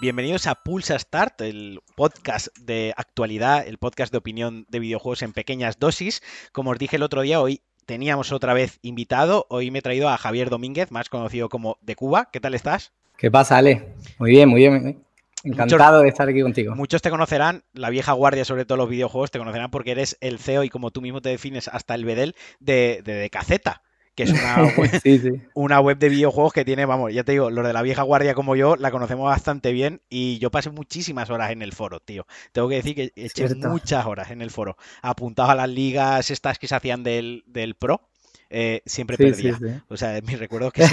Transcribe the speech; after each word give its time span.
Bienvenidos 0.00 0.46
a 0.46 0.54
Pulsa 0.54 0.98
Start, 0.98 1.42
el 1.42 1.80
podcast 1.94 2.48
de 2.58 2.94
actualidad, 2.96 3.68
el 3.68 3.76
podcast 3.76 4.10
de 4.10 4.16
opinión 4.16 4.64
de 4.70 4.78
videojuegos 4.78 5.20
en 5.20 5.34
pequeñas 5.34 5.78
dosis. 5.78 6.22
Como 6.52 6.70
os 6.70 6.78
dije 6.78 6.96
el 6.96 7.02
otro 7.02 7.20
día, 7.20 7.38
hoy 7.38 7.60
teníamos 7.84 8.32
otra 8.32 8.54
vez 8.54 8.78
invitado. 8.80 9.46
Hoy 9.50 9.70
me 9.70 9.80
he 9.80 9.82
traído 9.82 10.08
a 10.08 10.16
Javier 10.16 10.48
Domínguez, 10.48 10.90
más 10.90 11.10
conocido 11.10 11.50
como 11.50 11.76
de 11.82 11.96
Cuba. 11.96 12.30
¿Qué 12.32 12.40
tal 12.40 12.54
estás? 12.54 12.92
¿Qué 13.18 13.30
pasa, 13.30 13.58
Ale? 13.58 13.92
Muy 14.18 14.30
bien, 14.30 14.48
muy 14.48 14.60
bien. 14.60 15.04
Encantado 15.44 16.00
de 16.00 16.08
estar 16.08 16.28
aquí 16.28 16.42
contigo. 16.42 16.74
Muchos 16.74 17.02
te 17.02 17.10
conocerán, 17.10 17.64
la 17.72 17.90
vieja 17.90 18.12
guardia 18.12 18.44
sobre 18.44 18.64
todo 18.64 18.76
los 18.78 18.88
videojuegos, 18.88 19.30
te 19.30 19.38
conocerán 19.38 19.70
porque 19.70 19.92
eres 19.92 20.16
el 20.20 20.38
CEO 20.38 20.64
y 20.64 20.68
como 20.68 20.90
tú 20.90 21.00
mismo 21.00 21.20
te 21.20 21.30
defines 21.30 21.68
hasta 21.68 21.94
el 21.94 22.04
bedel 22.04 22.34
de, 22.58 23.00
de, 23.04 23.14
de 23.14 23.30
Caceta 23.30 23.82
que 24.14 24.24
es 24.24 24.32
una 25.54 25.80
web, 25.80 25.98
de 25.98 26.08
videojuegos 26.08 26.52
que 26.52 26.64
tiene, 26.64 26.84
vamos, 26.84 27.12
ya 27.12 27.24
te 27.24 27.32
digo, 27.32 27.50
los 27.50 27.66
de 27.66 27.72
la 27.72 27.82
vieja 27.82 28.02
guardia 28.02 28.34
como 28.34 28.56
yo 28.56 28.76
la 28.76 28.90
conocemos 28.90 29.26
bastante 29.26 29.72
bien 29.72 30.02
y 30.08 30.38
yo 30.38 30.50
pasé 30.50 30.70
muchísimas 30.70 31.30
horas 31.30 31.50
en 31.50 31.62
el 31.62 31.72
foro, 31.72 32.00
tío. 32.00 32.26
Tengo 32.52 32.68
que 32.68 32.76
decir 32.76 32.94
que 32.94 33.12
eché 33.16 33.54
muchas 33.54 34.06
horas 34.06 34.30
en 34.30 34.42
el 34.42 34.50
foro, 34.50 34.76
apuntado 35.02 35.50
a 35.50 35.54
las 35.54 35.68
ligas 35.68 36.30
estas 36.30 36.58
que 36.58 36.68
se 36.68 36.74
hacían 36.74 37.02
del, 37.02 37.44
del 37.46 37.74
Pro 37.74 38.09
eh, 38.50 38.82
siempre 38.84 39.16
perdía. 39.16 39.58
O 39.88 39.96
sea, 39.96 40.20
mi 40.22 40.34
recuerdo 40.34 40.68
es 40.68 40.72
que 40.72 40.84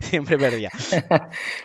siempre, 0.00 0.36
perdía. 0.38 0.70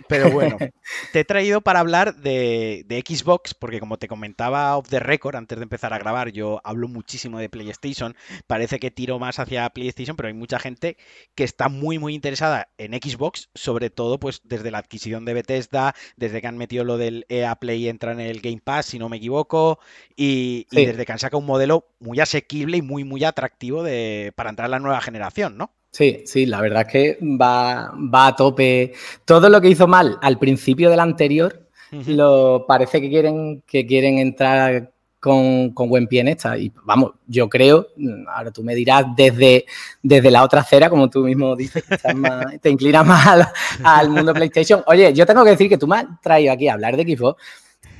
Pero 0.07 0.29
bueno, 0.31 0.57
te 1.13 1.21
he 1.21 1.25
traído 1.25 1.61
para 1.61 1.79
hablar 1.79 2.15
de, 2.15 2.85
Xbox, 3.05 3.55
porque 3.55 3.79
como 3.79 3.97
te 3.97 4.07
comentaba 4.07 4.77
off 4.77 4.87
the 4.89 4.99
record 4.99 5.35
antes 5.35 5.57
de 5.57 5.63
empezar 5.63 5.93
a 5.93 5.97
grabar, 5.97 6.31
yo 6.31 6.61
hablo 6.63 6.87
muchísimo 6.87 7.39
de 7.39 7.49
PlayStation. 7.49 8.15
Parece 8.45 8.79
que 8.79 8.91
tiro 8.91 9.17
más 9.17 9.39
hacia 9.39 9.69
PlayStation, 9.71 10.15
pero 10.15 10.27
hay 10.27 10.33
mucha 10.35 10.59
gente 10.59 10.97
que 11.33 11.43
está 11.43 11.69
muy, 11.69 11.97
muy 11.97 12.13
interesada 12.13 12.69
en 12.77 12.93
Xbox, 12.93 13.49
sobre 13.55 13.89
todo 13.89 14.19
pues 14.19 14.41
desde 14.43 14.69
la 14.69 14.77
adquisición 14.77 15.25
de 15.25 15.33
Bethesda, 15.33 15.95
desde 16.17 16.41
que 16.41 16.47
han 16.47 16.57
metido 16.57 16.83
lo 16.83 16.97
del 16.97 17.25
EA 17.29 17.55
Play 17.55 17.87
entra 17.87 18.11
en 18.11 18.19
el 18.19 18.41
Game 18.41 18.61
Pass, 18.63 18.87
si 18.87 18.99
no 18.99 19.09
me 19.09 19.17
equivoco, 19.17 19.79
y, 20.15 20.67
desde 20.71 21.05
que 21.05 21.11
han 21.11 21.19
sacado 21.19 21.39
un 21.39 21.45
modelo 21.45 21.88
muy 21.99 22.19
asequible 22.19 22.77
y 22.77 22.81
muy, 22.81 23.03
muy 23.03 23.23
atractivo 23.23 23.83
de, 23.83 24.31
para 24.35 24.49
entrar 24.49 24.67
a 24.67 24.69
la 24.69 24.79
nueva 24.79 25.01
generación, 25.01 25.57
¿no? 25.57 25.71
Sí, 25.91 26.23
sí, 26.25 26.45
la 26.45 26.61
verdad 26.61 26.83
es 26.85 26.91
que 26.91 27.17
va, 27.21 27.91
va 27.93 28.27
a 28.27 28.35
tope. 28.35 28.93
Todo 29.25 29.49
lo 29.49 29.59
que 29.59 29.69
hizo 29.69 29.87
mal 29.87 30.17
al 30.21 30.37
principio 30.37 30.89
del 30.89 30.99
anterior, 30.99 31.67
lo, 31.91 32.65
parece 32.67 33.01
que 33.01 33.09
quieren, 33.09 33.63
que 33.65 33.87
quieren 33.87 34.19
entrar 34.19 34.91
con, 35.19 35.73
buen 35.73 36.07
pie 36.07 36.21
en 36.21 36.27
esta. 36.29 36.57
Y 36.57 36.71
vamos, 36.83 37.13
yo 37.25 37.49
creo, 37.49 37.87
ahora 38.27 38.51
tú 38.51 38.63
me 38.63 38.75
dirás 38.75 39.05
desde, 39.15 39.65
desde 40.03 40.31
la 40.31 40.43
otra 40.43 40.61
acera, 40.61 40.89
como 40.89 41.09
tú 41.09 41.23
mismo 41.23 41.55
dices, 41.55 41.83
que 41.83 42.59
te 42.59 42.69
inclinas 42.69 43.05
más 43.05 43.27
al, 43.27 43.47
al, 43.83 44.09
mundo 44.09 44.33
PlayStation. 44.33 44.83
Oye, 44.85 45.11
yo 45.13 45.25
tengo 45.25 45.43
que 45.43 45.51
decir 45.51 45.69
que 45.69 45.77
tú 45.77 45.87
me 45.87 45.97
has 45.97 46.05
traído 46.21 46.53
aquí 46.53 46.67
a 46.67 46.73
hablar 46.73 46.95
de 46.95 47.03
Xbox 47.03 47.41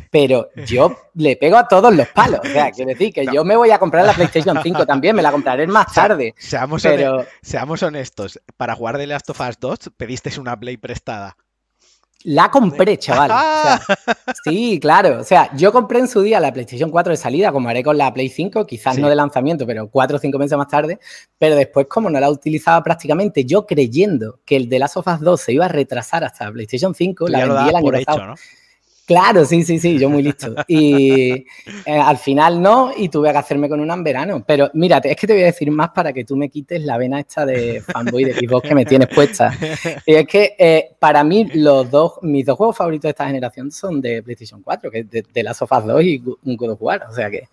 pero 0.10 0.50
yo 0.66 0.96
le 1.16 1.36
pego 1.36 1.58
a 1.58 1.68
todos 1.68 1.94
los 1.94 2.08
palos. 2.08 2.40
O 2.44 2.48
sea, 2.48 2.72
quiero 2.76 2.90
decir 2.90 3.14
que 3.14 3.26
yo 3.26 3.44
me 3.44 3.56
voy 3.56 3.72
a 3.72 3.80
comprar 3.80 4.06
la 4.06 4.14
PlayStation 4.14 4.60
5 4.62 4.86
también, 4.86 5.16
me 5.16 5.22
la 5.22 5.32
compraré 5.32 5.68
más 5.68 5.94
tarde. 5.94 6.34
seamos, 6.38 6.84
seamos 7.42 7.84
honestos, 7.84 8.40
para 8.58 8.76
jugar 8.76 8.98
de 8.98 9.08
Last 9.08 9.30
of 9.30 9.40
Us 9.40 9.60
2 9.60 9.80
pediste 9.98 10.30
una 10.40 10.60
Play 10.60 10.78
prestada. 10.78 11.36
La 12.24 12.52
compré, 12.52 12.98
chaval. 12.98 13.32
sí, 14.44 14.78
claro. 14.82 15.22
O 15.22 15.24
sea, 15.24 15.50
yo 15.56 15.72
compré 15.72 16.00
en 16.00 16.08
su 16.10 16.22
día 16.22 16.42
la 16.42 16.52
PlayStation 16.52 16.92
4 16.92 17.12
de 17.12 17.18
salida, 17.18 17.52
como 17.54 17.70
haré 17.70 17.82
con 17.82 17.98
la 17.98 18.14
Play 18.14 18.28
5, 18.28 18.66
quizás 18.66 18.98
no 18.98 19.08
de 19.08 19.16
lanzamiento, 19.16 19.66
pero 19.66 19.90
cuatro 19.90 20.18
o 20.18 20.20
cinco 20.20 20.38
meses 20.38 20.58
más 20.58 20.68
tarde. 20.68 21.00
Pero 21.38 21.56
después, 21.56 21.88
como 21.88 22.10
no 22.10 22.20
la 22.20 22.30
utilizaba 22.30 22.84
prácticamente, 22.84 23.46
yo 23.46 23.66
creyendo 23.66 24.42
que 24.44 24.58
el 24.58 24.68
de 24.68 24.80
Last 24.80 24.98
of 24.98 25.08
Us 25.08 25.22
2 25.22 25.42
se 25.42 25.54
iba 25.54 25.66
a 25.66 25.70
retrasar 25.70 26.26
hasta 26.26 26.46
la 26.46 26.52
PlayStation 26.52 26.94
5, 26.94 27.30
la 27.30 27.46
vendí 27.46 27.70
el 27.70 27.76
año 27.76 27.92
pasado. 27.92 28.36
Claro, 29.10 29.44
sí, 29.44 29.64
sí, 29.64 29.80
sí, 29.80 29.98
yo 29.98 30.08
muy 30.08 30.22
listo. 30.22 30.54
Y 30.68 31.32
eh, 31.32 31.46
al 31.88 32.20
final 32.20 32.62
no, 32.62 32.92
y 32.96 33.10
tuve 33.10 33.32
que 33.32 33.40
hacerme 33.40 33.68
con 33.68 33.80
una 33.80 33.96
en 33.96 34.04
verano. 34.04 34.44
Pero 34.46 34.70
mírate, 34.76 35.10
es 35.10 35.18
que 35.18 35.26
te 35.26 35.34
voy 35.34 35.42
a 35.42 35.48
decir 35.48 35.72
más 35.72 35.90
para 35.90 36.14
que 36.14 36.24
tú 36.26 36.36
me 36.36 36.48
quites 36.48 36.84
la 36.84 36.96
vena 37.00 37.20
esta 37.20 37.44
de 37.44 37.82
fanboy 37.82 38.24
de 38.24 38.36
Xbox 38.36 38.70
que 38.70 38.76
me 38.76 38.86
tienes 38.86 39.08
puesta. 39.08 39.52
Y 40.06 40.14
es 40.14 40.28
que 40.28 40.56
eh, 40.60 40.92
para 41.00 41.24
mí 41.24 41.50
los 41.56 41.90
dos, 41.90 42.20
mis 42.22 42.46
dos 42.46 42.56
juegos 42.56 42.78
favoritos 42.78 43.04
de 43.04 43.10
esta 43.10 43.26
generación 43.26 43.72
son 43.72 44.00
de 44.00 44.22
PlayStation 44.22 44.62
4, 44.62 44.92
que 44.92 45.00
es 45.00 45.10
de, 45.10 45.26
de 45.34 45.44
Last 45.44 45.64
of 45.64 45.72
2 45.72 46.04
y 46.04 46.24
un 46.44 46.56
God 46.56 46.74
of 46.74 46.82
War. 46.84 47.08
O 47.10 47.14
sea 47.16 47.32
que 47.32 47.48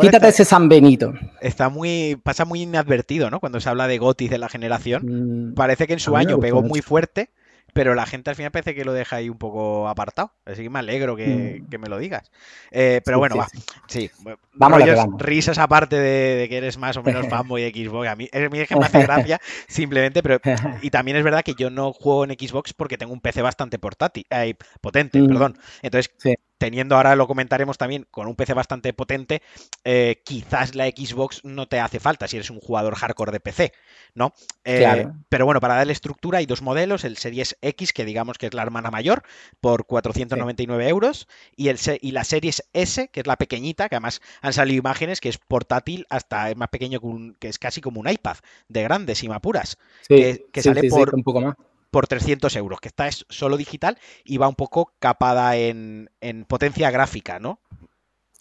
quítate 0.00 0.26
ese 0.26 0.44
San 0.44 0.68
Benito. 0.68 1.14
Está 1.40 1.68
muy, 1.68 2.18
pasa 2.20 2.44
muy 2.44 2.62
inadvertido, 2.62 3.30
¿no? 3.30 3.38
Cuando 3.38 3.60
se 3.60 3.68
habla 3.68 3.86
de 3.86 3.98
Gotis 3.98 4.30
de 4.30 4.38
la 4.38 4.48
generación. 4.48 5.50
Mm, 5.50 5.54
Parece 5.54 5.86
que 5.86 5.92
en 5.92 6.00
su 6.00 6.16
año 6.16 6.40
pegó 6.40 6.60
muy 6.62 6.82
fuerte 6.82 7.30
pero 7.76 7.94
la 7.94 8.06
gente 8.06 8.30
al 8.30 8.36
final 8.36 8.50
parece 8.50 8.74
que 8.74 8.86
lo 8.86 8.94
deja 8.94 9.16
ahí 9.16 9.28
un 9.28 9.36
poco 9.36 9.86
apartado. 9.86 10.32
Así 10.46 10.62
que 10.62 10.70
me 10.70 10.78
alegro 10.78 11.14
que, 11.14 11.62
mm. 11.70 11.78
me 11.78 11.88
lo 11.88 11.98
digas. 11.98 12.32
Eh, 12.70 13.02
pero 13.04 13.18
bueno, 13.18 13.36
va. 13.36 13.48
Sí, 13.86 14.10
vamos, 14.54 14.80
vamos. 14.80 15.20
risas 15.20 15.58
aparte 15.58 15.94
de, 15.96 16.48
que 16.48 16.56
eres 16.56 16.78
más 16.78 16.96
o 16.96 17.02
menos 17.02 17.26
fanboy 17.28 17.60
de 17.60 17.72
Xbox. 17.72 18.08
A 18.08 18.16
mí, 18.16 18.30
es, 18.32 18.68
que 18.68 18.76
me 18.76 18.86
hace 18.86 19.02
gracia 19.02 19.38
simplemente, 19.68 20.22
pero 20.22 20.40
y 20.80 20.88
también 20.88 21.18
es 21.18 21.22
verdad 21.22 21.42
que 21.42 21.52
yo 21.52 21.68
no 21.68 21.92
juego 21.92 22.24
en 22.24 22.30
Xbox 22.30 22.72
porque 22.72 22.96
tengo 22.96 23.12
un 23.12 23.20
PC 23.20 23.42
bastante 23.42 23.78
portátil, 23.78 24.24
eh, 24.30 24.54
potente, 24.80 25.20
mm. 25.20 25.26
perdón. 25.26 25.58
Entonces, 25.82 26.10
teniendo 26.58 26.96
ahora 26.96 27.16
lo 27.16 27.26
comentaremos 27.26 27.78
también 27.78 28.06
con 28.10 28.26
un 28.26 28.34
PC 28.34 28.54
bastante 28.54 28.92
potente, 28.92 29.42
eh, 29.84 30.22
quizás 30.24 30.74
la 30.74 30.86
Xbox 30.86 31.44
no 31.44 31.68
te 31.68 31.80
hace 31.80 32.00
falta 32.00 32.28
si 32.28 32.36
eres 32.36 32.50
un 32.50 32.60
jugador 32.60 32.94
hardcore 32.94 33.32
de 33.32 33.40
PC, 33.40 33.72
¿no? 34.14 34.32
Eh, 34.64 35.06
pero 35.28 35.44
bueno, 35.44 35.60
para 35.60 35.74
darle 35.76 35.92
estructura 35.92 36.38
hay 36.38 36.46
dos 36.46 36.62
modelos, 36.62 37.04
el 37.04 37.16
Series 37.16 37.56
X, 37.60 37.92
que 37.92 38.04
digamos 38.04 38.38
que 38.38 38.46
es 38.46 38.54
la 38.54 38.62
hermana 38.62 38.90
mayor, 38.90 39.22
por 39.60 39.86
499 39.86 40.88
euros, 40.88 41.28
y, 41.56 41.68
el, 41.68 41.78
y 42.00 42.12
la 42.12 42.24
Series 42.24 42.62
S, 42.72 43.08
que 43.08 43.20
es 43.20 43.26
la 43.26 43.36
pequeñita, 43.36 43.88
que 43.88 43.96
además 43.96 44.20
han 44.40 44.52
salido 44.52 44.78
imágenes, 44.78 45.20
que 45.20 45.28
es 45.28 45.38
portátil 45.38 46.06
hasta 46.10 46.50
es 46.50 46.56
más 46.56 46.68
pequeño 46.68 47.00
que, 47.00 47.06
un, 47.06 47.36
que 47.38 47.48
es 47.48 47.58
casi 47.58 47.80
como 47.80 48.00
un 48.00 48.08
iPad, 48.08 48.36
de 48.68 48.82
grandes 48.82 49.22
y 49.22 49.28
mapuras, 49.28 49.78
que, 50.08 50.46
sale 50.62 50.88
por... 50.88 51.14
un 51.14 51.22
poco 51.22 51.40
más 51.40 51.54
por 51.96 52.06
300 52.06 52.54
euros, 52.56 52.78
que 52.78 52.88
esta 52.88 53.08
es 53.08 53.24
solo 53.30 53.56
digital 53.56 53.96
y 54.22 54.36
va 54.36 54.48
un 54.48 54.54
poco 54.54 54.92
capada 54.98 55.56
en, 55.56 56.10
potencia 56.46 56.90
gráfica, 56.90 57.38
¿no? 57.38 57.60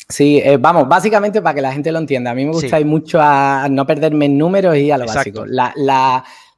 Sí, 0.09 0.41
eh, 0.43 0.57
vamos, 0.57 0.89
básicamente 0.89 1.41
para 1.41 1.55
que 1.55 1.61
la 1.61 1.71
gente 1.71 1.89
lo 1.93 1.99
entienda. 1.99 2.31
A 2.31 2.35
mí 2.35 2.43
me 2.43 2.51
gusta 2.51 2.81
ir 2.81 2.85
mucho 2.85 3.17
a 3.21 3.69
no 3.71 3.87
perderme 3.87 4.25
en 4.25 4.37
números 4.37 4.75
y 4.75 4.91
a 4.91 4.97
lo 4.97 5.05
básico. 5.05 5.45
La, 5.45 5.73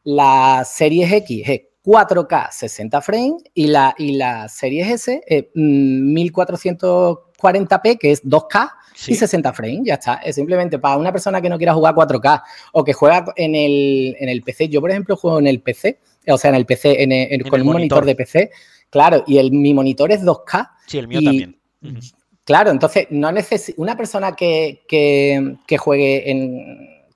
la, 0.06 0.66
Series 0.66 1.12
X 1.12 1.44
es 1.48 1.62
4K 1.86 2.50
60 2.50 3.00
frames 3.02 3.44
y 3.54 3.68
la, 3.68 3.94
y 4.00 4.14
la 4.14 4.50
Series 4.50 4.88
S 4.88 5.22
es 5.24 5.44
1440p, 5.54 7.94
mm, 7.94 7.98
que 8.00 8.12
es 8.12 8.24
2K 8.24 8.72
y 9.06 9.14
60 9.14 9.54
frames. 9.54 9.82
Ya 9.84 9.94
está. 9.94 10.16
Es 10.16 10.34
simplemente 10.34 10.80
para 10.80 10.98
una 10.98 11.12
persona 11.12 11.42
que 11.42 11.50
no 11.50 11.60
quiera 11.60 11.76
jugar 11.76 11.94
4K 11.94 12.42
o 12.72 12.84
que 12.84 12.94
juega 12.94 13.24
en 13.36 13.54
el, 13.54 14.16
en 14.20 14.30
el 14.30 14.42
PC. 14.42 14.70
Yo, 14.70 14.82
por 14.82 14.90
ejemplo, 14.90 15.16
juego 15.16 15.38
en 15.38 15.46
el 15.46 15.62
PC 15.62 16.00
o 16.28 16.38
sea, 16.38 16.50
en 16.50 16.56
el 16.56 16.66
PC, 16.66 17.04
en 17.04 17.42
con 17.44 17.62
un 17.62 17.68
monitor. 17.68 18.06
de 18.06 18.16
PC, 18.16 18.52
claro, 18.90 19.24
y 19.28 19.38
el, 19.38 19.52
mi 19.52 19.74
monitor 19.74 20.12
es 20.12 20.24
2K. 20.24 20.70
Sí, 20.88 20.98
el 20.98 21.08
mío 21.08 21.22
también. 21.22 21.58
Claro, 22.48 22.72
entonces 22.72 23.08
no 23.10 23.30
una 23.76 23.98
persona 23.98 24.34
que, 24.34 24.86
juegue 25.78 26.24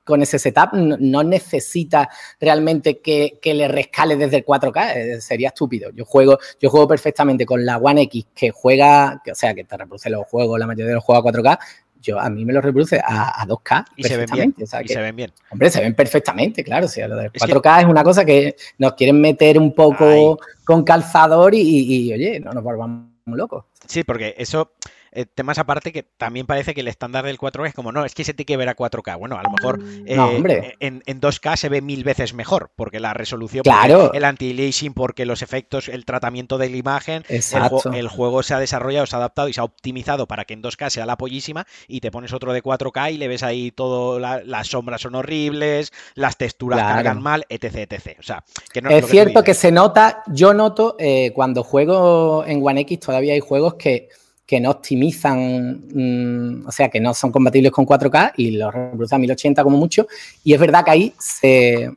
con 0.03 0.21
ese 0.21 0.38
setup 0.38 0.73
no, 0.73 1.23
necesita 1.23 2.09
realmente 2.38 3.00
que, 3.00 3.39
le 3.41 3.67
rescale 3.69 4.17
desde 4.17 4.38
el 4.38 4.45
4K, 4.45 4.95
eh, 4.95 5.21
sería 5.21 5.47
estúpido. 5.47 5.89
Yo 5.91 6.03
juego, 6.03 6.38
yo 6.59 6.69
juego 6.69 6.85
perfectamente 6.85 7.45
con 7.45 7.66
la 7.66 7.77
One 7.77 8.01
X 8.01 8.25
que 8.35 8.51
juega, 8.51 9.21
o 9.31 9.35
sea, 9.35 9.53
que 9.53 9.63
te 9.63 9.77
reproduce 9.77 10.09
los 10.09 10.27
juegos, 10.27 10.59
la 10.59 10.67
mayoría 10.67 10.88
de 10.88 10.95
los 10.95 11.03
juegos 11.05 11.25
a 11.25 11.39
4K, 11.39 11.59
yo 12.01 12.19
a 12.19 12.29
mí 12.29 12.44
me 12.45 12.53
lo 12.53 12.62
reproduce 12.62 13.00
a, 13.03 13.45
2K. 13.48 13.86
Y 13.95 14.03
se 14.03 14.18
ven 14.18 14.30
bien. 14.31 14.56
se 14.65 15.00
ven 15.00 15.15
bien. 15.15 15.31
Hombre, 15.51 15.69
se 15.69 15.81
ven 15.81 15.94
perfectamente, 15.94 16.63
claro. 16.63 16.86
O 16.86 16.89
sea, 16.89 17.07
lo 17.07 17.15
del 17.15 17.31
4K 17.31 17.81
es, 17.81 17.86
una 17.86 18.03
cosa 18.03 18.25
que 18.25 18.56
nos 18.77 18.94
quieren 18.94 19.21
meter 19.21 19.57
un 19.57 19.74
poco 19.74 20.39
con 20.65 20.83
calzador 20.83 21.53
y, 21.53 21.62
y, 21.62 22.13
oye, 22.13 22.39
no 22.39 22.51
nos 22.51 22.63
volvamos 22.63 23.07
locos. 23.25 23.65
Sí, 23.88 24.03
porque 24.03 24.36
eso 24.38 24.71
eh, 25.13 25.25
temas 25.25 25.58
aparte 25.58 25.92
que 25.92 26.04
también 26.04 26.46
parece 26.46 26.74
que 26.74 26.81
el 26.81 26.88
estándar 26.88 27.25
del 27.25 27.38
4K 27.38 27.68
es 27.68 27.74
como, 27.74 27.92
no, 27.92 28.06
es 28.06 28.16
que 28.16 28.24
se 28.24 28.34
tiene 28.34 28.46
que 28.46 28.58
ver 28.58 28.69
a 28.69 28.75
4K. 28.75 29.19
Bueno, 29.19 29.38
a 29.38 29.44
lo 29.44 29.50
mejor 29.50 29.80
eh, 30.06 30.75
En, 30.80 31.02
2K 31.22 31.58
se 31.58 31.69
ve 31.69 31.81
mil 31.81 32.04
veces 32.04 32.34
mejor, 32.34 32.72
porque 32.75 33.00
la 33.00 33.13
resolución, 33.13 33.63
claro. 33.63 34.13
el 34.13 34.24
anti-aliasing, 34.24 34.94
porque 34.94 35.25
los 35.25 35.42
efectos, 35.42 35.90
el 35.90 36.06
tratamiento 36.06 36.58
de 36.58 36.69
la 36.69 36.78
imagen, 36.78 37.24
el, 37.28 38.08
juego 38.08 38.44
se 38.44 38.54
ha 38.54 38.60
desarrollado, 38.60 39.06
se 39.06 39.16
ha 39.16 39.19
adaptado 39.19 39.50
y 39.50 39.54
se 39.54 39.60
ha 39.60 39.66
optimizado 39.66 40.28
para 40.28 40.46
que 40.46 40.54
en 40.54 40.63
2K 40.63 40.90
sea 40.90 41.06
la 41.06 41.18
pollísima 41.18 41.68
y 41.88 42.00
te 42.00 42.10
pones 42.10 42.31
otro 42.31 42.54
de 42.54 42.63
4K 42.63 43.13
y 43.13 43.18
le 43.18 43.28
ves 43.28 43.44
ahí 43.44 43.72
todo, 43.72 44.18
las 44.19 44.68
sombras 44.68 45.02
son 45.02 45.16
horribles, 45.16 45.92
las 46.16 46.38
texturas 46.38 46.80
cargan 46.80 47.22
mal, 47.22 47.46
etc, 47.50 47.92
etc. 47.92 48.18
O 48.19 48.24
sea, 48.24 48.44
que 48.72 48.81
no 48.81 48.90
es, 48.90 49.06
cierto 49.08 49.44
que, 49.44 49.54
se 49.54 49.72
nota, 49.72 50.24
yo 50.28 50.54
noto 50.54 50.96
eh, 51.00 51.31
cuando 51.36 51.63
juego 51.63 52.46
en 52.46 52.66
One 52.66 52.81
X 52.81 53.02
todavía 53.02 53.34
hay 53.34 53.42
juegos 53.42 53.74
que 53.75 54.10
que 54.51 54.59
no 54.59 54.71
optimizan, 54.71 55.81
mm, 55.94 56.68
o 56.68 56.71
sea, 56.74 56.89
que 56.89 57.00
no 57.00 57.13
son 57.13 57.31
compatibles 57.31 57.71
con 57.71 57.86
4K 57.86 58.33
y 58.36 58.51
los 58.51 58.74
reproducen 58.74 59.15
a 59.15 59.19
1080 59.19 59.63
como 59.63 59.77
mucho. 59.77 60.07
Y 60.44 60.53
es 60.53 60.59
verdad 60.59 60.83
que 60.83 60.92
ahí 60.92 61.13
se, 61.18 61.89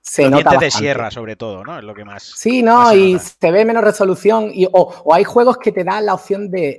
se 0.00 0.30
nota 0.30 0.56
de 0.58 0.70
sierra, 0.70 1.10
sobre 1.10 1.34
todo, 1.34 1.64
¿no? 1.64 1.76
Es 1.76 1.82
lo 1.82 1.96
que 1.96 2.04
más. 2.04 2.22
Sí, 2.22 2.62
no, 2.62 2.94
y 2.94 3.18
se 3.18 3.50
ve 3.50 3.64
menos 3.64 3.82
resolución. 3.82 4.52
Y, 4.54 4.68
o, 4.70 5.12
hay 5.12 5.24
juegos 5.24 5.56
que 5.56 5.72
te 5.72 5.82
dan 5.82 6.06
la 6.06 6.14
opción 6.14 6.48
de, 6.52 6.78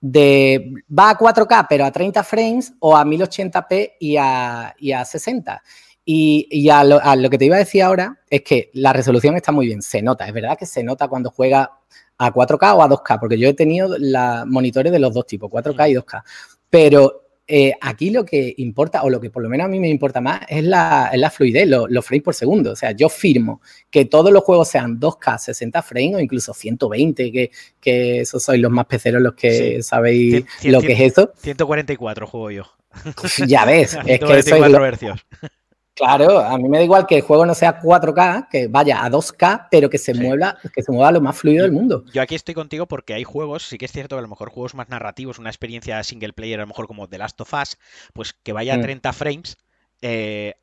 de, 0.00 0.72
va 0.98 1.10
a 1.10 1.18
4K, 1.18 1.66
pero 1.68 1.84
a 1.84 1.90
30 1.90 2.24
frames, 2.24 2.72
o 2.78 2.96
a 2.96 3.04
1080p 3.04 3.92
y 4.00 4.16
a, 4.16 4.74
y 4.78 4.92
a 4.92 5.04
60. 5.04 5.62
Y, 6.06 6.70
a, 6.70 6.82
lo, 6.82 6.98
a, 7.02 7.14
lo, 7.14 7.28
que 7.28 7.36
te 7.36 7.44
iba 7.44 7.56
a 7.56 7.58
decir 7.58 7.82
ahora 7.82 8.22
es 8.30 8.40
que 8.40 8.70
la 8.72 8.94
resolución 8.94 9.36
está 9.36 9.52
muy 9.52 9.66
bien, 9.66 9.82
se 9.82 10.00
nota, 10.00 10.26
es 10.26 10.32
verdad 10.32 10.56
que 10.56 10.64
se 10.64 10.82
nota 10.82 11.08
cuando 11.08 11.30
juega 11.30 11.72
a 12.18 12.32
4K 12.32 12.76
o 12.76 12.82
a 12.82 12.88
2K, 12.88 13.20
porque 13.20 13.38
yo 13.38 13.48
he 13.48 13.54
tenido 13.54 13.96
la, 13.98 14.44
monitores 14.46 14.92
de 14.92 14.98
los 14.98 15.12
dos 15.12 15.26
tipos, 15.26 15.50
4K 15.50 15.90
y 15.90 15.94
2K, 15.94 16.22
pero 16.70 17.26
eh, 17.48 17.72
aquí 17.80 18.10
lo 18.10 18.24
que 18.24 18.54
importa, 18.56 19.04
o 19.04 19.10
lo 19.10 19.20
que 19.20 19.30
por 19.30 19.40
lo 19.40 19.48
menos 19.48 19.66
a 19.66 19.68
mí 19.68 19.78
me 19.78 19.88
importa 19.88 20.20
más, 20.20 20.40
es 20.48 20.64
la, 20.64 21.10
la 21.14 21.30
fluidez, 21.30 21.68
los 21.68 22.04
frames 22.04 22.24
por 22.24 22.34
segundo. 22.34 22.72
O 22.72 22.76
sea, 22.76 22.90
yo 22.90 23.08
firmo 23.08 23.60
que 23.88 24.04
todos 24.04 24.32
los 24.32 24.42
juegos 24.42 24.68
sean 24.68 24.98
2K, 24.98 25.38
60 25.38 25.82
frames 25.82 26.16
o 26.16 26.20
incluso 26.20 26.52
120, 26.52 27.30
que, 27.30 27.50
que 27.80 28.20
esos 28.20 28.42
sois 28.42 28.60
los 28.60 28.72
más 28.72 28.86
peceros 28.86 29.22
los 29.22 29.34
que 29.34 29.82
sabéis 29.82 30.44
lo 30.64 30.80
que 30.80 30.92
es 30.92 31.12
eso. 31.12 31.32
144 31.36 32.26
juego 32.26 32.50
yo. 32.50 32.64
ya 33.46 33.64
ves, 33.64 33.96
es 34.06 34.18
que 34.18 34.38
eso 34.38 34.56
Claro, 35.96 36.40
a 36.40 36.58
mí 36.58 36.68
me 36.68 36.76
da 36.76 36.84
igual 36.84 37.06
que 37.06 37.16
el 37.16 37.22
juego 37.22 37.46
no 37.46 37.54
sea 37.54 37.80
4K, 37.80 38.48
que 38.50 38.68
vaya 38.68 39.02
a 39.02 39.08
2K, 39.08 39.68
pero 39.70 39.88
que 39.88 39.96
se 39.96 40.12
mueva, 40.12 40.58
que 40.74 40.82
se 40.82 40.92
mueva 40.92 41.10
lo 41.10 41.22
más 41.22 41.38
fluido 41.38 41.62
del 41.62 41.72
mundo. 41.72 42.04
Yo 42.12 42.20
aquí 42.20 42.34
estoy 42.34 42.54
contigo 42.54 42.86
porque 42.86 43.14
hay 43.14 43.24
juegos, 43.24 43.66
sí 43.66 43.78
que 43.78 43.86
es 43.86 43.92
cierto 43.92 44.14
que 44.14 44.18
a 44.18 44.22
lo 44.22 44.28
mejor 44.28 44.50
juegos 44.50 44.74
más 44.74 44.90
narrativos, 44.90 45.38
una 45.38 45.48
experiencia 45.48 46.04
single 46.04 46.34
player, 46.34 46.60
a 46.60 46.64
lo 46.64 46.66
mejor 46.66 46.86
como 46.86 47.08
The 47.08 47.16
Last 47.16 47.40
of 47.40 47.54
Us, 47.54 47.78
pues 48.12 48.34
que 48.34 48.52
vaya 48.52 48.74
a 48.74 48.80
30 48.80 49.08
mm. 49.08 49.14
frames, 49.14 49.56
eh, 50.02 50.56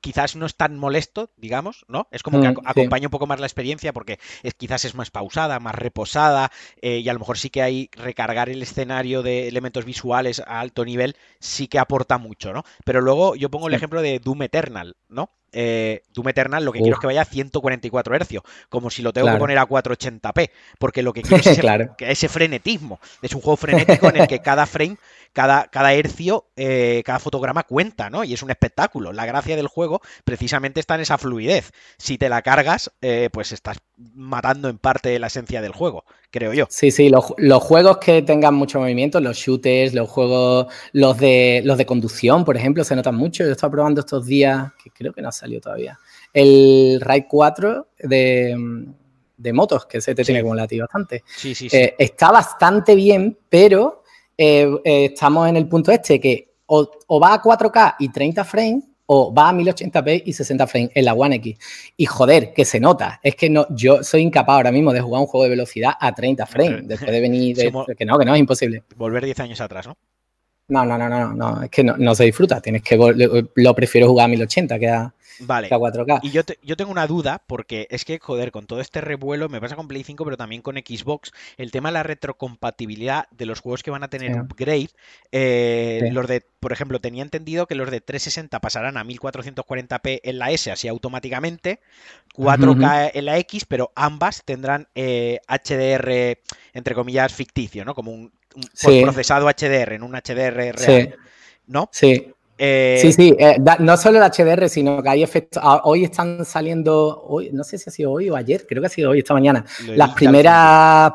quizás 0.00 0.36
no 0.36 0.46
es 0.46 0.56
tan 0.56 0.78
molesto, 0.78 1.30
digamos, 1.36 1.84
¿no? 1.88 2.08
Es 2.10 2.22
como 2.22 2.40
que 2.40 2.50
mm, 2.50 2.56
acompaña 2.64 3.08
un 3.08 3.10
poco 3.10 3.26
más 3.26 3.40
la 3.40 3.46
experiencia 3.46 3.92
porque 3.92 4.18
es, 4.42 4.54
quizás 4.54 4.84
es 4.84 4.94
más 4.94 5.10
pausada, 5.10 5.60
más 5.60 5.74
reposada 5.74 6.50
eh, 6.80 6.98
y 6.98 7.08
a 7.08 7.12
lo 7.12 7.18
mejor 7.18 7.38
sí 7.38 7.50
que 7.50 7.62
hay 7.62 7.90
recargar 7.92 8.48
el 8.48 8.62
escenario 8.62 9.22
de 9.22 9.48
elementos 9.48 9.84
visuales 9.84 10.40
a 10.40 10.60
alto 10.60 10.84
nivel 10.84 11.16
sí 11.38 11.68
que 11.68 11.78
aporta 11.78 12.18
mucho, 12.18 12.52
¿no? 12.52 12.64
Pero 12.84 13.00
luego 13.00 13.36
yo 13.36 13.50
pongo 13.50 13.68
el 13.68 13.74
ejemplo 13.74 14.02
de 14.02 14.18
Doom 14.18 14.42
Eternal, 14.42 14.96
¿no? 15.08 15.30
Eh, 15.54 16.02
Doom 16.12 16.28
Eternal 16.28 16.64
lo 16.64 16.72
que 16.72 16.80
quiero 16.80 16.96
es 16.96 17.00
que 17.00 17.06
vaya 17.06 17.22
a 17.22 17.24
144 17.24 18.16
Hz, 18.16 18.40
como 18.68 18.90
si 18.90 19.02
lo 19.02 19.12
tengo 19.12 19.30
que 19.30 19.38
poner 19.38 19.58
a 19.58 19.66
480p, 19.66 20.50
porque 20.78 21.02
lo 21.02 21.12
que 21.12 21.22
quiero 21.22 21.36
es 21.36 21.60
ese, 21.98 22.28
frenetismo. 22.28 23.00
Es 23.22 23.34
un 23.34 23.40
juego 23.40 23.56
frenético 23.56 24.08
en 24.08 24.16
el 24.16 24.26
que 24.26 24.40
cada 24.40 24.66
frame, 24.66 24.96
cada, 25.32 25.68
cada 25.68 25.92
hercio, 25.94 26.46
eh, 26.56 27.02
cada 27.04 27.18
fotograma 27.18 27.62
cuenta, 27.62 28.10
¿no? 28.10 28.24
Y 28.24 28.34
es 28.34 28.42
un 28.42 28.50
espectáculo. 28.50 29.12
La 29.12 29.26
gracia 29.26 29.56
del 29.56 29.68
juego 29.68 30.02
precisamente 30.24 30.80
está 30.80 30.96
en 30.96 31.02
esa 31.02 31.18
fluidez. 31.18 31.72
Si 31.98 32.18
te 32.18 32.28
la 32.28 32.42
cargas, 32.42 32.92
eh, 33.00 33.30
pues 33.32 33.52
estás 33.52 33.78
matando 33.96 34.68
en 34.68 34.78
parte 34.78 35.18
la 35.18 35.28
esencia 35.28 35.62
del 35.62 35.72
juego, 35.72 36.04
creo 36.30 36.52
yo. 36.52 36.66
Sí, 36.68 36.90
sí, 36.90 37.08
los, 37.10 37.62
juegos 37.62 37.98
que 37.98 38.22
tengan 38.22 38.54
mucho 38.54 38.80
movimiento, 38.80 39.20
los 39.20 39.36
shooters, 39.36 39.94
los 39.94 40.08
juegos, 40.08 40.66
los 40.92 41.18
de, 41.18 41.62
los 41.64 41.78
de 41.78 41.86
conducción, 41.86 42.44
por 42.44 42.56
ejemplo, 42.56 42.82
se 42.84 42.96
notan 42.96 43.14
mucho. 43.14 43.44
Yo 43.44 43.52
estaba 43.52 43.70
probando 43.70 44.00
estos 44.00 44.26
días, 44.26 44.72
que 44.82 44.90
creo 44.90 45.12
que 45.12 45.22
no 45.22 45.28
ha 45.28 45.32
salido 45.32 45.60
todavía, 45.60 45.98
el 46.32 47.00
Ride 47.00 47.26
4 47.28 47.88
de, 48.00 48.56
motos, 49.52 49.86
que 49.86 50.00
se 50.00 50.14
te 50.14 50.24
tiene 50.24 50.42
como 50.42 50.54
latido 50.54 50.84
bastante. 50.84 51.22
Sí, 51.26 51.54
sí, 51.54 51.68
sí. 51.68 51.76
Eh, 51.76 51.94
está 51.98 52.30
bastante 52.32 52.94
bien, 52.94 53.38
pero 53.48 54.02
eh, 54.36 54.68
eh, 54.84 55.04
estamos 55.12 55.48
en 55.48 55.56
el 55.56 55.68
punto 55.68 55.92
este 55.92 56.18
que 56.18 56.54
o, 56.66 56.90
o 57.06 57.20
va 57.20 57.34
a 57.34 57.42
4K 57.42 57.96
y 58.00 58.08
30 58.10 58.42
frames 58.44 58.84
o 59.06 59.32
va 59.34 59.50
a 59.50 59.52
1080p 59.52 60.22
y 60.24 60.32
60 60.32 60.66
frames 60.66 60.90
en 60.94 61.04
la 61.04 61.14
One 61.14 61.36
X. 61.36 61.58
Y 61.96 62.06
joder, 62.06 62.52
que 62.52 62.64
se 62.64 62.80
nota. 62.80 63.20
Es 63.22 63.36
que 63.36 63.50
no, 63.50 63.66
yo 63.70 64.02
soy 64.02 64.22
incapaz 64.22 64.56
ahora 64.56 64.72
mismo 64.72 64.92
de 64.92 65.00
jugar 65.00 65.20
un 65.20 65.26
juego 65.26 65.44
de 65.44 65.50
velocidad 65.50 65.92
a 65.98 66.14
30 66.14 66.46
frames. 66.46 66.88
Después 66.88 67.10
de 67.10 67.20
venir. 67.20 67.56
De, 67.56 67.72
que 67.96 68.04
no, 68.04 68.18
que 68.18 68.24
no, 68.24 68.34
es 68.34 68.40
imposible. 68.40 68.82
Volver 68.96 69.24
10 69.24 69.40
años 69.40 69.60
atrás, 69.60 69.86
¿no? 69.86 69.96
No, 70.68 70.84
no, 70.86 70.96
no, 70.96 71.08
no, 71.08 71.34
no. 71.34 71.62
Es 71.62 71.70
que 71.70 71.84
no, 71.84 71.96
no 71.96 72.14
se 72.14 72.24
disfruta. 72.24 72.60
Tienes 72.60 72.82
que. 72.82 72.96
Lo 73.54 73.74
prefiero 73.74 74.08
jugar 74.08 74.24
a 74.24 74.28
1080 74.28 74.78
que 74.78 74.88
a, 74.88 75.14
Vale. 75.40 75.68
4K. 75.68 76.20
Y 76.22 76.30
yo, 76.30 76.42
yo 76.62 76.76
tengo 76.76 76.90
una 76.90 77.06
duda, 77.06 77.42
porque 77.46 77.86
es 77.90 78.04
que, 78.04 78.18
joder, 78.18 78.52
con 78.52 78.66
todo 78.66 78.80
este 78.80 79.00
revuelo, 79.00 79.48
me 79.48 79.60
pasa 79.60 79.76
con 79.76 79.88
Play 79.88 80.04
5, 80.04 80.24
pero 80.24 80.36
también 80.36 80.62
con 80.62 80.76
Xbox, 80.76 81.32
el 81.56 81.70
tema 81.70 81.88
de 81.88 81.94
la 81.94 82.02
retrocompatibilidad 82.02 83.26
de 83.30 83.46
los 83.46 83.60
juegos 83.60 83.82
que 83.82 83.90
van 83.90 84.04
a 84.04 84.08
tener 84.08 84.38
upgrade, 84.40 84.90
eh, 85.32 86.08
los 86.12 86.26
de, 86.28 86.42
por 86.60 86.72
ejemplo, 86.72 87.00
tenía 87.00 87.22
entendido 87.22 87.66
que 87.66 87.74
los 87.74 87.90
de 87.90 88.00
360 88.00 88.60
pasarán 88.60 88.96
a 88.96 89.04
1440p 89.04 90.20
en 90.22 90.38
la 90.38 90.50
S, 90.50 90.70
así 90.70 90.88
automáticamente, 90.88 91.80
4K 92.34 93.10
en 93.14 93.24
la 93.24 93.38
X, 93.38 93.64
pero 93.64 93.92
ambas 93.94 94.42
tendrán 94.44 94.88
HDR, 94.94 96.10
eh, 96.10 96.42
entre 96.72 96.94
comillas, 96.94 97.32
ficticio, 97.32 97.84
¿no? 97.84 97.94
Como 97.94 98.12
un, 98.12 98.32
procesado 99.02 99.48
HDR, 99.48 99.94
en 99.94 100.02
un 100.02 100.12
HDR 100.14 100.72
real. 100.72 101.16
¿No? 101.66 101.88
Sí. 101.92 102.34
Eh, 102.56 102.98
sí, 103.00 103.12
sí, 103.12 103.34
eh, 103.38 103.56
no 103.80 103.96
solo 103.96 104.22
el 104.22 104.30
HDR, 104.30 104.68
sino 104.68 105.02
que 105.02 105.08
hay 105.08 105.22
efectos. 105.22 105.62
Ah, 105.64 105.80
hoy 105.84 106.04
están 106.04 106.44
saliendo, 106.44 107.24
hoy, 107.26 107.50
no 107.52 107.64
sé 107.64 107.78
si 107.78 107.90
ha 107.90 107.92
sido 107.92 108.12
hoy 108.12 108.30
o 108.30 108.36
ayer, 108.36 108.64
creo 108.66 108.80
que 108.80 108.86
ha 108.86 108.90
sido 108.90 109.10
hoy, 109.10 109.18
esta 109.18 109.34
mañana. 109.34 109.64
Las 109.88 110.14
primeras. 110.14 111.12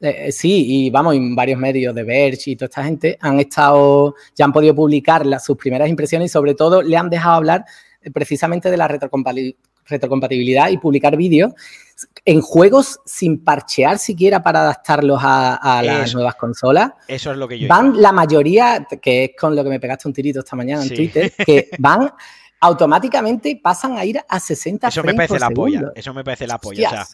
Eh, 0.00 0.30
sí, 0.30 0.64
y 0.68 0.90
vamos, 0.90 1.16
en 1.16 1.34
varios 1.34 1.58
medios 1.58 1.92
de 1.92 2.04
Verge 2.04 2.52
y 2.52 2.56
toda 2.56 2.66
esta 2.66 2.84
gente 2.84 3.18
han 3.20 3.40
estado, 3.40 4.14
ya 4.36 4.44
han 4.44 4.52
podido 4.52 4.74
publicar 4.74 5.26
sus 5.40 5.56
primeras 5.56 5.88
impresiones 5.88 6.30
y 6.30 6.32
sobre 6.32 6.54
todo 6.54 6.82
le 6.82 6.96
han 6.96 7.10
dejado 7.10 7.34
hablar 7.34 7.64
precisamente 8.14 8.70
de 8.70 8.76
la 8.76 8.86
retrocompatibilidad 8.86 10.70
y 10.70 10.78
publicar 10.78 11.16
vídeos 11.16 11.52
en 12.24 12.40
juegos 12.40 13.00
sin 13.04 13.42
parchear 13.42 13.98
siquiera 13.98 14.42
para 14.42 14.60
adaptarlos 14.60 15.20
a, 15.22 15.82
las 15.82 16.14
nuevas 16.14 16.34
consolas. 16.34 16.92
Eso 17.06 17.32
es 17.32 17.36
lo 17.36 17.48
que 17.48 17.58
yo. 17.58 17.68
Van 17.68 18.00
la 18.00 18.12
mayoría, 18.12 18.86
que 19.00 19.24
es 19.24 19.30
con 19.38 19.56
lo 19.56 19.64
que 19.64 19.70
me 19.70 19.80
pegaste 19.80 20.08
un 20.08 20.14
tirito 20.14 20.40
esta 20.40 20.56
mañana 20.56 20.82
en 20.82 20.88
Twitter, 20.88 21.32
que 21.46 21.70
van 21.78 22.12
automáticamente 22.60 23.60
pasan 23.62 23.96
a 23.96 24.04
ir 24.04 24.20
a 24.28 24.40
60 24.40 24.88
Eso 24.88 25.04
me 25.04 25.14
parece 25.14 25.38
la 25.38 25.50
polla. 25.50 25.92
Eso 25.94 26.12
me 26.12 26.24
parece 26.24 26.46
la 26.46 26.58
polla. 26.58 26.88
O 26.88 26.90
sea, 26.90 27.06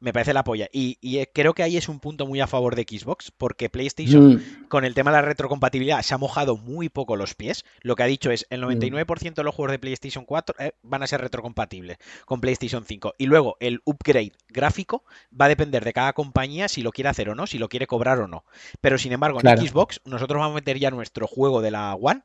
me 0.00 0.12
parece 0.12 0.34
la 0.34 0.44
polla. 0.44 0.68
Y, 0.72 0.98
eh, 1.02 1.30
creo 1.32 1.54
que 1.54 1.62
ahí 1.62 1.76
es 1.76 1.88
un 1.88 2.00
punto 2.00 2.26
muy 2.26 2.40
a 2.40 2.46
favor 2.46 2.74
de 2.74 2.82
Xbox, 2.82 3.30
porque 3.30 3.68
PlayStation, 3.68 4.34
mm. 4.34 4.68
con 4.68 4.84
el 4.84 4.94
tema 4.94 5.10
de 5.10 5.18
la 5.18 5.22
retrocompatibilidad, 5.22 6.02
se 6.02 6.14
ha 6.14 6.18
mojado 6.18 6.56
muy 6.56 6.88
poco 6.88 7.16
los 7.16 7.34
pies. 7.34 7.64
Lo 7.82 7.96
que 7.96 8.02
ha 8.02 8.06
dicho 8.06 8.30
es, 8.30 8.46
el 8.50 8.62
99% 8.62 9.34
de 9.34 9.44
los 9.44 9.54
juegos 9.54 9.72
de 9.72 9.78
PlayStation 9.78 10.24
4 10.24 10.56
eh, 10.58 10.72
van 10.82 11.02
a 11.02 11.06
ser 11.06 11.20
retrocompatibles 11.20 11.98
con 12.24 12.40
PlayStation 12.40 12.84
5. 12.84 13.14
Y 13.18 13.26
luego 13.26 13.56
el 13.60 13.80
upgrade 13.84 14.32
gráfico 14.48 15.04
va 15.38 15.44
a 15.44 15.48
depender 15.48 15.84
de 15.84 15.92
cada 15.92 16.12
compañía 16.12 16.68
si 16.68 16.82
lo 16.82 16.92
quiere 16.92 17.10
hacer 17.10 17.28
o 17.28 17.34
no, 17.34 17.46
si 17.46 17.58
lo 17.58 17.68
quiere 17.68 17.86
cobrar 17.86 18.18
o 18.20 18.26
no. 18.26 18.44
Pero 18.80 18.98
sin 18.98 19.12
embargo, 19.12 19.40
en 19.42 19.58
Xbox, 19.58 20.00
nosotros 20.04 20.40
vamos 20.40 20.54
a 20.54 20.60
meter 20.60 20.78
ya 20.78 20.90
nuestro 20.90 21.26
juego 21.26 21.60
de 21.60 21.70
la 21.70 21.94
One 21.94 22.22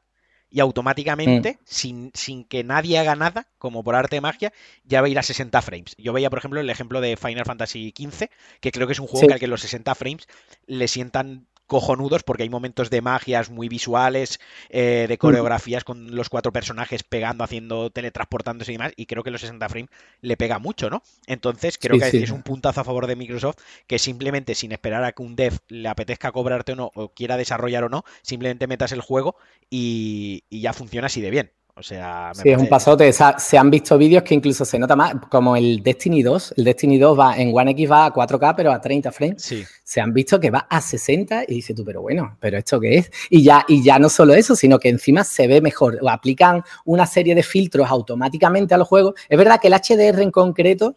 y 0.50 0.60
automáticamente, 0.60 1.54
mm. 1.54 1.64
sin, 1.66 2.12
sin, 2.14 2.46
que 2.46 2.64
nadie 2.64 2.98
haga 2.98 3.16
nada, 3.16 3.48
como 3.58 3.84
por 3.84 3.96
arte 3.96 4.18
de 4.18 4.22
magia, 4.22 4.54
ya 4.84 5.02
va 5.02 5.08
a 5.08 5.10
ir 5.10 5.20
a 5.20 5.24
60 5.24 5.62
frames. 5.62 5.96
Yo 5.98 6.14
veía, 6.14 6.30
por 6.30 6.40
ejemplo, 6.40 6.60
el 6.60 6.70
ejemplo 6.70 7.02
de 7.02 7.18
Final 7.18 7.46
Fantasy 7.46 7.94
XV, 7.98 8.30
que 8.62 8.72
creo 8.72 8.88
que 8.88 8.94
es 8.94 9.00
un 9.00 9.08
juego 9.08 9.28
que 9.28 9.34
al 9.34 9.40
que 9.40 9.48
los 9.48 9.62
60 9.62 9.96
frames 9.96 10.28
le 10.68 10.88
sientan 10.88 11.48
cojonudos 11.68 12.24
porque 12.24 12.44
hay 12.44 12.50
momentos 12.50 12.90
de 12.90 13.02
magias 13.02 13.50
muy 13.50 13.70
visuales, 13.70 14.40
eh, 14.70 15.06
de 15.08 15.18
coreografías 15.18 15.84
con 15.84 16.16
los 16.16 16.30
cuatro 16.30 16.52
personajes 16.52 17.04
pegando, 17.04 17.44
haciendo, 17.44 17.90
teletransportándose 17.90 18.72
y 18.72 18.76
demás, 18.76 18.94
y 18.96 19.06
creo 19.06 19.24
que 19.24 19.32
los 19.32 19.42
60 19.42 19.70
frames 19.70 19.90
le 20.22 20.38
pega 20.38 20.60
mucho, 20.60 20.90
¿no? 20.90 21.02
Entonces 21.28 21.78
creo 21.78 22.00
que 22.00 22.24
es 22.24 22.32
un 22.32 22.44
puntazo 22.44 22.82
a 22.82 22.84
favor 22.84 23.08
de 23.08 23.16
Microsoft 23.16 23.58
que 23.88 24.00
simplemente 24.00 24.56
sin 24.56 24.72
esperar 24.72 25.04
a 25.04 25.12
que 25.12 25.24
un 25.24 25.36
dev 25.36 25.60
le 25.68 25.90
apetezca 25.90 26.32
cobrarte 26.32 26.74
o 26.74 26.76
no, 26.76 26.92
o 26.94 27.10
quiera 27.10 27.38
desarrollar 27.38 27.84
o 27.84 27.90
no, 27.90 28.04
simplemente 28.22 28.68
metas 28.68 28.92
el 28.92 29.02
juego 29.02 29.36
y, 29.70 30.44
y 30.50 30.62
ya 30.62 30.74
funciona 30.74 31.08
así 31.08 31.22
de 31.22 31.30
bien. 31.32 31.52
O 31.78 31.84
sea, 31.84 32.32
sí, 32.34 32.50
es 32.50 32.58
un 32.58 32.70
pasote. 32.70 33.12
se 33.12 33.58
han 33.58 33.70
visto 33.70 33.98
vídeos 33.98 34.24
que 34.24 34.34
incluso 34.34 34.64
se 34.64 34.80
nota 34.80 34.96
más, 34.96 35.16
como 35.30 35.58
el 35.58 35.84
Destiny 35.84 36.24
2. 36.24 36.54
El 36.56 36.64
Destiny 36.64 36.98
2 36.98 37.20
va 37.20 37.38
en 37.38 37.52
One 37.54 37.72
X 37.72 37.92
va 37.92 38.06
a 38.06 38.14
4K, 38.14 38.54
pero 38.56 38.72
a 38.72 38.80
30 38.80 39.12
frames. 39.12 39.42
Sí. 39.44 39.66
Se 39.84 40.00
han 40.00 40.14
visto 40.14 40.40
que 40.40 40.52
va 40.52 40.68
a 40.70 40.80
60 40.80 41.44
y 41.50 41.56
dices 41.56 41.76
tú, 41.76 41.84
pero 41.84 42.02
bueno, 42.02 42.38
¿pero 42.40 42.58
esto 42.58 42.80
qué 42.80 43.00
es? 43.00 43.12
Y 43.30 43.44
ya, 43.44 43.66
y 43.68 43.84
ya 43.84 44.00
no 44.00 44.08
solo 44.08 44.34
eso, 44.34 44.56
sino 44.56 44.80
que 44.80 44.88
encima 44.88 45.26
se 45.26 45.48
ve 45.48 45.60
mejor. 45.60 46.00
O 46.02 46.10
aplican 46.10 46.64
una 46.86 47.06
serie 47.06 47.36
de 47.36 47.44
filtros 47.44 47.90
automáticamente 47.90 48.74
a 48.74 48.78
los 48.78 48.88
juegos. 48.88 49.16
Es 49.28 49.38
verdad 49.38 49.60
que 49.60 49.68
el 49.68 49.74
HDR 49.74 50.22
en 50.22 50.32
concreto 50.32 50.96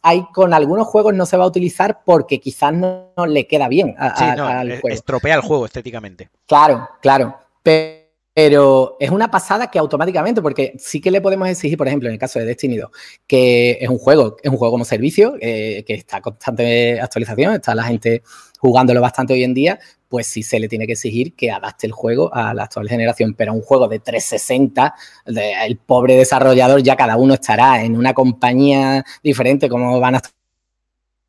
hay 0.00 0.24
con 0.32 0.54
algunos 0.54 0.86
juegos 0.86 1.12
no 1.12 1.26
se 1.26 1.36
va 1.36 1.44
a 1.44 1.48
utilizar 1.48 2.02
porque 2.04 2.38
quizás 2.38 2.72
no, 2.72 3.12
le 3.26 3.48
queda 3.48 3.66
bien 3.66 3.96
al 3.98 4.80
juego. 4.80 4.94
Estropea 4.94 5.34
el 5.34 5.40
juego 5.40 5.66
estéticamente. 5.66 6.30
Claro, 6.46 6.88
claro. 7.02 7.36
Pero 7.64 7.99
Pero 8.32 8.96
es 9.00 9.10
una 9.10 9.30
pasada 9.30 9.70
que 9.70 9.78
automáticamente, 9.78 10.40
porque 10.40 10.74
sí 10.78 11.00
que 11.00 11.10
le 11.10 11.20
podemos 11.20 11.48
exigir, 11.48 11.76
por 11.76 11.88
ejemplo, 11.88 12.08
en 12.08 12.14
el 12.14 12.18
caso 12.18 12.38
de 12.38 12.44
Destiny 12.44 12.76
2, 12.76 12.90
que 13.26 13.78
es 13.80 13.88
un 13.88 13.98
juego, 13.98 14.36
es 14.42 14.50
un 14.50 14.56
juego 14.56 14.72
como 14.72 14.84
servicio, 14.84 15.34
eh, 15.40 15.82
que 15.86 15.94
está 15.94 16.20
constante 16.20 17.00
actualización, 17.00 17.54
está 17.54 17.74
la 17.74 17.84
gente 17.84 18.22
jugándolo 18.60 19.00
bastante 19.00 19.32
hoy 19.32 19.42
en 19.42 19.54
día, 19.54 19.80
pues 20.08 20.26
sí 20.26 20.42
se 20.42 20.60
le 20.60 20.68
tiene 20.68 20.86
que 20.86 20.92
exigir 20.92 21.34
que 21.34 21.50
adapte 21.50 21.86
el 21.86 21.92
juego 21.92 22.32
a 22.34 22.52
la 22.52 22.64
actual 22.64 22.88
generación. 22.88 23.34
Pero 23.34 23.52
un 23.54 23.62
juego 23.62 23.88
de 23.88 24.00
360, 24.00 24.94
el 25.26 25.76
pobre 25.78 26.16
desarrollador 26.16 26.82
ya 26.82 26.96
cada 26.96 27.16
uno 27.16 27.34
estará 27.34 27.82
en 27.82 27.96
una 27.96 28.12
compañía 28.12 29.04
diferente, 29.22 29.68
como 29.68 29.98
van 30.00 30.16
a 30.16 30.20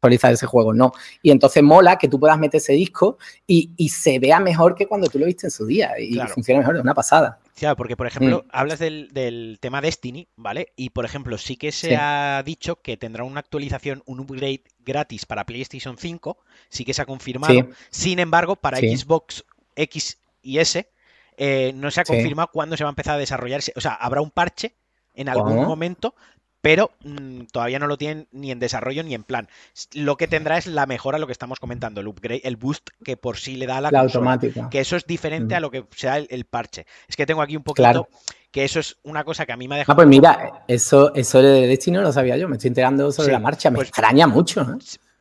actualizar 0.01 0.33
ese 0.33 0.47
juego, 0.47 0.73
no. 0.73 0.91
Y 1.21 1.29
entonces 1.29 1.61
mola 1.61 1.97
que 1.97 2.07
tú 2.07 2.19
puedas 2.19 2.39
meter 2.39 2.57
ese 2.57 2.73
disco 2.73 3.19
y, 3.45 3.71
se 3.89 4.17
vea 4.17 4.39
mejor 4.39 4.73
que 4.73 4.87
cuando 4.87 5.07
tú 5.07 5.19
lo 5.19 5.27
viste 5.27 5.47
en 5.47 5.51
su 5.51 5.65
día 5.65 5.91
y 5.99 6.17
funciona 6.27 6.61
mejor, 6.61 6.77
es 6.77 6.81
una 6.81 6.95
pasada. 6.95 7.39
Claro, 7.55 7.75
porque 7.75 7.95
por 7.95 8.07
ejemplo, 8.07 8.43
mm. 8.45 8.49
hablas 8.51 8.79
del, 8.79 9.57
tema 9.59 9.81
Destiny, 9.81 10.27
¿vale? 10.35 10.73
Y 10.75 10.89
por 10.89 11.05
ejemplo, 11.05 11.37
sí 11.37 11.55
que 11.55 11.71
se 11.71 11.95
ha 11.95 12.41
dicho 12.43 12.77
que 12.81 12.97
tendrá 12.97 13.23
una 13.23 13.41
actualización, 13.41 14.01
un 14.07 14.21
upgrade 14.21 14.63
gratis 14.79 15.27
para 15.27 15.45
PlayStation 15.45 15.97
5, 15.97 16.37
sí 16.69 16.83
que 16.83 16.95
se 16.95 17.03
ha 17.03 17.05
confirmado. 17.05 17.67
Sin 17.91 18.17
embargo, 18.17 18.55
para 18.55 18.77
Xbox 18.77 19.45
X 19.75 20.17
y 20.41 20.57
S, 20.57 20.89
eh, 21.37 21.73
no 21.75 21.91
se 21.91 22.01
ha 22.01 22.05
confirmado 22.05 22.49
cuándo 22.51 22.75
se 22.75 22.83
va 22.83 22.89
a 22.89 22.93
empezar 22.93 23.15
a 23.15 23.19
desarrollarse. 23.19 23.73
O 23.75 23.81
sea, 23.81 23.93
habrá 23.93 24.21
un 24.21 24.31
parche 24.31 24.73
en 25.13 25.29
algún 25.29 25.63
momento 25.63 26.15
pero 26.61 26.91
mm, 27.03 27.43
todavía 27.51 27.79
no 27.79 27.87
lo 27.87 27.97
tienen 27.97 28.27
ni 28.31 28.51
en 28.51 28.59
desarrollo 28.59 29.03
ni 29.03 29.13
en 29.13 29.23
plan. 29.23 29.49
Lo 29.93 30.15
que 30.17 30.27
tendrá 30.27 30.57
es 30.57 30.67
la 30.67 30.85
mejora, 30.85 31.17
lo 31.17 31.25
que 31.25 31.33
estamos 31.33 31.59
comentando, 31.59 32.01
el 32.01 32.07
upgrade, 32.07 32.41
el 32.43 32.55
boost 32.55 32.89
que 33.03 33.17
por 33.17 33.37
sí 33.37 33.55
le 33.55 33.65
da 33.65 33.77
a 33.77 33.81
la, 33.81 33.91
la 33.91 34.01
automática. 34.01 34.69
Que 34.69 34.79
eso 34.79 34.95
es 34.95 35.05
diferente 35.05 35.55
a 35.55 35.59
lo 35.59 35.71
que 35.71 35.85
sea 35.95 36.17
el, 36.17 36.45
parche. 36.45 36.85
Es 37.07 37.15
que 37.15 37.25
tengo 37.25 37.41
aquí 37.41 37.57
un 37.57 37.63
poquito 37.63 38.07
que 38.51 38.63
eso 38.65 38.79
es 38.79 38.97
una 39.03 39.23
cosa 39.23 39.45
que 39.45 39.53
a 39.53 39.57
mí 39.57 39.67
me 39.67 39.75
ha 39.75 39.77
dejado. 39.79 39.93
Ah, 39.93 39.95
pues 39.95 40.07
mira, 40.07 40.63
eso, 40.67 41.13
eso 41.15 41.41
de 41.41 41.67
Destiny 41.67 41.97
no 41.97 42.03
lo 42.03 42.11
sabía 42.11 42.37
yo, 42.37 42.47
me 42.47 42.57
estoy 42.57 42.67
enterando 42.67 43.11
sobre 43.11 43.31
la 43.31 43.39
marcha, 43.39 43.69
me 43.69 43.77
pues 43.77 43.89
extraña 43.89 44.27
mucho. 44.27 44.65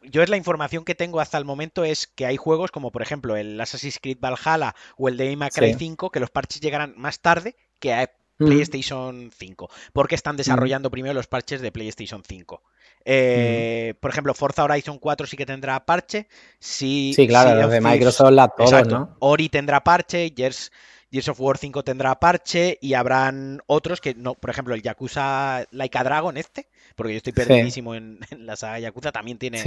Yo 0.03 0.23
es 0.23 0.29
la 0.29 0.37
información 0.37 0.85
que 0.85 0.95
tengo 0.95 1.21
hasta 1.21 1.39
el 1.39 1.45
momento 1.45 1.85
es 1.85 2.07
que 2.07 2.27
hay 2.27 2.37
juegos 2.37 2.71
como 2.71 2.91
por 2.91 3.03
ejemplo 3.03 3.37
el 3.37 3.61
Assassin's 3.61 3.99
Creed 4.01 4.19
Valhalla 4.21 4.75
o 4.97 5.09
el 5.09 5.17
de 5.17 5.37
Cry 5.55 5.75
5 5.75 6.11
que 6.11 6.21
los 6.21 6.31
parches 6.31 6.61
llegarán 6.61 6.95
más 6.97 7.21
tarde 7.21 7.55
que 7.79 7.93
a 7.93 8.11
PlayStation 8.47 9.31
5, 9.37 9.71
porque 9.93 10.15
están 10.15 10.37
desarrollando 10.37 10.91
primero 10.91 11.15
los 11.15 11.27
parches 11.27 11.61
de 11.61 11.71
PlayStation 11.71 12.23
5. 12.27 12.63
Eh, 13.05 13.95
por 14.01 14.11
ejemplo, 14.11 14.35
Forza 14.35 14.65
Horizon 14.65 14.99
4 14.99 15.27
sí 15.27 15.37
que 15.37 15.47
tendrá 15.47 15.85
parche. 15.85 16.27
Sí, 16.59 17.13
sí 17.15 17.27
claro, 17.27 17.61
los 17.61 17.71
de 17.71 17.81
Microsoft 17.81 18.33
la 18.33 18.49
todos, 18.49 18.89
¿no? 18.89 19.17
Ori 19.21 19.49
tendrá 19.49 19.83
parche, 19.83 20.33
Gears, 20.37 20.73
Gears 21.11 21.29
of 21.29 21.41
War 21.41 21.59
5 21.59 21.83
tendrá 21.85 22.19
parche 22.19 22.79
y 22.81 22.95
habrán 22.95 23.61
otros 23.67 24.01
que 24.01 24.15
no, 24.15 24.35
por 24.35 24.51
ejemplo, 24.51 24.75
el 24.75 24.83
Yakuza 24.83 25.65
Laika 25.71 26.05
Dragon 26.05 26.37
este, 26.37 26.69
porque 27.01 27.15
yo 27.15 27.17
estoy 27.17 27.33
perdidísimo 27.33 27.95
en, 27.97 28.19
la 28.41 28.57
saga 28.57 28.79
Yakuza, 28.79 29.11
también 29.11 29.39
tiene, 29.39 29.63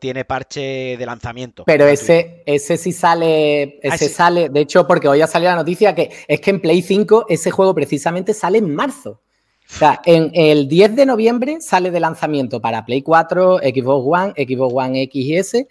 tiene 0.00 0.24
parche 0.24 0.96
de 0.96 1.04
lanzamiento. 1.04 1.64
Pero 1.66 1.86
ese, 1.86 2.42
ese 2.46 2.78
sí 2.78 2.92
sale, 2.92 3.80
ah, 3.84 3.94
ese 3.94 4.08
sale, 4.08 4.48
de 4.48 4.60
hecho, 4.60 4.86
porque 4.86 5.06
hoy 5.06 5.20
ha 5.20 5.26
salido 5.26 5.50
la 5.50 5.58
noticia 5.58 5.94
que 5.94 6.10
es 6.26 6.40
que 6.40 6.48
en 6.48 6.58
Play 6.58 6.80
5 6.80 7.26
ese 7.28 7.50
juego 7.50 7.74
precisamente 7.74 8.32
sale 8.32 8.56
en 8.56 8.74
marzo. 8.74 9.20
O 9.68 9.78
sea, 9.78 10.00
en 10.06 10.30
el 10.32 10.68
10 10.68 10.96
de 10.96 11.04
noviembre 11.04 11.60
sale 11.60 11.90
de 11.90 12.00
lanzamiento 12.00 12.62
para 12.62 12.86
Play 12.86 13.02
4, 13.02 13.58
Xbox 13.58 14.06
One, 14.06 14.32
Xbox 14.32 14.74
One 14.74 15.02
X 15.02 15.26
y 15.26 15.36
S 15.36 15.68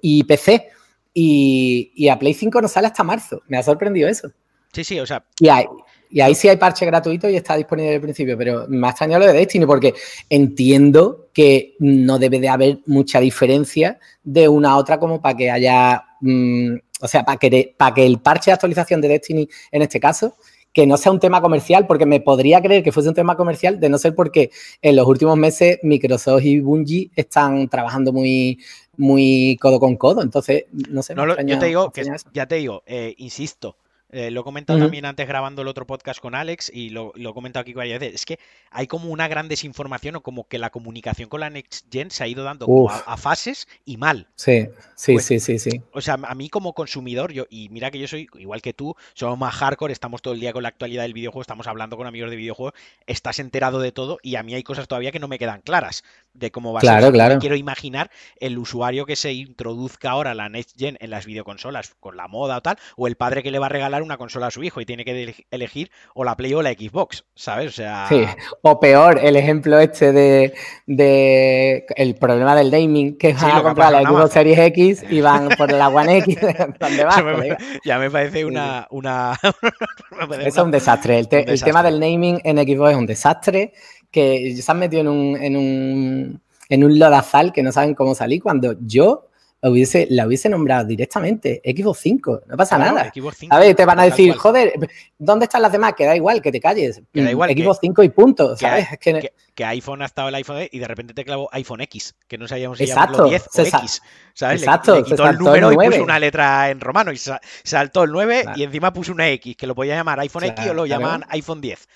y 0.00 0.24
PC. 0.24 0.70
Y, 1.12 1.92
y 1.94 2.08
a 2.08 2.18
Play 2.18 2.32
5 2.32 2.62
no 2.62 2.68
sale 2.68 2.86
hasta 2.86 3.04
marzo. 3.04 3.42
Me 3.48 3.58
ha 3.58 3.62
sorprendido 3.62 4.08
eso. 4.08 4.32
Sí, 4.72 4.82
sí, 4.82 4.98
o 4.98 5.04
sea. 5.04 5.22
Y 5.40 5.50
hay, 5.50 5.66
y 6.10 6.20
ahí 6.20 6.34
sí 6.34 6.48
hay 6.48 6.56
parche 6.56 6.86
gratuito 6.86 7.28
y 7.28 7.36
está 7.36 7.56
disponible 7.56 7.94
al 7.94 8.00
principio, 8.00 8.36
pero 8.36 8.66
me 8.68 8.86
ha 8.86 8.90
extrañado 8.90 9.26
lo 9.26 9.32
de 9.32 9.38
Destiny 9.38 9.66
porque 9.66 9.94
entiendo 10.28 11.28
que 11.32 11.74
no 11.78 12.18
debe 12.18 12.40
de 12.40 12.48
haber 12.48 12.78
mucha 12.86 13.20
diferencia 13.20 13.98
de 14.22 14.48
una 14.48 14.70
a 14.70 14.76
otra 14.76 14.98
como 14.98 15.20
para 15.20 15.36
que 15.36 15.50
haya, 15.50 16.02
mm, 16.20 16.74
o 17.00 17.08
sea, 17.08 17.24
para 17.24 17.38
que, 17.38 17.74
para 17.76 17.94
que 17.94 18.06
el 18.06 18.20
parche 18.20 18.50
de 18.50 18.54
actualización 18.54 19.00
de 19.00 19.08
Destiny 19.08 19.48
en 19.70 19.82
este 19.82 20.00
caso, 20.00 20.36
que 20.72 20.86
no 20.86 20.96
sea 20.96 21.12
un 21.12 21.20
tema 21.20 21.40
comercial, 21.40 21.86
porque 21.86 22.06
me 22.06 22.20
podría 22.20 22.60
creer 22.60 22.82
que 22.82 22.92
fuese 22.92 23.08
un 23.08 23.14
tema 23.14 23.36
comercial, 23.36 23.80
de 23.80 23.88
no 23.88 23.98
ser 23.98 24.14
porque 24.14 24.50
en 24.80 24.96
los 24.96 25.06
últimos 25.06 25.36
meses 25.36 25.78
Microsoft 25.82 26.44
y 26.44 26.60
Bungie 26.60 27.10
están 27.16 27.68
trabajando 27.68 28.12
muy, 28.12 28.60
muy 28.96 29.56
codo 29.60 29.80
con 29.80 29.96
codo, 29.96 30.22
entonces, 30.22 30.66
no 30.70 31.02
sé. 31.02 31.14
No, 31.14 31.26
yo 31.42 31.58
te 31.58 31.66
digo, 31.66 31.90
que, 31.90 32.04
ya 32.32 32.46
te 32.46 32.56
digo, 32.56 32.82
eh, 32.86 33.14
insisto, 33.18 33.76
eh, 34.10 34.30
lo 34.30 34.40
he 34.40 34.44
comentado 34.44 34.78
también 34.78 35.04
antes 35.04 35.28
grabando 35.28 35.62
el 35.62 35.68
otro 35.68 35.86
podcast 35.86 36.18
con 36.20 36.34
Alex 36.34 36.70
y 36.72 36.88
lo, 36.90 37.12
lo, 37.14 37.30
he 37.30 37.34
comentado 37.34 37.60
aquí 37.60 37.74
varias 37.74 38.00
veces. 38.00 38.14
Es 38.16 38.26
que 38.26 38.38
hay 38.70 38.86
como 38.86 39.10
una 39.10 39.28
gran 39.28 39.48
desinformación 39.48 40.16
o 40.16 40.22
como 40.22 40.48
que 40.48 40.58
la 40.58 40.70
comunicación 40.70 41.28
con 41.28 41.40
la 41.40 41.50
Next 41.50 41.86
Gen 41.90 42.10
se 42.10 42.24
ha 42.24 42.26
ido 42.26 42.42
dando 42.42 42.88
a, 42.88 43.16
fases 43.18 43.68
y 43.84 43.98
mal. 43.98 44.28
Sí, 44.34 44.68
sí, 44.94 45.12
pues, 45.12 45.26
sí, 45.26 45.40
sí, 45.40 45.58
sí. 45.58 45.82
O 45.92 46.00
sea, 46.00 46.18
a 46.22 46.34
mí 46.34 46.48
como 46.48 46.72
consumidor, 46.72 47.32
yo, 47.32 47.46
y 47.50 47.68
mira 47.68 47.90
que 47.90 47.98
yo 47.98 48.08
soy 48.08 48.28
igual 48.38 48.62
que 48.62 48.72
tú, 48.72 48.94
somos 49.12 49.38
más 49.38 49.54
hardcore, 49.54 49.92
estamos 49.92 50.22
todo 50.22 50.32
el 50.32 50.40
día 50.40 50.52
con 50.52 50.62
la 50.62 50.70
actualidad 50.70 51.02
del 51.02 51.12
videojuego, 51.12 51.42
estamos 51.42 51.66
hablando 51.66 51.96
con 51.98 52.06
amigos 52.06 52.30
de 52.30 52.36
videojuegos, 52.36 52.74
estás 53.06 53.38
enterado 53.38 53.78
de 53.78 53.92
todo 53.92 54.18
y 54.22 54.36
a 54.36 54.42
mí 54.42 54.54
hay 54.54 54.62
cosas 54.62 54.88
todavía 54.88 55.12
que 55.12 55.18
no 55.18 55.28
me 55.28 55.38
quedan 55.38 55.60
claras 55.60 56.02
de 56.32 56.50
cómo 56.50 56.72
va 56.72 56.80
a 56.80 56.82
ser. 56.82 57.12
Claro. 57.12 57.38
quiero 57.38 57.56
imaginar 57.56 58.10
el 58.40 58.58
usuario 58.58 59.04
que 59.04 59.16
se 59.16 59.32
introduzca 59.32 60.10
ahora 60.10 60.34
la 60.34 60.48
Next 60.48 60.78
Gen 60.78 60.96
en 61.00 61.10
las 61.10 61.26
videoconsolas 61.26 61.94
con 62.00 62.16
la 62.16 62.28
moda 62.28 62.56
o 62.56 62.62
tal, 62.62 62.78
o 62.96 63.06
el 63.06 63.16
padre 63.16 63.42
que 63.42 63.50
le 63.50 63.58
va 63.58 63.66
a 63.66 63.70
regalar 63.70 63.97
una 64.02 64.16
consola 64.16 64.48
a 64.48 64.50
su 64.50 64.62
hijo 64.62 64.80
y 64.80 64.86
tiene 64.86 65.04
que 65.04 65.46
elegir 65.50 65.90
o 66.14 66.24
la 66.24 66.36
Play 66.36 66.54
o 66.54 66.62
la 66.62 66.72
Xbox, 66.72 67.24
¿sabes? 67.34 67.68
O 67.68 67.72
sea... 67.72 68.06
Sí, 68.08 68.24
o 68.62 68.80
peor, 68.80 69.18
el 69.22 69.36
ejemplo 69.36 69.78
este 69.78 70.12
de, 70.12 70.54
de 70.86 71.86
el 71.96 72.14
problema 72.16 72.54
del 72.54 72.70
naming, 72.70 73.16
que 73.16 73.34
van 73.34 73.56
a 73.56 73.62
comprar 73.62 73.92
la 73.92 74.02
Xbox 74.02 74.32
Series 74.32 74.58
X 74.58 75.04
y 75.08 75.20
van 75.20 75.48
por 75.56 75.72
la 75.72 75.88
One 75.88 76.18
X, 76.18 76.38
ya 77.84 77.98
me 77.98 78.10
parece 78.10 78.44
una... 78.44 78.86
una... 78.90 79.38
es 80.44 80.56
un 80.56 80.70
desastre. 80.70 81.18
El, 81.18 81.28
tema 81.62 81.82
del 81.82 82.00
naming 82.00 82.40
en 82.44 82.58
Xbox 82.58 82.90
es 82.90 82.96
un 82.96 83.06
desastre, 83.06 83.72
que 84.10 84.56
se 84.56 84.70
han 84.70 84.78
metido 84.78 85.02
en 85.02 85.08
un, 85.08 85.36
en 85.36 85.56
un, 85.56 86.42
en 86.68 86.84
un 86.84 86.98
lodazal 86.98 87.52
que 87.52 87.62
no 87.62 87.72
saben 87.72 87.94
cómo 87.94 88.14
salir, 88.14 88.42
cuando 88.42 88.74
yo 88.80 89.27
hubiese, 89.62 90.06
la 90.10 90.26
hubiese 90.26 90.48
nombrado 90.48 90.84
directamente, 90.86 91.60
Xbox 91.64 91.98
5, 92.00 92.42
no 92.46 92.56
pasa 92.56 92.78
nada. 92.78 93.12
a 93.50 93.58
ver, 93.58 93.74
te 93.74 93.84
van 93.84 93.98
a 93.98 94.04
decir, 94.04 94.34
joder, 94.34 94.72
¿dónde 95.18 95.44
están 95.46 95.62
las 95.62 95.72
demás? 95.72 95.94
Que 95.96 96.04
da 96.04 96.14
igual, 96.14 96.40
que 96.40 96.52
te 96.52 96.60
calles. 96.60 97.02
Que 97.12 97.22
da 97.22 97.30
igual. 97.30 97.50
Xbox 97.50 97.78
5 97.80 98.02
y 98.02 98.08
punto, 98.10 98.56
¿sabes? 98.56 98.86
Que, 99.00 99.32
que, 99.54 99.64
iPhone 99.64 100.02
ha 100.02 100.06
estado 100.06 100.28
el 100.28 100.34
iPhone 100.36 100.68
y 100.70 100.78
de 100.78 100.86
repente 100.86 101.14
te 101.14 101.24
clavó 101.24 101.48
iPhone 101.52 101.80
X, 101.82 102.14
que 102.28 102.38
no 102.38 102.46
sabíamos 102.46 102.78
si 102.78 102.86
llamarlo 102.86 103.24
10 103.24 103.48
o 103.54 103.62
X, 103.62 104.02
¿sabes? 104.34 104.62
Exacto, 104.62 104.96
le, 104.96 105.02
quitó 105.02 105.28
el 105.28 105.38
número 105.38 105.72
y 105.72 105.76
puso 105.76 106.02
una 106.02 106.18
letra 106.18 106.70
en 106.70 106.80
romano 106.80 107.12
y 107.12 107.18
saltó 107.64 108.04
el 108.04 108.12
9 108.12 108.44
y 108.56 108.62
encima 108.62 108.92
puso 108.92 109.12
una 109.12 109.28
X, 109.30 109.56
que 109.56 109.66
lo 109.66 109.74
podía 109.74 109.96
llamar 109.96 110.20
iPhone 110.20 110.44
X 110.44 110.68
o 110.68 110.74
lo 110.74 110.86
llaman 110.86 111.24
iPhone 111.30 111.60
10. 111.60 111.88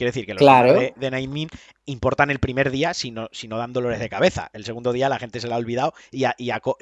Quiere 0.00 0.12
decir 0.12 0.24
que 0.24 0.32
los 0.32 0.40
de, 0.40 0.94
de 0.96 1.10
naming 1.10 1.50
importan 1.84 2.30
el 2.30 2.38
primer 2.38 2.70
día, 2.70 2.94
sino, 2.94 3.28
sino 3.32 3.58
dan 3.58 3.74
dolores 3.74 3.98
de 4.00 4.08
cabeza. 4.08 4.48
El 4.54 4.64
segundo 4.64 4.94
día 4.94 5.10
la 5.10 5.18
gente 5.18 5.40
se 5.40 5.46
lo 5.46 5.54
ha 5.54 5.58
olvidado 5.58 5.92
y 6.10 6.24
ha, 6.24 6.34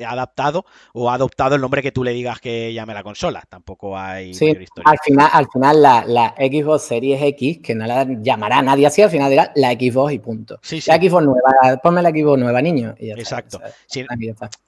adaptado 0.07 0.65
o 0.93 1.11
ha 1.11 1.15
adoptado 1.15 1.57
el 1.57 1.61
nombre 1.61 1.83
que 1.83 1.91
tú 1.91 2.05
le 2.05 2.13
digas 2.13 2.41
que 2.41 2.73
llame 2.73 2.95
la 2.95 3.03
consola. 3.03 3.43
Tampoco 3.49 3.99
hay 3.99 4.35
sí, 4.35 4.57
Al 4.85 4.99
final, 5.05 5.31
al 5.33 5.49
final 5.53 5.83
la, 5.83 6.35
Xbox 6.39 6.83
Series 6.83 7.21
X, 7.21 7.59
que 7.61 7.75
no 7.75 7.87
la 7.87 8.07
llamará 8.23 8.63
nadie 8.63 8.87
así, 8.87 9.03
al 9.03 9.11
final 9.11 9.31
dirá 9.31 9.51
la 9.57 9.73
Xbox 9.73 10.13
y 10.13 10.21
punto. 10.21 10.61
Sí, 10.63 10.81
La 10.87 10.97
Xbox 10.97 11.25
nueva, 11.25 11.77
ponme 11.83 12.01
la 12.01 12.11
Xbox 12.11 12.39
nueva, 12.39 12.63
niño. 12.63 12.95
Exacto. 12.99 13.61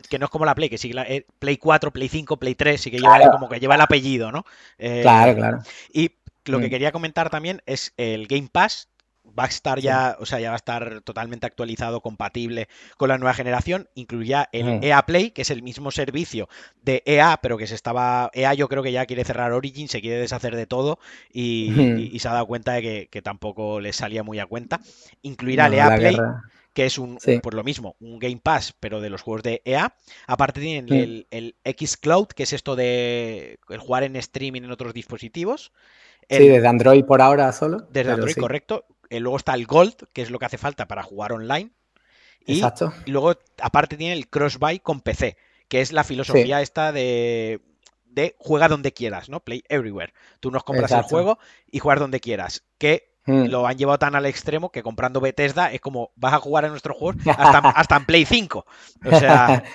que 0.08 0.18
no 0.18 0.24
es 0.24 0.30
como 0.30 0.44
la 0.44 0.56
Play, 0.56 0.68
que 0.68 0.78
sigue 0.78 0.94
la, 0.94 1.04
eh, 1.04 1.24
Play 1.38 1.56
4, 1.56 1.92
Play 1.92 2.08
5, 2.08 2.36
Play 2.36 2.56
3, 2.56 2.86
y 2.88 2.90
que 2.90 2.98
lleva 2.98 3.30
como 3.30 3.48
que 3.48 3.60
lleva 3.60 3.76
el 3.76 3.80
apellido, 3.80 4.32
¿no? 4.32 4.44
Eh, 4.76 5.02
claro, 5.02 5.36
claro. 5.36 5.58
Y 5.92 6.10
lo 6.46 6.60
que 6.60 6.66
mm. 6.66 6.70
quería 6.70 6.92
comentar 6.92 7.30
también 7.30 7.62
es 7.66 7.92
el 7.96 8.26
Game 8.26 8.48
Pass. 8.50 8.88
Va 9.38 9.44
a 9.44 9.48
estar 9.48 9.78
ya, 9.78 10.16
o 10.18 10.26
sea, 10.26 10.40
ya 10.40 10.48
va 10.48 10.54
a 10.54 10.56
estar 10.56 11.02
totalmente 11.02 11.46
actualizado, 11.46 12.00
compatible 12.00 12.68
con 12.96 13.10
la 13.10 13.18
nueva 13.18 13.34
generación. 13.34 13.88
Incluía 13.94 14.48
el 14.50 14.80
mm. 14.80 14.84
EA 14.84 15.06
Play, 15.06 15.30
que 15.30 15.42
es 15.42 15.50
el 15.50 15.62
mismo 15.62 15.90
servicio 15.90 16.48
de 16.82 17.02
EA, 17.04 17.38
pero 17.40 17.56
que 17.56 17.66
se 17.66 17.74
estaba. 17.74 18.30
EA 18.32 18.54
yo 18.54 18.68
creo 18.68 18.82
que 18.82 18.92
ya 18.92 19.06
quiere 19.06 19.24
cerrar 19.24 19.52
Origin, 19.52 19.88
se 19.88 20.00
quiere 20.00 20.16
deshacer 20.16 20.56
de 20.56 20.66
todo 20.66 20.98
y, 21.32 22.18
se 22.18 22.28
ha 22.28 22.32
dado 22.32 22.46
cuenta 22.46 22.72
de 22.72 23.08
que, 23.08 23.22
tampoco 23.22 23.78
le 23.78 23.92
salía 23.92 24.24
muy 24.24 24.40
a 24.40 24.46
cuenta. 24.46 24.80
Incluirá 25.22 25.66
el 25.66 25.74
EA 25.74 25.94
Play. 25.94 26.16
Que 26.72 26.86
es 26.86 26.98
un, 26.98 27.18
por 27.42 27.54
lo 27.54 27.64
mismo, 27.64 27.96
un 28.00 28.18
Game 28.18 28.40
Pass, 28.42 28.74
pero 28.78 29.00
de 29.00 29.10
los 29.10 29.22
juegos 29.22 29.42
de 29.42 29.62
EA. 29.64 29.94
Aparte 30.26 30.60
tienen 30.60 30.92
el, 30.92 31.26
el 31.30 31.56
X 31.64 31.96
Cloud, 31.96 32.28
que 32.28 32.44
es 32.44 32.52
esto 32.52 32.76
de 32.76 33.58
el 33.68 33.78
jugar 33.78 34.04
en 34.04 34.16
streaming 34.16 34.62
en 34.62 34.70
otros 34.70 34.94
dispositivos 34.94 35.72
sí, 36.38 36.48
desde 36.48 36.68
Android 36.68 37.04
por 37.04 37.20
ahora 37.20 37.52
solo. 37.52 37.86
Desde 37.90 38.12
Android, 38.12 38.36
correcto. 38.36 38.84
Eh, 39.08 39.20
luego 39.20 39.36
está 39.36 39.54
el 39.54 39.66
Gold, 39.66 40.08
que 40.12 40.22
es 40.22 40.30
lo 40.30 40.38
que 40.38 40.46
hace 40.46 40.58
falta 40.58 40.86
para 40.86 41.02
jugar 41.02 41.32
online. 41.32 41.70
Y, 42.46 42.54
Exacto. 42.54 42.92
luego, 43.06 43.34
aparte, 43.60 43.96
tiene 43.96 44.14
el 44.14 44.28
cross-buy 44.28 44.80
con 44.80 45.00
PC, 45.00 45.36
que 45.68 45.80
es 45.80 45.92
la 45.92 46.04
filosofía 46.04 46.62
esta 46.62 46.92
de, 46.92 47.60
de 48.04 48.34
juega 48.38 48.68
donde 48.68 48.92
quieras, 48.92 49.28
¿no? 49.28 49.40
Play 49.40 49.62
everywhere. 49.68 50.14
Tú 50.40 50.50
nos 50.50 50.64
compras 50.64 50.92
el 50.92 51.02
juego 51.02 51.38
y 51.70 51.80
jugar 51.80 51.98
donde 51.98 52.20
quieras. 52.20 52.64
Que 52.78 53.09
hmm. 53.30 53.46
lo 53.46 53.66
han 53.66 53.76
llevado 53.76 53.98
tan 53.98 54.14
al 54.14 54.26
extremo 54.26 54.70
que 54.70 54.82
comprando 54.82 55.20
Bethesda 55.20 55.72
es 55.72 55.80
como 55.80 56.10
vas 56.16 56.34
a 56.34 56.38
jugar 56.38 56.64
en 56.64 56.70
nuestros 56.70 56.96
juegos 56.96 57.22
hasta, 57.36 57.96
en 57.96 58.04
Play 58.04 58.24
5. 58.24 58.66
O 59.06 59.18
sea. 59.18 59.62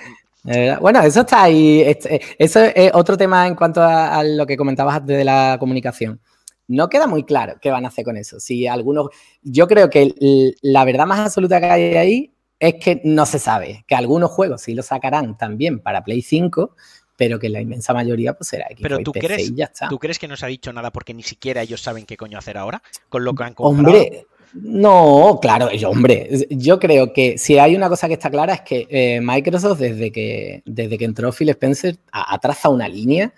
Bueno, 0.80 1.00
eso 1.00 1.22
está 1.22 1.42
ahí. 1.42 1.80
Eh, 1.80 2.20
eso 2.38 2.60
es 2.62 2.92
otro 2.94 3.16
tema 3.16 3.48
en 3.48 3.56
cuanto 3.56 3.82
a, 3.82 4.22
lo 4.22 4.46
que 4.46 4.56
comentabas 4.56 4.94
antes 4.94 5.18
de 5.18 5.24
la 5.24 5.56
comunicación. 5.58 6.20
No 6.68 6.88
queda 6.88 7.08
muy 7.08 7.24
claro 7.24 7.54
qué 7.60 7.72
van 7.72 7.84
a 7.84 7.88
hacer 7.88 8.04
con 8.04 8.16
eso. 8.16 8.38
Si 8.38 8.64
algunos, 8.68 9.08
yo 9.42 9.66
creo 9.66 9.90
que 9.90 10.14
la 10.62 10.84
verdad 10.84 11.04
más 11.04 11.18
absoluta 11.18 11.58
que 11.58 11.66
hay 11.66 11.96
ahí 11.96 12.36
es 12.58 12.74
que 12.74 13.00
no 13.04 13.26
se 13.26 13.38
sabe, 13.38 13.84
que 13.86 13.94
algunos 13.94 14.30
juegos 14.30 14.62
sí 14.62 14.74
lo 14.74 14.82
sacarán 14.82 15.36
también 15.36 15.80
para 15.80 16.04
Play 16.04 16.22
5, 16.22 16.74
pero 17.16 17.38
que 17.38 17.48
la 17.48 17.60
inmensa 17.60 17.92
mayoría 17.92 18.34
pues 18.34 18.48
será 18.48 18.66
Xbox 18.66 18.82
pero 18.82 18.98
tú 19.00 19.12
crees, 19.12 19.54
ya 19.54 19.64
está. 19.66 19.88
¿Tú 19.88 19.98
crees 19.98 20.18
que 20.18 20.28
no 20.28 20.36
se 20.36 20.46
ha 20.46 20.48
dicho 20.48 20.72
nada 20.72 20.90
porque 20.90 21.14
ni 21.14 21.22
siquiera 21.22 21.62
ellos 21.62 21.80
saben 21.80 22.06
qué 22.06 22.16
coño 22.16 22.38
hacer 22.38 22.58
ahora 22.58 22.82
con 23.08 23.24
lo 23.24 23.34
que 23.34 23.44
han 23.44 23.54
comprado? 23.54 23.88
Hombre, 23.88 24.26
no, 24.54 25.38
claro, 25.40 25.70
yo, 25.72 25.90
hombre, 25.90 26.46
yo 26.50 26.78
creo 26.78 27.12
que 27.12 27.36
si 27.36 27.58
hay 27.58 27.76
una 27.76 27.88
cosa 27.88 28.08
que 28.08 28.14
está 28.14 28.30
clara 28.30 28.54
es 28.54 28.60
que 28.62 28.86
eh, 28.88 29.20
Microsoft 29.20 29.80
desde 29.80 30.10
que, 30.10 30.62
desde 30.64 30.96
que 30.96 31.04
entró 31.04 31.32
Phil 31.32 31.50
Spencer 31.50 31.96
ha, 32.12 32.38
trazado 32.38 32.74
una 32.74 32.88
línea 32.88 33.32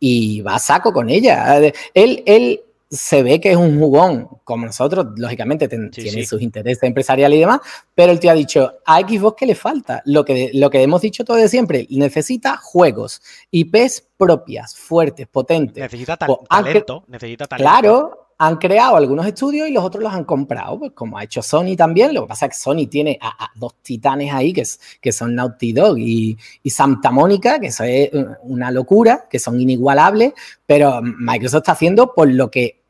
y 0.00 0.40
va 0.40 0.56
a 0.56 0.58
saco 0.58 0.92
con 0.92 1.10
ella. 1.10 1.58
Él, 1.94 2.22
él 2.26 2.60
se 2.94 3.22
ve 3.22 3.40
que 3.40 3.50
es 3.50 3.56
un 3.56 3.78
jugón, 3.78 4.28
como 4.44 4.66
nosotros, 4.66 5.06
lógicamente 5.16 5.68
tiene 5.68 6.24
sus 6.24 6.40
intereses 6.40 6.82
empresariales 6.82 7.36
y 7.36 7.40
demás, 7.40 7.60
pero 7.94 8.12
el 8.12 8.20
tío 8.20 8.30
ha 8.30 8.34
dicho, 8.34 8.72
a 8.86 9.00
Xbox 9.00 9.36
que 9.36 9.46
le 9.46 9.54
falta, 9.54 10.02
lo 10.06 10.24
que, 10.24 10.50
lo 10.54 10.70
que 10.70 10.82
hemos 10.82 11.02
dicho 11.02 11.24
todo 11.24 11.36
de 11.36 11.48
siempre, 11.48 11.86
necesita 11.90 12.56
juegos, 12.56 13.22
IPs 13.50 14.04
propias, 14.16 14.76
fuertes, 14.76 15.26
potentes. 15.26 15.82
Necesita 15.82 16.16
talento, 16.16 17.04
necesita 17.08 17.46
talento. 17.46 17.70
Claro, 17.70 18.24
han 18.38 18.56
creado 18.56 18.96
algunos 18.96 19.26
estudios 19.26 19.68
y 19.68 19.72
los 19.72 19.84
otros 19.84 20.02
los 20.02 20.12
han 20.12 20.24
comprado, 20.24 20.78
pues 20.78 20.92
como 20.92 21.18
ha 21.18 21.24
hecho 21.24 21.42
Sony 21.42 21.76
también. 21.76 22.12
Lo 22.12 22.22
que 22.22 22.28
pasa 22.28 22.46
es 22.46 22.52
que 22.52 22.58
Sony 22.58 22.86
tiene 22.90 23.18
a, 23.20 23.50
dos 23.54 23.76
titanes 23.82 24.32
ahí, 24.32 24.52
que, 24.52 24.62
es, 24.62 24.80
que 25.00 25.12
son 25.12 25.34
Naughty 25.34 25.72
Dog 25.72 25.98
y, 25.98 26.36
y, 26.62 26.70
Santa 26.70 27.10
Mónica, 27.10 27.60
que 27.60 27.68
eso 27.68 27.84
es 27.84 28.10
una 28.42 28.70
locura, 28.70 29.26
que 29.30 29.38
son 29.38 29.60
inigualables, 29.60 30.32
pero 30.66 31.00
Microsoft 31.02 31.62
está 31.62 31.72
haciendo 31.72 32.12
por 32.14 32.28
lo 32.28 32.50
que 32.50 32.83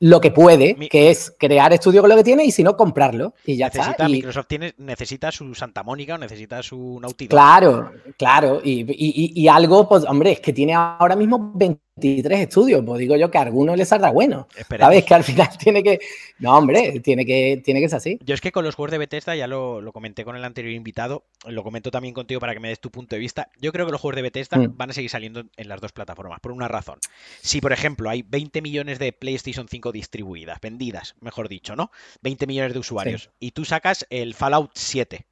lo 0.00 0.20
que 0.20 0.30
puede, 0.30 0.74
que 0.88 1.10
es 1.10 1.34
crear 1.38 1.72
estudio 1.72 2.00
con 2.00 2.08
lo 2.08 2.16
que 2.16 2.24
tiene 2.24 2.44
y 2.44 2.50
si 2.50 2.62
no, 2.62 2.76
comprarlo. 2.76 3.34
Y 3.44 3.56
ya 3.56 3.66
necesita, 3.66 3.90
está. 3.92 4.08
Microsoft 4.08 4.46
tiene, 4.48 4.74
necesita 4.78 5.30
su 5.30 5.54
Santa 5.54 5.82
Mónica 5.82 6.14
o 6.14 6.18
necesita 6.18 6.62
su 6.62 6.98
Dog. 7.00 7.16
Claro, 7.28 7.92
claro. 8.16 8.60
Y, 8.64 8.80
y, 8.80 9.42
y, 9.42 9.48
algo, 9.48 9.86
pues, 9.88 10.04
hombre, 10.04 10.32
es 10.32 10.40
que 10.40 10.54
tiene 10.54 10.74
ahora 10.74 11.16
mismo 11.16 11.52
20 11.54 11.82
23 11.96 12.40
estudios, 12.40 12.82
pues 12.84 12.98
digo 12.98 13.16
yo 13.16 13.30
que 13.30 13.38
a 13.38 13.42
algunos 13.42 13.76
les 13.76 13.88
saldrá 13.88 14.10
bueno. 14.10 14.48
¿Sabes? 14.78 15.04
Que 15.10 15.14
al 15.14 15.24
final 15.24 15.48
tiene 15.58 15.82
que. 15.82 15.98
No, 16.38 16.56
hombre, 16.56 17.00
tiene 17.00 17.26
que, 17.26 17.60
tiene 17.64 17.80
que 17.80 17.88
ser 17.88 17.96
así. 17.96 18.18
Yo 18.24 18.34
es 18.34 18.40
que 18.40 18.52
con 18.52 18.64
los 18.64 18.74
juegos 18.74 18.92
de 18.92 18.98
Bethesda, 18.98 19.34
ya 19.34 19.46
lo, 19.46 19.82
comenté 19.92 20.24
con 20.24 20.36
el 20.36 20.44
anterior 20.44 20.72
invitado, 20.72 21.24
lo 21.46 21.64
comento 21.64 21.90
también 21.90 22.14
contigo 22.14 22.40
para 22.40 22.54
que 22.54 22.60
me 22.60 22.68
des 22.68 22.80
tu 22.80 22.90
punto 22.90 23.16
de 23.16 23.20
vista. 23.20 23.50
Yo 23.60 23.72
creo 23.72 23.86
que 23.86 23.92
los 23.92 24.00
juegos 24.00 24.16
de 24.16 24.22
Bethesda 24.22 24.56
mm. 24.56 24.76
van 24.76 24.90
a 24.90 24.92
seguir 24.92 25.10
saliendo 25.10 25.44
en 25.56 25.68
las 25.68 25.80
dos 25.80 25.92
plataformas, 25.92 26.40
por 26.40 26.52
una 26.52 26.68
razón. 26.68 26.98
Si, 27.40 27.60
por 27.60 27.72
ejemplo, 27.72 28.08
hay 28.08 28.22
20 28.22 28.62
millones 28.62 28.98
de 28.98 29.12
PlayStation 29.12 29.66
5 29.68 29.92
distribuidas, 29.92 30.60
vendidas, 30.60 31.16
mejor 31.20 31.48
dicho, 31.48 31.74
¿no? 31.74 31.90
20 32.22 32.46
millones 32.46 32.72
de 32.72 32.78
usuarios, 32.78 33.30
y 33.40 33.50
tú 33.50 33.64
sacas 33.64 34.06
el 34.10 34.34
Fallout 34.34 34.70
7. 34.74 35.26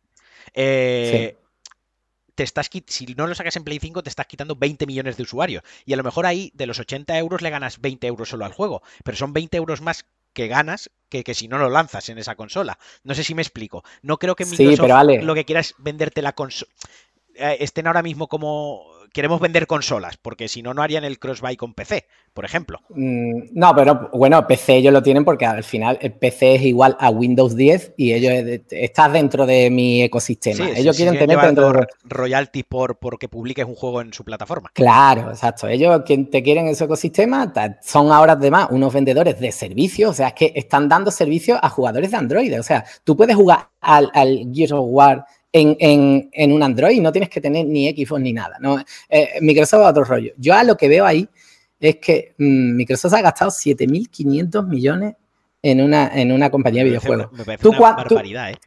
Eh, 0.55 1.37
te 2.39 2.45
estás 2.45 2.71
si 2.87 3.07
no 3.17 3.27
lo 3.27 3.35
sacas 3.35 3.57
en 3.57 3.65
Play 3.65 3.81
5, 3.81 4.05
te 4.05 4.11
estás 4.11 4.27
quitando 4.27 4.55
20 4.55 4.87
millones 4.87 5.17
de 5.17 5.25
usuarios. 5.25 5.65
Y 5.85 5.93
a 5.93 5.97
lo 5.97 6.05
mejor 6.05 6.25
ahí 6.25 6.53
de 6.55 6.69
los 6.69 6.79
80 6.79 7.19
euros 7.19 7.43
le 7.43 7.51
ganas 7.51 7.81
20 7.81 8.07
euros 8.07 8.29
solo 8.29 8.45
al 8.45 8.53
juego. 8.53 8.81
Pero 9.03 9.17
son 9.17 9.33
20 9.33 9.57
euros 9.57 9.81
más 9.81 10.05
que 10.35 10.47
ganas 10.47 10.89
que, 11.09 11.25
que 11.25 11.35
si 11.35 11.49
no 11.49 11.59
lo 11.59 11.69
lanzas 11.69 12.09
en 12.11 12.19
esa 12.19 12.37
consola. 12.37 12.79
No 13.03 13.17
sé 13.17 13.25
si 13.25 13.35
me 13.35 13.43
explico. 13.43 13.83
No 14.03 14.19
creo 14.19 14.37
que 14.37 14.45
Microsoft 14.45 14.89
lo 15.21 15.35
que 15.35 15.45
quiera 15.45 15.61
es 15.61 15.75
venderte 15.79 16.23
la 16.23 16.33
consola. 16.33 16.71
Eh, 17.35 17.57
estén 17.59 17.89
ahora 17.89 18.05
mismo 18.05 18.29
como 18.29 18.85
queremos 19.13 19.41
vender 19.41 19.67
consolas, 19.67 20.17
porque 20.17 20.49
si 20.49 20.63
no, 20.63 20.75
no 20.75 20.83
harían 20.83 21.05
el 21.05 21.19
cross-buy 21.19 21.57
con 21.57 21.75
PC, 21.75 22.07
por 22.33 22.45
ejemplo. 22.45 22.81
Mm, 22.91 23.49
no, 23.53 23.75
pero 23.75 24.11
bueno, 24.13 24.47
PC 24.47 24.77
ellos 24.77 24.93
lo 24.93 25.03
tienen 25.03 25.25
porque 25.25 25.47
al 25.47 25.65
final 25.65 25.99
el 26.01 26.13
PC 26.13 26.57
es 26.57 26.63
igual 26.63 26.97
a 27.01 27.11
Windows 27.11 27.57
10 27.57 27.95
y 27.97 28.13
ellos 28.13 28.61
estás 28.71 29.13
dentro 29.13 29.47
de 29.47 29.71
mi 29.71 30.03
ecosistema. 30.03 30.69
ellos 30.71 30.97
quieren 30.97 31.19
tener 31.19 31.39
dentro 31.41 31.73
de... 31.73 31.87
royalties 32.05 32.65
por 32.65 32.99
porque 32.99 33.29
publiques 33.29 33.65
un 33.65 33.75
juego 33.75 34.01
en 34.01 34.13
su 34.13 34.25
plataforma. 34.25 34.71
Claro, 34.73 35.31
exacto. 35.31 35.69
Ellos 35.69 36.03
quien 36.05 36.31
te 36.31 36.43
quieren 36.43 36.69
en 36.69 36.77
su 36.77 36.85
ecosistema 36.85 37.53
son 37.83 38.13
ahora 38.13 38.33
además 38.33 38.69
unos 38.71 38.93
vendedores 38.93 39.39
de 39.41 39.53
servicios, 39.53 40.11
o 40.11 40.15
sea, 40.15 40.29
es 40.29 40.35
que 40.35 40.53
están 40.55 40.89
dando 40.89 41.11
servicios 41.11 41.59
a 41.63 41.69
jugadores 41.69 42.11
de 42.11 42.17
Android. 42.17 42.59
O 42.59 42.63
sea, 42.63 42.85
tú 43.05 43.17
puedes 43.17 43.37
jugar 43.37 43.69
al, 43.81 44.11
al 44.15 44.51
Gears 44.53 44.73
of 44.73 44.87
War 44.89 45.25
en, 45.53 46.53
un 46.53 46.63
Android, 46.63 47.01
no 47.01 47.13
tienes 47.13 47.31
que 47.31 47.41
tener 47.41 47.67
ni 47.67 47.91
Xbox 47.91 48.21
ni 48.21 48.33
nada. 48.33 48.57
¿no? 48.61 48.83
Eh, 49.09 49.39
Microsoft 49.41 49.83
a 49.83 49.89
otro 49.91 50.05
rollo. 50.05 50.33
Yo 50.37 50.55
a 50.55 50.65
lo 50.65 50.77
que 50.77 50.89
veo 50.89 51.07
ahí 51.07 51.29
es 51.81 51.97
que 51.97 52.35
mm, 52.39 52.77
Microsoft 52.77 53.15
ha 53.15 53.23
gastado 53.23 53.51
7.500 53.51 54.67
millones 54.67 55.15
en 55.63 55.81
una, 55.81 56.09
en 56.15 56.33
una 56.33 56.51
compañía 56.51 56.83
de 56.83 56.91
videojuegos. 56.91 57.33
Me 57.33 57.45
parece 57.45 57.69
una 57.69 57.79
barbaridad, 57.79 58.51
¿eh? 58.51 58.59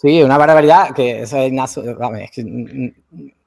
Sí, 0.00 0.20
una 0.22 0.36
barbaridad 0.36 0.92
que 0.94 1.22
eso 1.22 1.38
es, 1.38 1.52
es 1.52 2.30
que, 2.32 2.44
mm, 2.44 2.92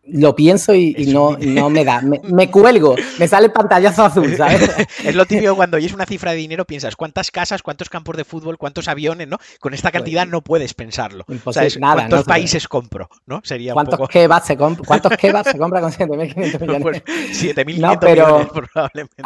lo 0.07 0.35
pienso 0.35 0.73
y, 0.73 0.93
no, 1.07 1.37
no, 1.39 1.69
me 1.69 1.83
da. 1.83 2.01
Me, 2.01 2.51
cuelgo, 2.51 2.95
me 3.19 3.27
sale 3.27 3.49
pantallazo 3.49 4.05
azul, 4.05 4.35
¿sabes? 4.37 4.69
es 5.03 5.15
lo 5.15 5.25
típico 5.25 5.55
cuando 5.55 5.77
oyes 5.77 5.93
una 5.93 6.05
cifra 6.05 6.31
de 6.31 6.37
dinero, 6.37 6.65
piensas 6.65 6.95
cuántas 6.95 7.31
casas, 7.31 7.63
cuántos 7.63 7.89
campos 7.89 8.15
de 8.17 8.23
fútbol, 8.23 8.57
cuántos 8.57 8.87
aviones, 8.87 9.27
¿no? 9.27 9.37
Con 9.59 9.73
esta 9.73 9.91
cantidad 9.91 10.27
no 10.27 10.41
puedes 10.41 10.73
pensarlo. 10.73 11.25
O 11.43 11.53
sea, 11.53 11.67
nada, 11.79 11.95
¿Cuántos 11.95 12.25
países 12.25 12.67
compro? 12.67 13.09
¿no? 13.25 13.41
Sería 13.43 13.73
¿Cuántos, 13.73 13.97
poco... 13.97 14.07
kebabs 14.07 14.45
se 14.45 14.57
¿Cuántos 14.57 15.17
kebabs 15.17 15.51
se 15.51 15.57
compra 15.57 15.81
con 15.81 15.91
7.500 15.91 16.59
millones? 16.61 16.81
Pues 16.81 17.03
7.500 17.05 17.65
millones 17.65 18.47
probablemente. 18.53 19.23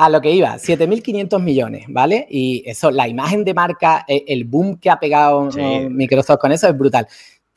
A, 0.00 0.08
lo 0.10 0.20
que 0.20 0.30
iba, 0.30 0.54
7.500 0.54 1.42
millones, 1.42 1.86
¿vale? 1.88 2.24
Y 2.30 2.62
eso, 2.64 2.92
la 2.92 3.08
imagen 3.08 3.44
de 3.44 3.52
marca, 3.52 4.04
e, 4.06 4.24
el 4.28 4.44
boom 4.44 4.78
que 4.78 4.90
ha 4.90 5.00
pegado 5.00 5.50
Microsoft 5.90 6.38
con 6.38 6.52
eso 6.52 6.68
es 6.68 6.78
brutal. 6.78 7.08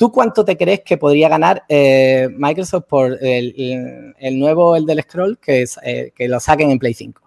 ¿Tú 0.02 0.12
cuánto 0.12 0.44
te 0.44 0.58
crees 0.58 0.80
que 0.80 0.98
podría 0.98 1.30
ganar 1.30 1.64
eh, 1.70 2.28
Microsoft 2.36 2.86
por 2.90 3.20
el, 3.22 4.16
nuevo, 4.40 4.76
el 4.76 4.84
del 4.84 5.04
scroll, 5.04 5.38
que, 5.38 5.62
es, 5.62 5.78
eh, 5.84 6.12
que 6.16 6.28
lo 6.28 6.40
saquen 6.40 6.72
en 6.72 6.80
Play 6.80 6.96
5? 6.96 7.22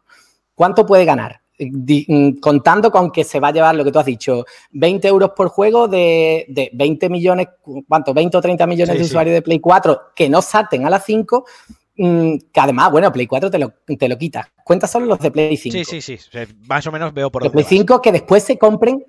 ¿Cuánto 0.57 0.85
puede 0.85 1.05
ganar? 1.05 1.41
Mm, 1.57 2.41
contando 2.41 2.91
con 2.91 3.13
que 3.13 3.23
se 3.23 3.39
va 3.39 3.47
a 3.47 3.53
llevar 3.53 3.77
lo 3.77 3.85
que 3.85 3.93
tú 3.93 4.01
has 4.01 4.07
dicho, 4.07 4.45
20 4.73 5.07
euros 5.07 5.31
por 5.37 5.51
juego 5.51 5.87
de, 5.87 6.71
20 6.73 7.09
millones, 7.11 7.47
¿cuánto? 7.87 8.13
20 8.13 8.39
o 8.39 8.41
30 8.41 8.67
millones 8.67 8.99
de 8.99 9.05
usuarios 9.05 9.35
de 9.35 9.43
Play 9.43 9.61
4 9.61 10.01
que 10.17 10.29
no 10.29 10.43
salten 10.43 10.85
a 10.85 10.91
las 10.91 11.05
5, 11.05 11.45
mm, 11.97 12.37
que 12.53 12.61
además, 12.61 12.91
bueno, 12.91 13.13
Play 13.13 13.29
4 13.29 13.53
te 13.53 13.59
lo, 13.61 13.73
te 13.87 14.09
lo 14.09 14.19
quita. 14.19 14.51
Cuenta 14.65 14.89
solo 14.89 15.07
los 15.07 15.21
de 15.21 15.31
Play 15.31 15.57
5. 15.57 15.79
Sí, 15.79 16.01
sí, 16.01 16.17
sí. 16.17 16.39
Más 16.67 16.85
o 16.89 16.91
menos 16.91 17.15
veo 17.15 17.31
por 17.31 17.45
De 17.45 17.51
Play 17.51 17.67
5 17.69 18.03
que 18.03 18.11
después 18.11 18.43
se 18.43 18.59
compren 18.59 19.05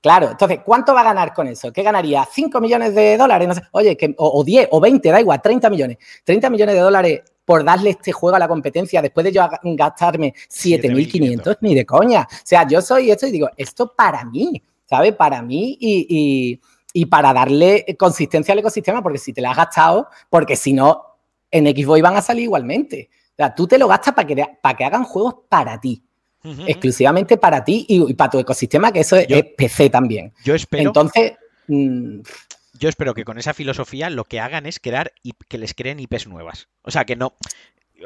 Claro, 0.00 0.30
entonces, 0.30 0.60
¿cuánto 0.64 0.92
va 0.92 1.02
a 1.02 1.04
ganar 1.04 1.32
con 1.32 1.46
eso? 1.46 1.72
¿Qué 1.72 1.82
ganaría? 1.82 2.24
¿5 2.24 2.60
millones 2.60 2.94
de 2.94 3.16
dólares? 3.16 3.46
No 3.46 3.54
sé, 3.54 3.62
oye, 3.72 3.96
que, 3.96 4.12
o, 4.18 4.42
10 4.42 4.68
o 4.72 4.80
20, 4.80 5.08
da 5.10 5.20
igual, 5.20 5.40
30 5.40 5.70
millones. 5.70 5.98
30 6.24 6.50
millones 6.50 6.74
de 6.74 6.80
dólares 6.80 7.22
por 7.44 7.64
darle 7.64 7.90
este 7.90 8.10
juego 8.12 8.36
a 8.36 8.40
la 8.40 8.48
competencia 8.48 9.00
después 9.00 9.24
de 9.24 9.32
yo 9.32 9.48
gastarme 9.62 10.34
7.500, 10.50 11.58
ni 11.60 11.74
de 11.74 11.86
coña. 11.86 12.26
O 12.30 12.36
sea, 12.44 12.66
yo 12.66 12.82
soy 12.82 13.10
esto 13.10 13.26
y 13.26 13.30
digo, 13.30 13.48
esto 13.56 13.94
para 13.94 14.24
mí, 14.24 14.62
¿sabes? 14.84 15.14
Para 15.14 15.42
mí 15.42 15.76
y, 15.80 16.60
para 17.06 17.32
darle 17.32 17.86
consistencia 17.96 18.52
al 18.52 18.58
ecosistema, 18.58 19.00
porque 19.00 19.18
si 19.18 19.32
te 19.32 19.40
lo 19.40 19.48
has 19.48 19.56
gastado, 19.56 20.08
porque 20.28 20.56
si 20.56 20.72
no, 20.72 21.04
en 21.50 21.66
Xbox 21.66 22.02
van 22.02 22.16
a 22.16 22.22
salir 22.22 22.44
igualmente. 22.44 23.08
O 23.30 23.36
sea, 23.36 23.54
tú 23.54 23.68
te 23.68 23.78
lo 23.78 23.86
gastas 23.86 24.14
para 24.14 24.26
que, 24.26 24.44
para 24.60 24.76
que 24.76 24.84
hagan 24.84 25.04
juegos 25.04 25.36
para 25.48 25.80
ti 25.80 26.02
exclusivamente 26.66 27.36
para 27.36 27.64
ti 27.64 27.84
y, 27.88 28.14
para 28.14 28.30
tu 28.30 28.38
ecosistema, 28.38 28.92
que 28.92 29.00
eso 29.00 29.16
es, 29.16 29.26
PC 29.56 29.90
también. 29.90 30.32
Yo 30.44 30.54
espero. 30.54 30.84
Entonces. 30.84 31.32
Mm, 31.66 32.20
yo 32.78 32.88
espero 32.88 33.12
que 33.12 33.24
con 33.24 33.38
esa 33.38 33.54
filosofía 33.54 34.08
lo 34.08 34.24
que 34.24 34.38
hagan 34.38 34.64
es 34.64 34.78
crear 34.78 35.12
y 35.22 35.32
que 35.48 35.58
les 35.58 35.74
creen 35.74 35.98
IPs 35.98 36.28
nuevas. 36.28 36.68
O 36.82 36.90
sea, 36.90 37.04
que 37.04 37.16
no. 37.16 37.34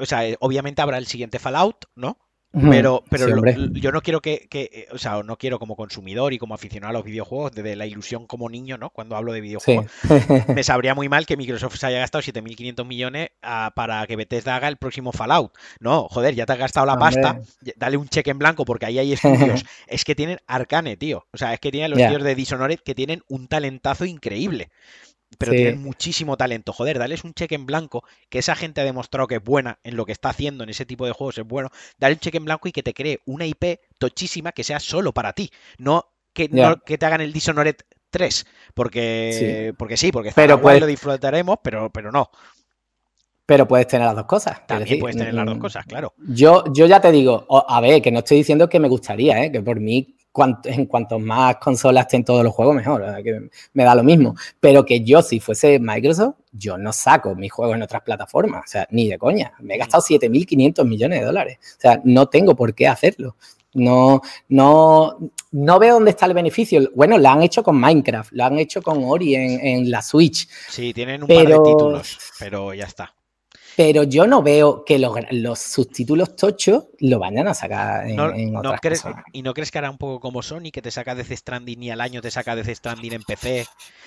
O 0.01 0.07
sea, 0.07 0.23
obviamente 0.41 0.81
habrá 0.81 0.97
el 0.97 1.07
siguiente 1.07 1.39
Fallout, 1.39 1.85
¿no? 1.95 2.19
Pero, 2.53 3.03
pero 3.09 3.27
yo 3.73 3.93
no 3.93 4.03
quiero 4.03 4.21
que, 4.21 4.47
que, 4.51 4.87
o 4.93 4.99
sea, 4.99 5.23
no 5.23 5.39
quiero 5.39 5.59
como 5.59 5.75
consumidor 5.75 6.35
y 6.35 6.39
como 6.39 6.55
aficionado 6.55 6.91
a 6.91 6.93
los 6.93 7.05
videojuegos, 7.05 7.53
desde 7.53 7.77
la 7.77 7.87
ilusión 7.87 8.27
como 8.27 8.51
niño, 8.51 8.77
¿no? 8.77 8.91
Cuando 8.91 9.17
hablo 9.17 9.33
de 9.33 9.41
videojuegos, 9.41 9.87
me 10.55 10.63
sabría 10.63 10.95
muy 10.95 11.09
mal 11.09 11.25
que 11.25 11.39
Microsoft 11.39 11.77
se 11.77 11.87
haya 11.87 12.01
gastado 12.01 12.23
7.500 12.23 12.85
millones 12.85 13.31
ah, 13.43 13.73
para 13.75 14.07
que 14.07 14.17
Bethesda 14.17 14.57
haga 14.57 14.69
el 14.69 14.77
próximo 14.77 15.13
Fallout. 15.13 15.53
No, 15.81 16.09
joder, 16.11 16.35
ya 16.35 16.45
te 16.45 16.53
has 16.53 16.59
gastado 16.59 16.85
la 16.85 16.99
pasta, 16.99 17.41
dale 17.77 17.97
un 17.97 18.09
cheque 18.09 18.31
en 18.31 18.39
blanco 18.39 18.67
porque 18.67 18.87
ahí 18.87 18.99
hay 18.99 19.13
estudios. 19.15 19.65
es 19.87 20.05
que 20.05 20.15
tienen 20.15 20.39
Arcane, 20.47 20.97
tío. 20.99 21.27
O 21.33 21.39
sea, 21.39 21.55
es 21.55 21.61
que 21.61 21.71
tienen 21.71 21.91
los 21.91 21.99
tíos 21.99 22.23
de 22.23 22.35
Dishonored 22.35 22.81
que 22.81 22.95
tienen 22.95 23.23
un 23.29 23.49
talentazo 23.49 24.05
increíble. 24.05 24.71
Pero 25.45 25.53
tienen 25.53 25.83
muchísimo 25.83 26.37
talento. 26.37 26.73
Joder, 26.73 26.99
dales 26.99 27.25
un 27.25 27.35
cheque 27.35 27.55
en 27.55 27.67
blanco, 27.67 28.05
que 28.29 28.39
esa 28.39 28.55
gente 28.55 28.81
ha 28.81 28.85
demostrado 28.85 29.27
que 29.27 29.37
es 29.37 29.45
buena 29.45 29.79
en 29.85 29.97
lo 29.97 30.07
que 30.07 30.13
está 30.13 30.31
haciendo 30.31 30.65
en 30.65 30.71
ese 30.71 30.87
tipo 30.87 31.07
de 31.07 31.13
juegos, 31.13 31.39
es 31.39 31.45
bueno. 31.45 31.71
Dale 31.99 32.15
un 32.15 32.21
cheque 32.21 32.39
en 32.39 32.45
blanco 32.45 32.69
y 32.69 32.73
que 32.73 32.83
te 32.83 32.95
cree 32.95 33.21
una 33.27 33.47
IP 33.47 33.81
tochísima 33.99 34.53
que 34.53 34.65
sea 34.65 34.81
solo 34.81 35.13
para 35.13 35.33
ti. 35.33 35.51
No 35.79 36.07
que, 36.33 36.49
que 36.85 36.99
te 36.99 37.07
hagan 37.07 37.21
el 37.21 37.33
Dishonored 37.33 37.77
3, 38.11 38.47
porque 38.75 39.33
sí, 39.33 39.77
porque, 39.77 39.97
sí 39.97 40.13
porque 40.13 40.33
pero 40.35 40.59
lo 40.59 40.87
disfrutaremos, 40.87 41.59
pero, 41.63 41.91
pero 41.91 42.13
no. 42.13 42.31
Pero 43.45 43.67
puedes 43.67 43.87
tener 43.89 44.07
las 44.07 44.17
dos 44.17 44.27
cosas. 44.27 44.67
También 44.67 45.01
puedes 45.01 45.17
tener 45.17 45.35
las 45.35 45.47
dos 45.47 45.57
mm, 45.57 45.61
cosas, 45.61 45.85
claro. 45.87 46.15
Yo, 46.29 46.65
yo 46.73 46.87
ya 46.87 47.01
te 47.01 47.11
digo, 47.11 47.47
a 47.51 47.81
ver, 47.81 48.01
que 48.01 48.13
no 48.13 48.21
estoy 48.21 48.39
diciendo 48.39 48.69
que 48.69 48.79
me 48.79 48.89
gustaría, 48.89 49.45
¿eh? 49.45 49.53
que 49.53 49.61
por 49.61 49.81
mí 49.81 50.17
en 50.65 50.87
cuanto 50.87 51.19
más 51.19 51.57
consolas 51.57 52.07
estén 52.07 52.25
todos 52.25 52.43
los 52.43 52.55
juegos, 52.55 52.75
mejor, 52.75 53.05
que 53.23 53.49
me 53.75 53.85
da 53.85 53.95
lo 53.95 54.03
mismo. 54.03 54.35
Pero 54.61 54.85
que 54.85 55.03
yo, 55.03 55.23
si 55.23 55.41
fuese 55.41 55.79
Microsoft, 55.79 56.37
yo 56.53 56.79
no 56.79 56.93
saco 56.93 57.35
mis 57.35 57.53
juegos 57.53 57.77
en 57.77 57.83
otras 57.83 58.03
plataformas, 58.03 58.65
o 58.65 58.69
sea, 58.69 58.87
ni 58.91 59.09
de 59.09 59.19
coña. 59.19 59.53
Me 59.61 59.75
he 59.75 59.79
gastado 59.79 60.03
7.500 60.03 60.85
millones 60.87 61.21
de 61.21 61.27
dólares, 61.27 61.59
o 61.79 61.81
sea, 61.81 62.01
no 62.05 62.27
tengo 62.29 62.57
por 62.57 62.75
qué 62.75 62.89
hacerlo. 62.89 63.37
No, 63.75 64.21
no, 64.49 65.17
no 65.53 65.79
veo 65.79 65.95
dónde 65.95 66.11
está 66.11 66.27
el 66.27 66.35
beneficio. 66.35 66.91
Bueno, 66.95 67.17
lo 67.17 67.29
han 67.29 67.43
hecho 67.43 67.63
con 67.63 67.81
Minecraft, 67.81 68.33
lo 68.33 68.45
han 68.45 68.59
hecho 68.59 68.83
con 68.83 69.03
Ori 69.03 69.35
en, 69.35 69.91
la 69.91 70.03
Switch. 70.03 70.47
Sí, 70.69 70.93
tienen 70.93 71.23
un 71.23 71.29
par 71.29 71.47
de 71.47 71.59
títulos, 71.59 72.19
pero 72.39 72.75
ya 72.75 72.85
está. 72.85 73.15
Pero 73.77 74.03
yo 74.03 74.27
no 74.27 74.43
veo 74.43 74.85
que 74.85 74.99
los, 74.99 75.13
los 75.31 75.59
subtítulos 75.59 76.37
tochos 76.37 76.85
lo 77.01 77.19
vayan 77.19 77.49
a 77.49 77.55
sacar 77.55 78.09
en, 78.09 78.57
otras 78.57 79.05
¿Y 79.33 79.43
no 79.43 79.55
crees 79.55 79.71
que 79.71 79.79
hará 79.79 79.91
un 79.91 79.99
poco 79.99 80.21
como 80.21 80.43
Sony, 80.43 80.71
que 80.73 80.83
te 80.83 80.91
saca 80.91 81.15
Death 81.15 81.33
Stranding 81.33 81.83
y 81.83 81.91
al 81.91 82.01
año 82.01 82.21
te 82.21 82.31
saca 82.31 82.55
Death 82.55 82.75
Stranding 82.77 83.15
en 83.15 83.23
PC? 83.23 83.67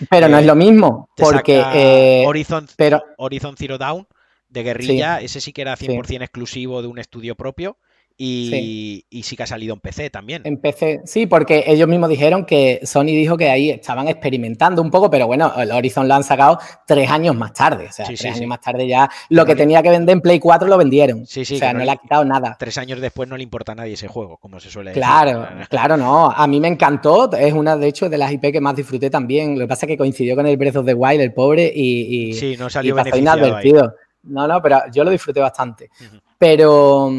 Pero 0.10 0.28
no 0.28 0.38
es 0.38 0.46
lo 0.46 0.56
mismo, 0.56 1.10
porque... 1.16 1.64
Eh, 1.74 2.24
Horizon, 2.26 2.68
pero... 2.76 3.04
Horizon 3.18 3.56
Zero 3.58 3.78
Dawn 3.78 4.08
de 4.50 4.64
guerrilla, 4.64 5.20
ese 5.22 5.42
sí 5.42 5.52
que 5.52 5.62
era 5.62 5.76
100% 5.76 6.22
exclusivo 6.22 6.82
de 6.82 6.88
un 6.88 7.00
estudio 7.00 7.36
propio 7.36 7.78
y 8.18 9.04
sí. 9.24 9.36
que 9.36 9.44
ha 9.44 9.48
salido 9.48 9.74
en 9.74 9.82
PC 9.82 10.10
también. 10.10 10.42
En 10.46 10.58
PC, 10.58 11.02
sí, 11.06 11.26
porque 11.26 11.66
ellos 11.68 11.88
mismos 11.88 12.10
dijeron 12.10 12.46
que 12.46 12.80
Sony 12.84 13.08
dijo 13.08 13.36
que 13.36 13.50
ahí 13.50 13.72
estaban 13.72 14.08
experimentando 14.08 14.82
un 14.82 14.90
poco, 14.90 15.10
pero 15.10 15.28
bueno, 15.28 15.52
el 15.58 15.72
Horizon 15.72 16.08
lo 16.08 16.14
han 16.14 16.24
sacado 16.24 16.60
tres 16.88 17.10
años 17.10 17.36
más 17.36 17.54
tarde. 17.54 17.88
O 17.90 17.92
sea, 17.92 18.06
tres 18.06 18.26
años 18.26 18.48
más 18.48 18.62
tarde 18.62 18.88
ya 18.88 19.10
lo 19.30 19.46
que 19.46 19.56
tenía 19.56 19.84
que 19.84 19.90
vender 19.90 20.14
en 20.14 20.22
Play 20.22 20.40
4 20.40 20.68
lo 20.68 20.78
vendieron. 20.78 21.24
o 21.24 21.26
sea, 21.26 21.74
no, 21.74 21.84
le 21.84 21.92
ha 21.92 21.98
quitado 21.98 22.24
nada. 22.24 22.56
Tres 22.58 22.78
años 22.78 23.02
después 23.02 23.28
no 23.28 23.36
le 23.36 23.44
importa 23.44 23.74
a 23.74 23.76
nadie 23.76 23.94
ese 23.94 24.08
juego, 24.08 24.38
como 24.38 24.60
se 24.60 24.70
suele 24.70 24.92
decir. 24.92 25.04
Claro, 25.04 25.48
claro, 25.70 25.98
no. 25.98 26.32
A 26.32 26.48
mí 26.48 26.60
me 26.60 26.70
encantó. 26.70 27.32
Es 27.34 27.54
una, 27.54 27.76
de 27.76 27.88
hecho, 27.88 28.10
de 28.10 28.18
las 28.18 28.32
IP 28.32 28.52
que 28.52 28.62
más 28.62 28.76
disfruté 28.76 29.10
también. 29.10 29.56
Lo 29.56 29.66
que 29.66 29.68
pasa 29.68 29.86
es 29.86 29.90
que 29.90 29.98
coincidió 29.98 30.36
con 30.36 30.48
el 30.48 30.56
Breath 30.56 30.78
of 30.78 30.86
the 30.86 30.94
Wild, 30.94 31.22
el 31.22 31.34
pobre, 31.34 31.72
y, 31.74 32.34
sí, 32.34 32.56
no 32.58 32.70
salió 32.70 32.96
inadvertido. 33.14 33.96
No, 34.24 34.48
no, 34.48 34.62
pero 34.62 34.82
yo 34.92 35.04
lo 35.04 35.12
disfruté 35.12 35.40
bastante. 35.40 35.90
Pero 36.38 37.12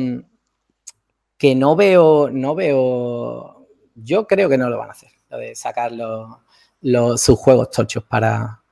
que 1.38 1.55
no 1.55 1.77
veo, 1.77 2.31
no 2.31 2.55
veo, 2.55 3.66
yo 3.94 4.27
creo 4.27 4.49
que 4.49 4.59
no 4.59 4.70
lo 4.70 4.79
van 4.79 4.88
a 4.88 4.92
hacer, 4.92 5.11
lo 5.31 5.38
de 5.38 5.55
sacar 5.55 5.92
los, 5.92 7.20
sus 7.20 7.38
juegos 7.38 7.70
tochos 7.70 8.05
para, 8.05 8.62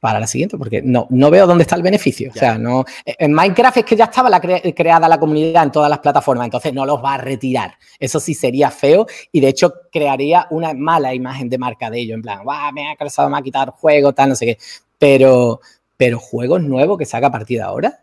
para 0.00 0.20
la 0.20 0.26
siguiente, 0.28 0.56
porque 0.56 0.80
no, 0.80 1.06
no 1.10 1.30
veo 1.30 1.46
dónde 1.46 1.62
está 1.62 1.74
el 1.74 1.82
beneficio. 1.82 2.30
O 2.30 2.38
sea, 2.38 2.56
no. 2.56 2.84
En 3.04 3.32
Minecraft 3.32 3.78
es 3.78 3.84
que 3.84 3.96
ya 3.96 4.04
estaba 4.04 4.30
la 4.30 4.40
creada 4.40 5.08
la 5.08 5.18
comunidad 5.18 5.64
en 5.64 5.72
todas 5.72 5.90
las 5.90 5.98
plataformas, 5.98 6.46
entonces 6.46 6.72
no 6.72 6.86
los 6.86 7.02
va 7.02 7.14
a 7.14 7.18
retirar. 7.18 7.74
Eso 7.98 8.20
sí 8.20 8.34
sería 8.34 8.70
feo 8.70 9.06
y 9.32 9.40
de 9.40 9.48
hecho 9.48 9.72
crearía 9.90 10.46
una 10.50 10.72
mala 10.74 11.14
imagen 11.14 11.48
de 11.48 11.58
marca 11.58 11.90
de 11.90 12.00
ellos. 12.00 12.14
En 12.14 12.22
plan, 12.22 12.40
me 12.72 12.90
ha 12.90 12.96
cansado, 12.96 13.28
me 13.28 13.38
ha 13.38 13.42
quitado 13.42 13.72
juegos, 13.72 14.14
tal, 14.14 14.28
no 14.28 14.34
sé 14.36 14.46
qué. 14.46 14.58
Pero, 14.98 15.60
pero 15.96 16.20
juegos 16.20 16.62
nuevos 16.62 16.96
que 16.96 17.06
saca 17.06 17.26
a 17.26 17.32
partir 17.32 17.58
de 17.58 17.64
ahora, 17.64 17.98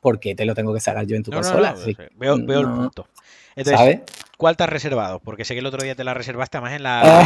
¿por 0.00 0.18
qué 0.18 0.34
te 0.34 0.44
lo 0.44 0.54
tengo 0.56 0.74
que 0.74 0.80
sacar 0.80 1.06
yo 1.06 1.14
en 1.14 1.22
tu 1.22 1.30
consola? 1.30 1.76
veo, 2.16 2.36
veo 2.44 2.60
el 2.60 2.66
punto. 2.66 3.06
Entonces, 3.58 4.00
¿cuál 4.36 4.56
te 4.56 4.64
has 4.64 4.70
reservado? 4.70 5.20
Porque 5.20 5.44
sé 5.44 5.54
que 5.54 5.60
el 5.60 5.66
otro 5.66 5.82
día 5.82 5.94
te 5.94 6.04
la 6.04 6.14
reservaste 6.14 6.60
más 6.60 6.72
en 6.72 6.82
la 6.84 7.22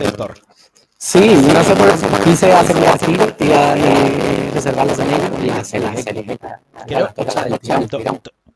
Store. 0.00 0.34
Sí, 0.98 1.34
no 1.52 1.64
sé 1.64 1.74
por 1.76 1.88
qué 1.88 2.24
quise 2.24 2.52
hacerme 2.52 2.86
así 2.86 3.12
y 3.12 4.50
reservarlas 4.50 4.98
en 4.98 5.10
ellos 5.10 5.30
y 5.42 5.50
hacer 5.50 5.82
la 5.82 5.96
serie. 5.96 6.38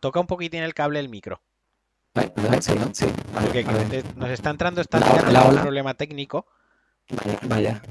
Toca 0.01 0.21
un 0.21 0.27
poquitín 0.27 0.62
el 0.62 0.75
cable 0.75 0.99
del 0.99 1.09
micro. 1.09 1.40
Porque 2.12 3.64
nos 4.16 4.31
está 4.31 4.51
entrando 4.51 4.81
esta 4.81 4.99
un 4.99 5.57
problema 5.57 5.94
técnico. 5.94 6.47
Vaya. 7.42 7.83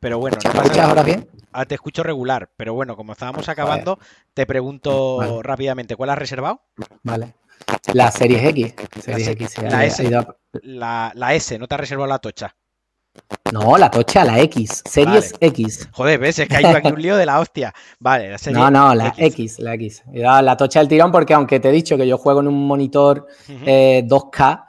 Pero 0.00 0.18
bueno, 0.18 0.36
¿te 0.36 0.48
escuchas 0.48 0.78
ahora 0.78 1.02
bien? 1.02 1.28
Ah, 1.52 1.64
te 1.64 1.74
escucho 1.74 2.02
regular, 2.02 2.50
pero 2.56 2.74
bueno, 2.74 2.96
como 2.96 3.12
estábamos 3.12 3.48
acabando, 3.48 3.98
te 4.34 4.44
pregunto 4.46 5.42
rápidamente, 5.42 5.96
¿cuál 5.96 6.10
has 6.10 6.18
reservado? 6.18 6.60
Vale. 7.02 7.34
La 7.92 8.10
Series 8.10 8.44
X. 8.44 8.74
la, 9.62 9.84
S, 9.84 10.10
la, 10.62 11.34
S, 11.34 11.58
no 11.58 11.66
te 11.66 11.74
ha 11.74 11.78
reservado 11.78 12.08
la 12.08 12.18
tocha. 12.18 12.54
No, 13.52 13.78
la 13.78 13.90
tocha, 13.90 14.24
la 14.24 14.40
X. 14.40 14.82
Series 14.84 15.34
X. 15.40 15.88
Joder, 15.92 16.18
ves, 16.18 16.38
es 16.38 16.48
que 16.48 16.56
hay 16.56 16.64
aquí 16.64 16.88
un 16.88 17.00
lío 17.00 17.16
de 17.16 17.26
la 17.26 17.40
hostia. 17.40 17.72
Vale, 17.98 18.30
la 18.30 18.38
serie 18.38 18.58
No, 18.58 18.70
no, 18.70 18.94
la 18.94 19.14
X, 19.16 19.58
la 19.58 19.74
X. 19.74 20.02
La 20.12 20.56
tocha 20.56 20.80
del 20.80 20.88
tirón 20.88 21.10
porque 21.10 21.34
aunque 21.34 21.60
te 21.60 21.70
he 21.70 21.72
dicho 21.72 21.96
que 21.96 22.06
yo 22.06 22.18
juego 22.18 22.40
en 22.40 22.48
un 22.48 22.66
monitor 22.66 23.26
2K, 23.48 24.54
eh, 24.54 24.66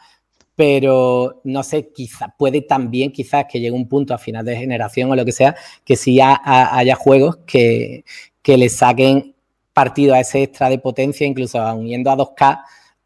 pero 0.55 1.41
no 1.43 1.61
sé, 1.61 1.91
quizá 1.93 2.33
puede 2.35 2.61
también 2.61 3.11
quizás 3.11 3.45
que 3.51 3.59
llegue 3.59 3.75
un 3.75 3.87
punto 3.87 4.13
a 4.13 4.17
final 4.17 4.43
de 4.43 4.57
generación 4.57 5.11
o 5.11 5.15
lo 5.15 5.23
que 5.23 5.31
sea, 5.31 5.55
que 5.85 5.95
sí 5.95 6.19
haya 6.21 6.95
juegos 6.95 7.37
que, 7.45 8.03
que 8.41 8.57
le 8.57 8.69
saquen 8.69 9.35
partido 9.73 10.15
a 10.15 10.19
ese 10.19 10.41
extra 10.41 10.69
de 10.69 10.79
potencia, 10.79 11.27
incluso 11.27 11.59
uniendo 11.75 12.09
a 12.09 12.17
2K, 12.17 12.61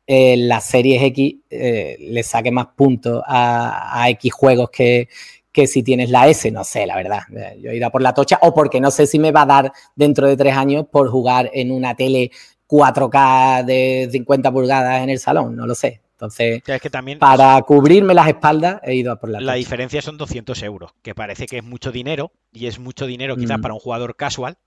eh, 0.08 0.36
la 0.38 0.60
Series 0.60 1.02
X 1.04 1.36
eh, 1.50 1.98
le 2.00 2.24
saque 2.24 2.52
más 2.52 2.68
puntos 2.76 3.22
a, 3.26 4.06
X 4.10 4.34
juegos 4.34 4.70
que, 4.70 5.08
que, 5.52 5.68
si 5.68 5.84
tienes 5.84 6.10
la 6.10 6.28
S, 6.28 6.50
no 6.52 6.64
sé, 6.64 6.86
la 6.86 6.96
verdad. 6.96 7.22
Eh, 7.36 7.60
yo 7.62 7.72
iré 7.72 7.90
por 7.90 8.02
la 8.02 8.14
tocha 8.14 8.40
o 8.42 8.54
porque 8.54 8.82
no 8.82 8.92
sé 8.92 9.08
si 9.08 9.20
me 9.20 9.32
va 9.32 9.44
a 9.44 9.46
dar 9.46 9.74
dentro 9.96 10.28
de 10.28 10.36
tres 10.36 10.56
años 10.56 10.86
por 10.92 11.10
jugar 11.10 11.50
en 11.54 11.72
una 11.72 11.96
tele 11.96 12.32
4K 12.68 13.66
de 13.66 14.10
50 14.12 14.52
pulgadas 14.52 15.04
en 15.04 15.10
el 15.10 15.20
salón, 15.20 15.56
no 15.56 15.68
lo 15.68 15.76
sé. 15.76 16.02
Entonces, 16.14 16.62
que 16.64 16.90
también, 16.92 17.18
para 17.18 17.60
cubrirme 17.64 18.14
las 18.14 18.28
espaldas 18.28 18.80
he 18.84 18.94
ido 18.94 19.12
a 19.12 19.16
por 19.16 19.30
la 19.30 19.42
La 19.42 19.56
diferencia 19.56 20.04
son 20.04 20.18
200 20.18 20.62
euros, 20.62 20.92
que 21.02 21.16
parece 21.16 21.48
que 21.48 21.58
es 21.58 21.64
mucho 21.64 21.92
dinero 21.92 22.32
y 22.52 22.68
es 22.68 22.78
mucho 22.78 23.08
dinero 23.08 23.36
quizás 23.36 23.58
mm. 23.58 23.62
para 23.62 23.74
un 23.74 23.80
jugador 23.80 24.16
casual, 24.16 24.58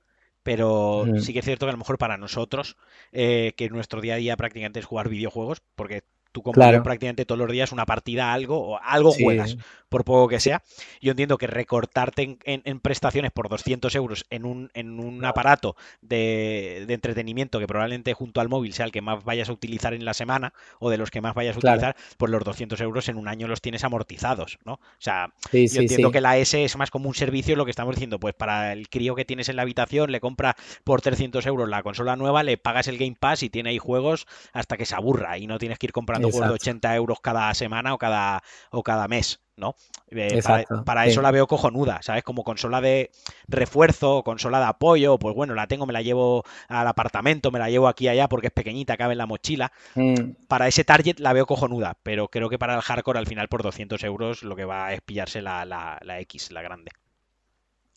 pero 0.45 1.07
sí 1.19 1.33
que 1.33 1.41
es 1.41 1.45
cierto 1.45 1.67
que 1.67 1.71
a 1.71 1.73
lo 1.73 1.79
mejor 1.79 1.99
para 1.99 2.19
nosotros, 2.19 2.77
eh, 3.11 3.55
que 3.57 3.71
nuestro 3.71 4.01
día 4.01 4.15
a 4.15 4.19
día 4.19 4.37
prácticamente 4.37 4.79
es 4.79 4.87
jugar 4.87 5.09
videojuegos, 5.09 5.63
porque 5.75 6.05
tú 6.31 6.43
compras 6.43 6.83
prácticamente 6.83 7.25
todos 7.25 7.39
los 7.39 7.51
días 7.51 7.73
una 7.73 7.87
partida 7.87 8.33
algo 8.33 8.59
o 8.59 8.79
algo 8.79 9.13
juegas, 9.13 9.57
por 9.95 10.05
poco 10.05 10.27
que 10.27 10.41
sea. 10.41 10.61
Yo 11.01 11.13
entiendo 11.13 11.39
que 11.39 11.47
recortarte 11.47 12.37
en, 12.43 12.81
prestaciones 12.81 13.31
por 13.31 13.49
200 13.49 13.95
euros 13.95 14.27
en 14.29 14.45
un, 14.45 14.69
en 14.75 14.99
un 14.99 15.25
aparato 15.25 15.77
de, 16.03 16.85
entretenimiento 16.89 17.61
que 17.61 17.69
probablemente 17.69 18.13
junto 18.13 18.41
al 18.41 18.49
móvil 18.49 18.73
sea 18.73 18.87
el 18.87 18.91
que 18.91 19.03
más 19.03 19.23
vayas 19.23 19.51
a 19.51 19.53
utilizar 19.53 19.95
en 19.95 20.05
la 20.05 20.13
semana 20.13 20.53
o 20.81 20.91
de 20.91 20.99
los 20.99 21.13
que 21.13 21.21
más 21.21 21.33
vayas 21.35 21.55
a 21.55 21.61
utilizar, 21.61 21.95
pues 22.19 22.33
los 22.33 22.43
200 22.43 22.81
euros 22.81 23.09
en 23.09 23.19
un 23.19 23.29
año 23.29 23.47
los 23.47 23.61
tienes 23.61 23.85
amortizados, 23.85 24.59
¿no? 24.65 24.73
O 24.73 24.81
sea, 24.99 25.33
yo 25.53 25.81
entiendo 25.81 26.11
que 26.11 26.21
la 26.21 26.39
S 26.39 26.65
es 26.65 26.77
más 26.77 26.91
como 26.91 27.09
un 27.09 27.15
servicio, 27.15 27.55
lo 27.55 27.65
que 27.65 27.71
estamos 27.71 27.95
diciendo, 27.95 28.19
pues 28.19 28.35
para 28.35 28.73
el 28.73 28.89
crío 28.89 29.15
que 29.15 29.25
tienes 29.25 29.49
en 29.49 29.55
la 29.55 29.63
habitación, 29.63 30.11
le 30.11 30.19
compra 30.19 30.57
por 30.83 31.03
300 31.03 31.47
euros 31.47 31.69
la 31.69 31.85
consola 31.85 32.17
nueva, 32.17 32.43
le 32.43 32.59
pagas 32.59 32.89
el 32.89 32.99
Game 32.99 33.17
Pass 33.19 33.45
y 33.45 33.49
tiene 33.49 33.71
ahí 33.71 33.79
juegos 33.79 34.27
hasta 34.53 34.77
que 34.77 34.87
se 34.87 34.97
aburra 34.97 35.39
y 35.39 35.47
no 35.47 35.59
tienes 35.59 35.79
que 35.79 35.87
ir 35.87 35.93
comprando 35.93 36.31
juegos 36.31 36.49
de 36.49 36.55
80 36.55 36.97
euros 36.97 37.21
cada 37.21 37.55
semana 37.55 37.95
o 37.95 37.99
cada, 37.99 38.43
o 38.73 38.83
cada 38.83 39.07
mes. 39.07 39.44
¿No? 39.57 39.75
Eh, 40.11 40.41
para, 40.85 41.07
eso 41.07 41.23
la 41.23 41.31
veo 41.31 41.47
cojonuda, 41.47 42.01
¿sabes? 42.03 42.23
Como 42.23 42.45
consola 42.45 42.81
de 42.81 43.11
refuerzo, 43.49 44.23
consola 44.23 44.59
de 44.59 44.67
apoyo, 44.67 45.19
pues 45.19 45.35
bueno, 45.35 45.55
la 45.55 45.67
tengo, 45.67 45.87
me 45.87 45.93
la 45.93 46.03
llevo 46.03 46.45
al 46.69 46.87
apartamento, 46.87 47.51
me 47.51 47.59
la 47.59 47.71
llevo 47.71 47.89
aquí 47.89 48.05
y 48.05 48.09
allá 48.09 48.29
porque 48.29 48.49
es 48.49 48.53
pequeñita, 48.53 48.97
cabe 48.97 49.13
en 49.13 49.19
la 49.19 49.27
mochila. 49.27 49.73
Mm. 49.95 50.47
Para 50.49 50.69
ese 50.69 50.85
target 50.85 51.19
la 51.21 51.33
veo 51.33 51.47
cojonuda, 51.47 51.97
pero 52.03 52.29
creo 52.29 52.49
que 52.49 52.59
para 52.59 52.75
el 52.75 52.83
hardcore 52.83 53.19
al 53.19 53.27
final 53.27 53.49
por 53.49 53.63
200 53.63 54.03
euros 54.05 54.43
lo 54.43 54.57
que 54.57 54.65
va 54.65 54.93
es 54.93 55.01
pillarse 55.01 55.43
la, 55.43 55.65
la, 55.65 56.21
X, 56.21 56.51
la 56.53 56.63
grande. 56.63 56.91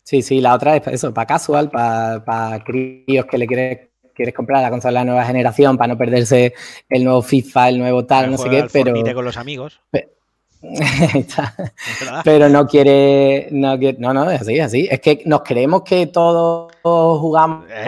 Sí, 0.02 0.22
sí, 0.22 0.40
la 0.40 0.54
otra 0.54 0.76
es 0.76 0.86
eso, 0.86 1.12
para 1.12 1.26
casual, 1.26 1.70
para, 1.70 2.24
para 2.24 2.64
críos 2.64 3.26
que 3.26 3.38
le 3.38 3.46
quieres 3.46 3.88
quieres 4.14 4.34
comprar 4.34 4.60
la 4.62 4.70
consola 4.70 4.98
de 4.98 5.04
la 5.06 5.12
nueva 5.12 5.24
generación 5.24 5.78
para 5.78 5.92
no 5.92 5.96
perderse 5.96 6.52
el 6.88 7.04
nuevo 7.04 7.22
FIFA, 7.22 7.68
el 7.68 7.78
nuevo 7.78 8.04
tal, 8.04 8.32
no 8.32 8.36
sé 8.36 8.50
qué, 8.50 8.66
pero... 8.72 8.92
con 9.14 9.24
los 9.24 9.36
amigos. 9.36 9.80
Pero 9.92 10.08
no 12.50 12.66
quiere, 12.66 13.48
no 13.52 13.76
no, 13.98 14.14
no, 14.14 14.30
es 14.30 14.40
así, 14.40 14.58
es 14.58 14.64
así. 14.64 14.88
Es 14.90 15.00
que 15.00 15.22
nos 15.24 15.42
creemos 15.42 15.82
que 15.82 16.06
todos 16.08 16.72
jugamos 16.82 17.66
eh. 17.70 17.84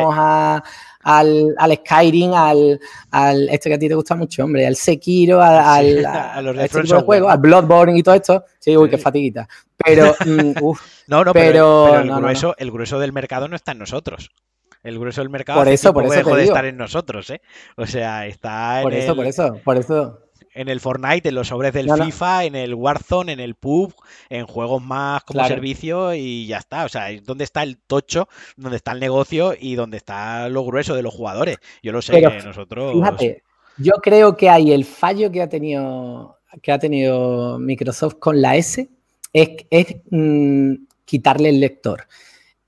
al, 1.03 1.55
al, 1.59 1.77
Skyrim, 1.77 2.33
al, 2.33 2.81
al, 3.11 3.49
este 3.49 3.71
que 3.71 3.75
a 3.75 3.79
ti 3.79 3.89
te 3.89 3.95
gusta 3.95 4.15
mucho, 4.15 4.45
hombre, 4.45 4.67
al 4.67 4.77
Sekiro, 4.77 5.43
al, 5.43 5.59
al, 5.59 6.07
a 6.07 6.43
los 6.43 6.57
este 6.59 6.83
juego, 7.03 7.29
al 7.29 7.39
Bloodborne 7.39 7.99
y 7.99 8.03
todo 8.03 8.15
esto. 8.15 8.45
Sí, 8.59 8.77
uy, 8.77 8.89
qué 8.89 8.99
fatiguita. 8.99 9.49
Pero, 9.77 10.15
mm, 10.25 10.53
no, 11.09 11.25
no, 11.25 11.33
pero, 11.33 11.99
el, 11.99 12.11
grueso, 12.11 12.55
el 12.59 12.71
grueso 12.71 12.99
del 12.99 13.13
mercado 13.13 13.49
no 13.49 13.57
está 13.57 13.73
en 13.73 13.79
nosotros. 13.79 14.31
El 14.83 14.99
grueso 14.99 15.21
del 15.21 15.29
mercado 15.29 15.59
por 15.59 15.69
eso, 15.69 15.93
por 15.93 16.05
eso 16.05 16.15
dejó 16.15 16.37
de 16.37 16.45
estar 16.45 16.65
en 16.65 16.79
nosotros, 16.79 17.29
¿eh? 17.31 17.43
O 17.77 17.87
sea, 17.87 18.27
está 18.27 18.81
por 18.83 18.95
eso, 18.95 19.15
por 19.15 19.27
eso, 19.27 19.61
por 19.63 19.77
eso. 19.77 20.30
En 20.53 20.69
el 20.69 20.81
Fortnite, 20.81 21.29
en 21.29 21.35
los 21.35 21.49
sobres 21.49 21.73
del 21.73 21.91
FIFA, 21.93 22.45
en 22.45 22.57
el 22.57 22.75
Warzone, 22.75 23.33
en 23.33 23.41
el 23.41 23.55
PUB, 23.55 23.95
en 24.29 24.47
juegos 24.47 24.83
más 24.83 25.23
como 25.25 25.47
servicio 25.47 26.15
y 26.15 26.47
ya 26.47 26.59
está. 26.59 26.85
O 26.85 26.89
sea, 26.89 27.11
es 27.11 27.25
donde 27.25 27.45
está 27.45 27.63
el 27.63 27.79
tocho, 27.79 28.29
donde 28.57 28.77
está 28.77 28.93
el 28.93 29.01
negocio 29.01 29.55
y 29.59 29.77
donde 29.77 29.97
está 29.97 30.49
lo 30.49 30.65
grueso 30.65 30.95
de 30.95 31.03
los 31.03 31.15
jugadores. 31.15 31.59
Yo 31.83 31.93
lo 31.93 32.03
sé, 32.03 32.21
nosotros. 32.45 32.95
Fíjate, 32.95 33.45
yo 33.79 33.93
creo 34.03 34.37
que 34.37 34.51
hay 34.51 34.73
el 34.73 34.85
fallo 34.85 35.31
que 35.31 35.41
ha 35.41 35.49
tenido, 35.49 36.39
que 36.63 36.73
ha 36.73 36.79
tenido 36.79 37.59
Microsoft 37.59 38.17
con 38.19 38.43
la 38.43 38.57
S 38.57 38.89
es, 39.33 39.97
mm, 40.11 40.75
quitarle 41.05 41.51
el 41.51 41.61
lector. 41.61 42.07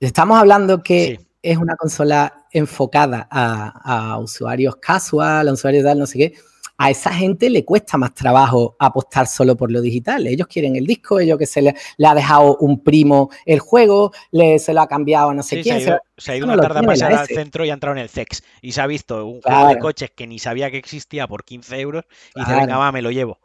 Estamos 0.01 0.39
hablando 0.39 0.83
que 0.83 1.21
es 1.43 1.59
una 1.59 1.77
consola 1.77 2.47
enfocada 2.51 3.29
a, 3.31 4.19
usuarios 4.19 4.77
casual, 4.77 5.49
a 5.49 5.53
usuarios 5.53 5.85
tal, 5.85 5.99
no 5.99 6.07
sé 6.07 6.19
qué. 6.19 6.35
A 6.83 6.91
esa 6.91 7.13
gente 7.13 7.49
le 7.49 7.65
cuesta 7.65 7.97
más 7.97 8.13
trabajo 8.13 8.75
apostar 8.79 9.29
solo 9.29 9.57
por 9.57 9.71
lo 9.71 9.81
digital. 9.81 10.27
Ellos 10.27 10.49
quieren 10.49 10.75
el 10.75 10.85
disco, 10.85 11.21
ellos 11.21 11.39
que 11.39 11.47
se 11.47 11.63
le, 11.63 11.75
ha 12.05 12.15
dejado 12.15 12.57
un 12.57 12.83
primo 12.83 13.31
el 13.47 13.61
juego, 13.61 14.13
le, 14.33 14.59
se 14.59 14.75
lo 14.75 14.81
ha 14.81 14.89
cambiado 14.89 15.31
a 15.31 15.35
no 15.35 15.43
sé 15.45 15.61
quién. 15.61 15.81
Se 16.17 16.33
ha 16.33 16.37
ido, 16.37 16.47
una 16.47 16.57
tarde 16.57 16.81
a 16.81 16.83
pasar 16.83 17.13
al 17.13 17.27
centro 17.29 17.65
y 17.65 17.71
ha 17.71 17.75
entrado 17.75 17.97
en 17.97 18.03
el 18.03 18.09
CEX. 18.09 18.43
Y 18.61 18.73
se 18.73 18.81
ha 18.81 18.87
visto 18.89 19.25
un 19.25 19.41
juego 19.41 19.69
de 19.69 19.79
coches 19.79 20.11
que 20.11 20.27
ni 20.27 20.41
sabía 20.41 20.71
que 20.73 20.79
existía 20.79 21.29
por 21.29 21.45
15 21.45 21.79
euros 21.79 22.05
y 22.35 22.41
dice, 22.41 22.55
venga, 22.55 22.77
va, 22.79 22.91
me 22.91 23.01
lo 23.01 23.13
llevo. 23.13 23.39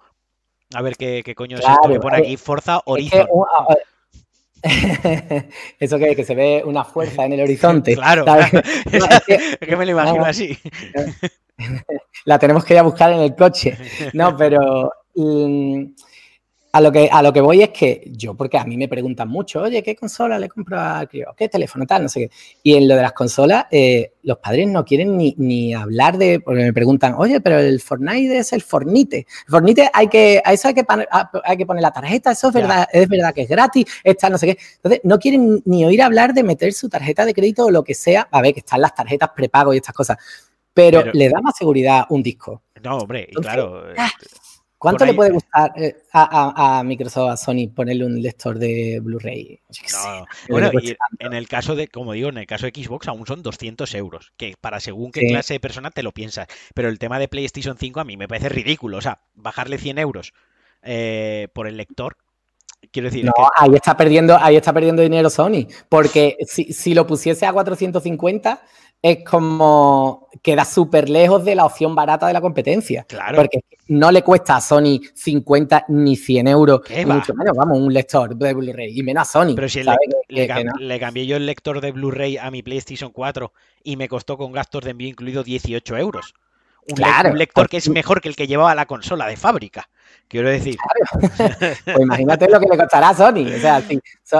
A 0.73 0.81
ver 0.81 0.97
qué, 0.97 1.23
coño 1.35 1.57
es 1.57 1.63
esto 1.63 1.89
que 1.89 1.99
pone 1.99 2.17
aquí, 2.17 2.37
Forza 2.37 2.81
Horizon. 2.85 3.27
Eso 5.79 5.99
que, 5.99 6.15
que 6.15 6.23
se 6.23 6.35
ve 6.35 6.63
una 6.65 6.83
fuerza 6.83 7.25
en 7.25 7.33
el 7.33 7.41
horizonte. 7.41 7.95
Claro, 7.97 8.25
es, 8.91 9.57
que, 9.59 9.75
me 9.75 9.85
lo 9.85 9.91
imagino 9.91 10.25
así. 10.25 10.57
La 12.25 12.39
tenemos 12.39 12.65
que 12.65 12.73
ir 12.73 12.79
a 12.79 12.83
buscar 12.83 13.11
en 13.11 13.19
el 13.19 13.35
coche. 13.35 13.77
No, 14.13 14.35
pero 14.35 14.91
mm, 15.15 15.83
a 16.73 16.81
lo, 16.81 16.91
que, 16.91 17.09
a 17.11 17.23
lo 17.23 17.33
que 17.33 17.41
voy 17.41 17.63
es 17.63 17.69
que 17.69 18.03
yo, 18.11 18.35
porque 18.35 18.57
a 18.57 18.63
mí 18.63 18.77
me 18.77 18.87
preguntan 18.87 19.29
mucho, 19.29 19.61
oye, 19.63 19.81
¿qué 19.81 19.95
consola 19.95 20.37
le 20.37 20.49
compro 20.49 20.79
a 20.79 21.05
crío? 21.07 21.33
¿Qué 21.35 21.49
teléfono 21.49 21.85
tal? 21.87 22.03
No 22.03 22.09
sé 22.09 22.19
qué. 22.19 22.31
Y 22.61 22.75
en 22.75 22.87
lo 22.87 22.95
de 22.95 23.01
las 23.01 23.13
consolas, 23.13 23.65
eh, 23.71 24.13
los 24.23 24.37
padres 24.37 24.67
no 24.67 24.85
quieren 24.85 25.17
ni, 25.17 25.73
hablar 25.73 26.17
de, 26.17 26.39
porque 26.39 26.63
me 26.63 26.73
preguntan, 26.73 27.15
oye, 27.17 27.41
pero 27.41 27.57
el 27.57 27.79
Fortnite 27.79 28.37
es 28.37 28.53
el 28.53 28.61
Fornite. 28.61 29.17
El 29.17 29.51
Fornite 29.51 29.89
hay 29.91 30.07
que, 30.07 30.41
a 30.43 30.53
eso 30.53 30.67
hay 30.67 30.73
que, 30.75 30.85
hay 31.43 31.57
que 31.57 31.65
poner 31.65 31.81
la 31.81 31.91
tarjeta, 31.91 32.31
eso 32.31 32.49
es 32.49 32.53
verdad, 32.53 32.87
es 32.91 33.07
verdad 33.07 33.33
que 33.33 33.41
es 33.43 33.49
gratis, 33.49 33.85
está 34.03 34.29
no 34.29 34.37
sé 34.37 34.47
qué. 34.47 34.57
Entonces, 34.75 35.01
no 35.03 35.17
quieren 35.17 35.63
ni 35.65 35.85
oír 35.85 36.01
hablar 36.01 36.33
de 36.33 36.43
meter 36.43 36.73
su 36.73 36.89
tarjeta 36.89 37.25
de 37.25 37.33
crédito 37.33 37.65
o 37.65 37.71
lo 37.71 37.83
que 37.83 37.95
sea. 37.95 38.27
A 38.29 38.41
ver, 38.41 38.53
que 38.53 38.59
están 38.59 38.81
las 38.81 38.93
tarjetas 38.93 39.29
prepago 39.35 39.73
y 39.73 39.77
estas 39.77 39.95
cosas. 39.95 40.17
Pero, 40.77 41.11
le 41.11 41.27
da 41.27 41.41
más 41.41 41.57
seguridad 41.57 42.05
un 42.09 42.21
disco. 42.21 42.61
No, 42.83 42.99
hombre, 42.99 43.27
claro. 43.33 43.83
Ah, 43.97 44.11
¿Cuánto 44.77 45.07
le 45.07 45.15
puede 45.15 45.31
gustar 45.31 45.71
eh, 45.75 45.95
a, 46.13 46.83
Microsoft, 46.85 47.31
a 47.31 47.35
Sony, 47.35 47.67
ponerle 47.75 48.05
un 48.05 48.21
lector 48.21 48.59
de 48.59 48.99
Blu-ray? 49.01 49.59
No, 49.91 50.25
bueno, 50.49 50.69
y 50.79 50.95
en 51.17 51.33
el 51.33 51.47
caso 51.47 51.75
de, 51.75 51.87
como 51.87 52.13
digo, 52.13 52.29
en 52.29 52.37
el 52.37 52.45
caso 52.45 52.67
de 52.67 52.83
Xbox 52.83 53.07
aún 53.07 53.25
son 53.25 53.41
200 53.41 53.91
euros, 53.95 54.33
que 54.37 54.53
para 54.61 54.79
según 54.79 55.11
qué 55.11 55.25
clase 55.25 55.55
de 55.55 55.59
persona 55.59 55.89
te 55.89 56.03
lo 56.03 56.11
piensas. 56.11 56.47
Pero 56.75 56.89
el 56.89 56.99
tema 56.99 57.17
de 57.17 57.27
PlayStation 57.27 57.75
5 57.75 57.99
a 57.99 58.03
mí 58.03 58.17
me 58.17 58.27
parece 58.27 58.49
ridículo. 58.49 58.97
O 58.97 59.01
sea, 59.01 59.21
bajarle 59.33 59.79
100 59.79 59.97
euros 59.97 60.33
eh, 60.83 61.47
por 61.53 61.67
el 61.67 61.77
lector, 61.77 62.17
Quiero 62.91 63.09
decir. 63.09 63.25
No, 63.25 63.33
ahí 63.55 63.73
está 63.73 63.97
perdiendo, 63.97 64.37
ahí 64.39 64.55
está 64.55 64.71
perdiendo 64.71 65.01
dinero 65.01 65.29
Sony. 65.29 65.67
Porque 65.89 66.37
si, 66.47 66.71
si, 66.71 66.93
lo 66.93 67.07
pusiese 67.07 67.45
a 67.45 67.51
450, 67.51 68.61
es 69.01 69.23
como 69.23 70.27
queda 70.41 70.65
súper 70.65 71.09
lejos 71.09 71.43
de 71.45 71.55
la 71.55 71.65
opción 71.65 71.95
barata 71.95 72.27
de 72.27 72.33
la 72.33 72.41
competencia. 72.41 73.05
Claro. 73.07 73.37
Porque 73.37 73.59
no 73.87 74.11
le 74.11 74.23
cuesta 74.23 74.57
a 74.57 74.61
Sony 74.61 74.99
50 75.13 75.85
ni 75.89 76.15
100 76.15 76.47
euros, 76.47 76.81
mucho 77.05 77.33
menos, 77.33 77.55
vamos, 77.55 77.79
un 77.79 77.93
lector 77.93 78.35
de 78.35 78.53
Blu-ray, 78.53 78.99
y 78.99 79.03
menos 79.03 79.21
a 79.21 79.25
Sony. 79.25 79.55
Pero 79.55 79.69
si 79.69 79.81
le, 80.27 80.99
cambié 80.99 81.25
yo 81.25 81.37
el 81.37 81.45
lector 81.45 81.81
de 81.81 81.91
Blu-ray 81.91 82.37
a 82.37 82.51
mi 82.51 82.63
PlayStation 82.63 83.11
4 83.11 83.51
y 83.83 83.95
me 83.95 84.07
costó 84.07 84.37
con 84.37 84.51
gastos 84.51 84.83
de 84.83 84.91
envío 84.91 85.09
incluido 85.09 85.43
18 85.43 85.97
euros. 85.97 86.33
Un, 86.89 87.37
lector 87.37 87.67
que 87.67 87.77
es 87.77 87.89
mejor 87.89 88.21
que 88.21 88.29
el 88.29 88.37
que 88.37 88.47
llevaba 88.47 88.73
la 88.73 88.85
consola 88.85 89.27
de 89.27 89.35
fábrica. 89.35 89.89
Quiero 90.27 90.49
decir. 90.49 90.77
Pues 91.85 91.99
imagínate 91.99 92.49
lo 92.49 92.59
que 92.61 92.67
le 92.71 92.77
costará 92.77 93.09
a 93.09 93.13
Sony. 93.13 93.45
O 93.45 93.59
sea, 93.59 93.83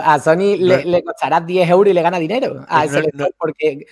a 0.03 0.19
Sony 0.19 0.55
le, 0.57 1.03
costará 1.03 1.41
10 1.41 1.69
euros 1.69 1.91
y 1.91 1.93
le 1.93 2.01
gana 2.01 2.19
dinero 2.19 2.65
a 2.69 2.85
ese 2.85 3.01
lector 3.01 3.33
porque 3.37 3.85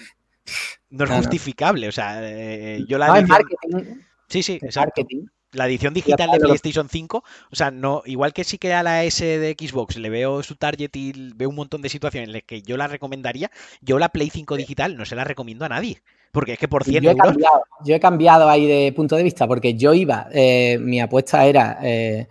no 0.90 1.06
es 1.06 1.12
justificable. 1.12 1.88
O 1.88 1.92
sea, 1.92 2.20
eh, 2.22 2.84
yo 2.88 2.98
la. 2.98 3.08
edición... 3.08 3.28
marketing. 3.28 4.02
Sí, 4.28 4.44
sí, 4.44 4.60
exacto. 4.62 5.06
La 5.52 5.68
edición 5.68 5.94
digital 5.94 6.32
de 6.32 6.40
PlayStation 6.40 6.90
5, 6.90 7.24
o 7.52 7.56
sea, 7.56 7.72
no, 7.72 8.02
igual 8.06 8.34
que 8.34 8.44
sí 8.44 8.58
que 8.58 8.74
a 8.74 8.84
la 8.84 9.06
S 9.06 9.24
de 9.24 9.56
Xbox 9.58 9.96
le 9.96 10.10
veo 10.10 10.44
su 10.44 10.56
target 10.56 10.94
y 10.96 11.32
veo 11.34 11.48
un 11.48 11.56
montón 11.56 11.82
de 11.82 11.88
situaciones 11.88 12.28
en 12.28 12.34
las 12.34 12.44
que 12.44 12.62
yo 12.62 12.76
la 12.76 12.88
recomendaría, 12.88 13.50
yo 13.80 13.98
la 13.98 14.10
Play 14.10 14.30
5 14.30 14.58
digital 14.58 14.98
no 14.98 15.06
se 15.06 15.16
la 15.16 15.24
recomiendo 15.24 15.64
a 15.64 15.70
nadie. 15.70 16.02
Porque 16.34 16.54
es 16.54 16.60
que 16.60 16.68
por 16.68 16.84
100 16.84 17.04
yo 17.04 17.12
euros... 17.12 17.24
He 17.24 17.30
cambiado, 17.30 17.64
yo 17.86 17.96
he 17.96 18.00
cambiado 18.02 18.50
ahí 18.50 18.68
de 18.68 18.92
punto 18.92 19.16
de 19.16 19.24
vista, 19.24 19.48
porque 19.48 19.76
yo 19.76 19.94
iba, 19.94 20.28
eh, 20.34 20.78
mi 20.82 21.00
apuesta 21.00 21.46
era 21.46 21.80
eh, 21.82 22.28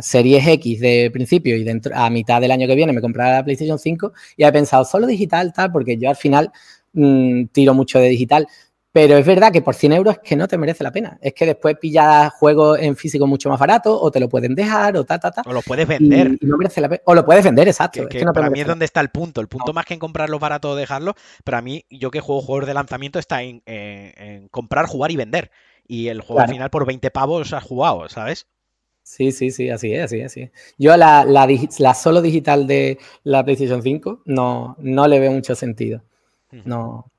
Series 0.00 0.46
X 0.46 0.80
de 0.80 1.10
principio 1.12 1.56
y 1.56 1.64
dentro, 1.64 1.92
a 1.94 2.08
mitad 2.08 2.40
del 2.40 2.52
año 2.52 2.68
que 2.68 2.76
viene 2.76 2.92
me 2.92 3.00
compraba 3.00 3.32
la 3.32 3.44
PlayStation 3.44 3.78
5 3.78 4.12
y 4.36 4.44
he 4.44 4.52
pensado 4.52 4.84
solo 4.84 5.06
digital, 5.06 5.52
tal, 5.52 5.72
porque 5.72 5.98
yo 5.98 6.08
al 6.08 6.16
final 6.16 6.52
Mm, 6.98 7.46
tiro 7.52 7.74
mucho 7.74 8.00
de 8.00 8.08
digital. 8.08 8.48
Pero 8.90 9.16
es 9.16 9.24
verdad 9.24 9.52
que 9.52 9.62
por 9.62 9.74
100 9.74 9.92
euros 9.92 10.14
es 10.16 10.20
que 10.20 10.34
no 10.34 10.48
te 10.48 10.58
merece 10.58 10.82
la 10.82 10.90
pena. 10.90 11.18
Es 11.20 11.32
que 11.32 11.46
después 11.46 11.76
pillas 11.78 12.32
juegos 12.32 12.80
en 12.80 12.96
físico 12.96 13.26
mucho 13.26 13.48
más 13.48 13.60
barato 13.60 14.00
o 14.00 14.10
te 14.10 14.18
lo 14.18 14.28
pueden 14.28 14.54
dejar 14.54 14.96
o 14.96 15.04
ta, 15.04 15.20
ta, 15.20 15.30
ta. 15.30 15.42
O 15.46 15.52
lo 15.52 15.62
puedes 15.62 15.86
vender. 15.86 16.36
O 17.04 17.14
lo 17.14 17.24
puedes 17.24 17.44
vender, 17.44 17.68
exacto. 17.68 18.08
Que, 18.08 18.24
para 18.24 18.50
mí 18.50 18.60
es 18.60 18.66
donde 18.66 18.86
está 18.86 19.00
el 19.00 19.10
punto. 19.10 19.40
El 19.40 19.46
punto 19.46 19.72
más 19.72 19.84
que 19.84 19.94
en 19.94 20.00
comprarlos 20.00 20.40
baratos 20.40 20.72
o 20.72 20.76
dejarlos, 20.76 21.14
para 21.44 21.62
mí, 21.62 21.84
yo 21.90 22.10
que 22.10 22.20
juego 22.20 22.40
juegos 22.40 22.66
de 22.66 22.74
lanzamiento, 22.74 23.20
está 23.20 23.42
en, 23.42 23.62
comprar, 24.50 24.86
jugar 24.86 25.12
y 25.12 25.16
vender. 25.16 25.52
Y 25.86 26.08
el 26.08 26.20
juego 26.20 26.40
al 26.40 26.48
final 26.48 26.70
por 26.70 26.84
20 26.84 27.10
pavos 27.10 27.52
has 27.52 27.62
jugado, 27.62 28.08
¿sabes? 28.08 28.48
Sí, 29.02 29.32
sí, 29.32 29.50
sí, 29.50 29.70
así 29.70 29.94
es, 29.94 30.04
así 30.04 30.20
es. 30.20 30.26
Así 30.26 30.50
Yo 30.76 30.96
la, 30.96 31.24
la, 31.24 31.94
solo 31.94 32.20
digital 32.20 32.66
de 32.66 32.98
la 33.22 33.44
PlayStation 33.44 33.82
5 33.82 34.22
no, 34.24 34.76
no 34.80 35.06
le 35.06 35.20
veo 35.20 35.30
mucho 35.30 35.54
sentido. 35.54 36.02
No, 36.50 37.10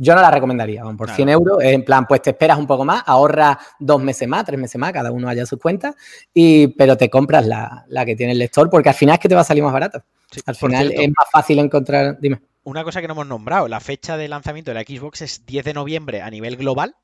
yo 0.00 0.14
no 0.14 0.22
la 0.22 0.30
recomendaría, 0.30 0.84
por 0.96 1.10
100 1.10 1.28
euros, 1.28 1.58
en 1.60 1.84
plan, 1.84 2.06
pues 2.06 2.22
te 2.22 2.30
esperas 2.30 2.56
un 2.56 2.68
poco 2.68 2.84
más, 2.84 3.02
ahorras 3.04 3.58
dos 3.80 4.00
meses 4.00 4.28
más, 4.28 4.44
tres 4.44 4.58
meses 4.58 4.78
más, 4.78 4.92
cada 4.92 5.10
uno 5.10 5.28
haya 5.28 5.44
sus 5.44 5.58
cuentas, 5.58 5.96
y, 6.32 6.68
pero 6.68 6.96
te 6.96 7.10
compras 7.10 7.44
la, 7.46 8.04
que 8.06 8.14
tiene 8.14 8.32
el 8.32 8.38
lector, 8.38 8.70
porque 8.70 8.90
al 8.90 8.94
final 8.94 9.14
es 9.14 9.20
que 9.20 9.28
te 9.28 9.34
va 9.34 9.40
a 9.40 9.44
salir 9.44 9.64
más 9.64 9.72
barato. 9.72 10.02
al 10.46 10.54
final 10.54 10.92
es 10.92 11.08
más 11.08 11.28
fácil 11.32 11.58
encontrar, 11.58 12.16
dime. 12.20 12.40
Una 12.62 12.84
cosa 12.84 13.00
que 13.00 13.08
no 13.08 13.14
hemos 13.14 13.26
nombrado, 13.26 13.66
la 13.66 13.80
fecha 13.80 14.16
de 14.16 14.28
lanzamiento 14.28 14.70
de 14.70 14.76
la 14.76 14.82
Xbox 14.82 15.22
es 15.22 15.46
10 15.46 15.64
de 15.64 15.74
noviembre 15.74 16.22
a 16.22 16.30
nivel 16.30 16.56
global, 16.56 16.94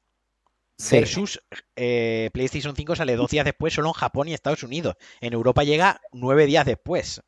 versus 0.90 1.42
eh, 1.74 2.30
PlayStation 2.32 2.76
5 2.76 2.96
sale 2.96 3.16
dos 3.16 3.30
días 3.30 3.44
después 3.44 3.74
solo 3.74 3.88
en 3.88 3.94
Japón 3.94 4.28
y 4.28 4.34
Estados 4.34 4.62
Unidos. 4.62 4.96
En 5.20 5.32
Europa 5.32 5.64
llega 5.64 6.00
nueve 6.12 6.46
días 6.46 6.66
después. 6.66 7.22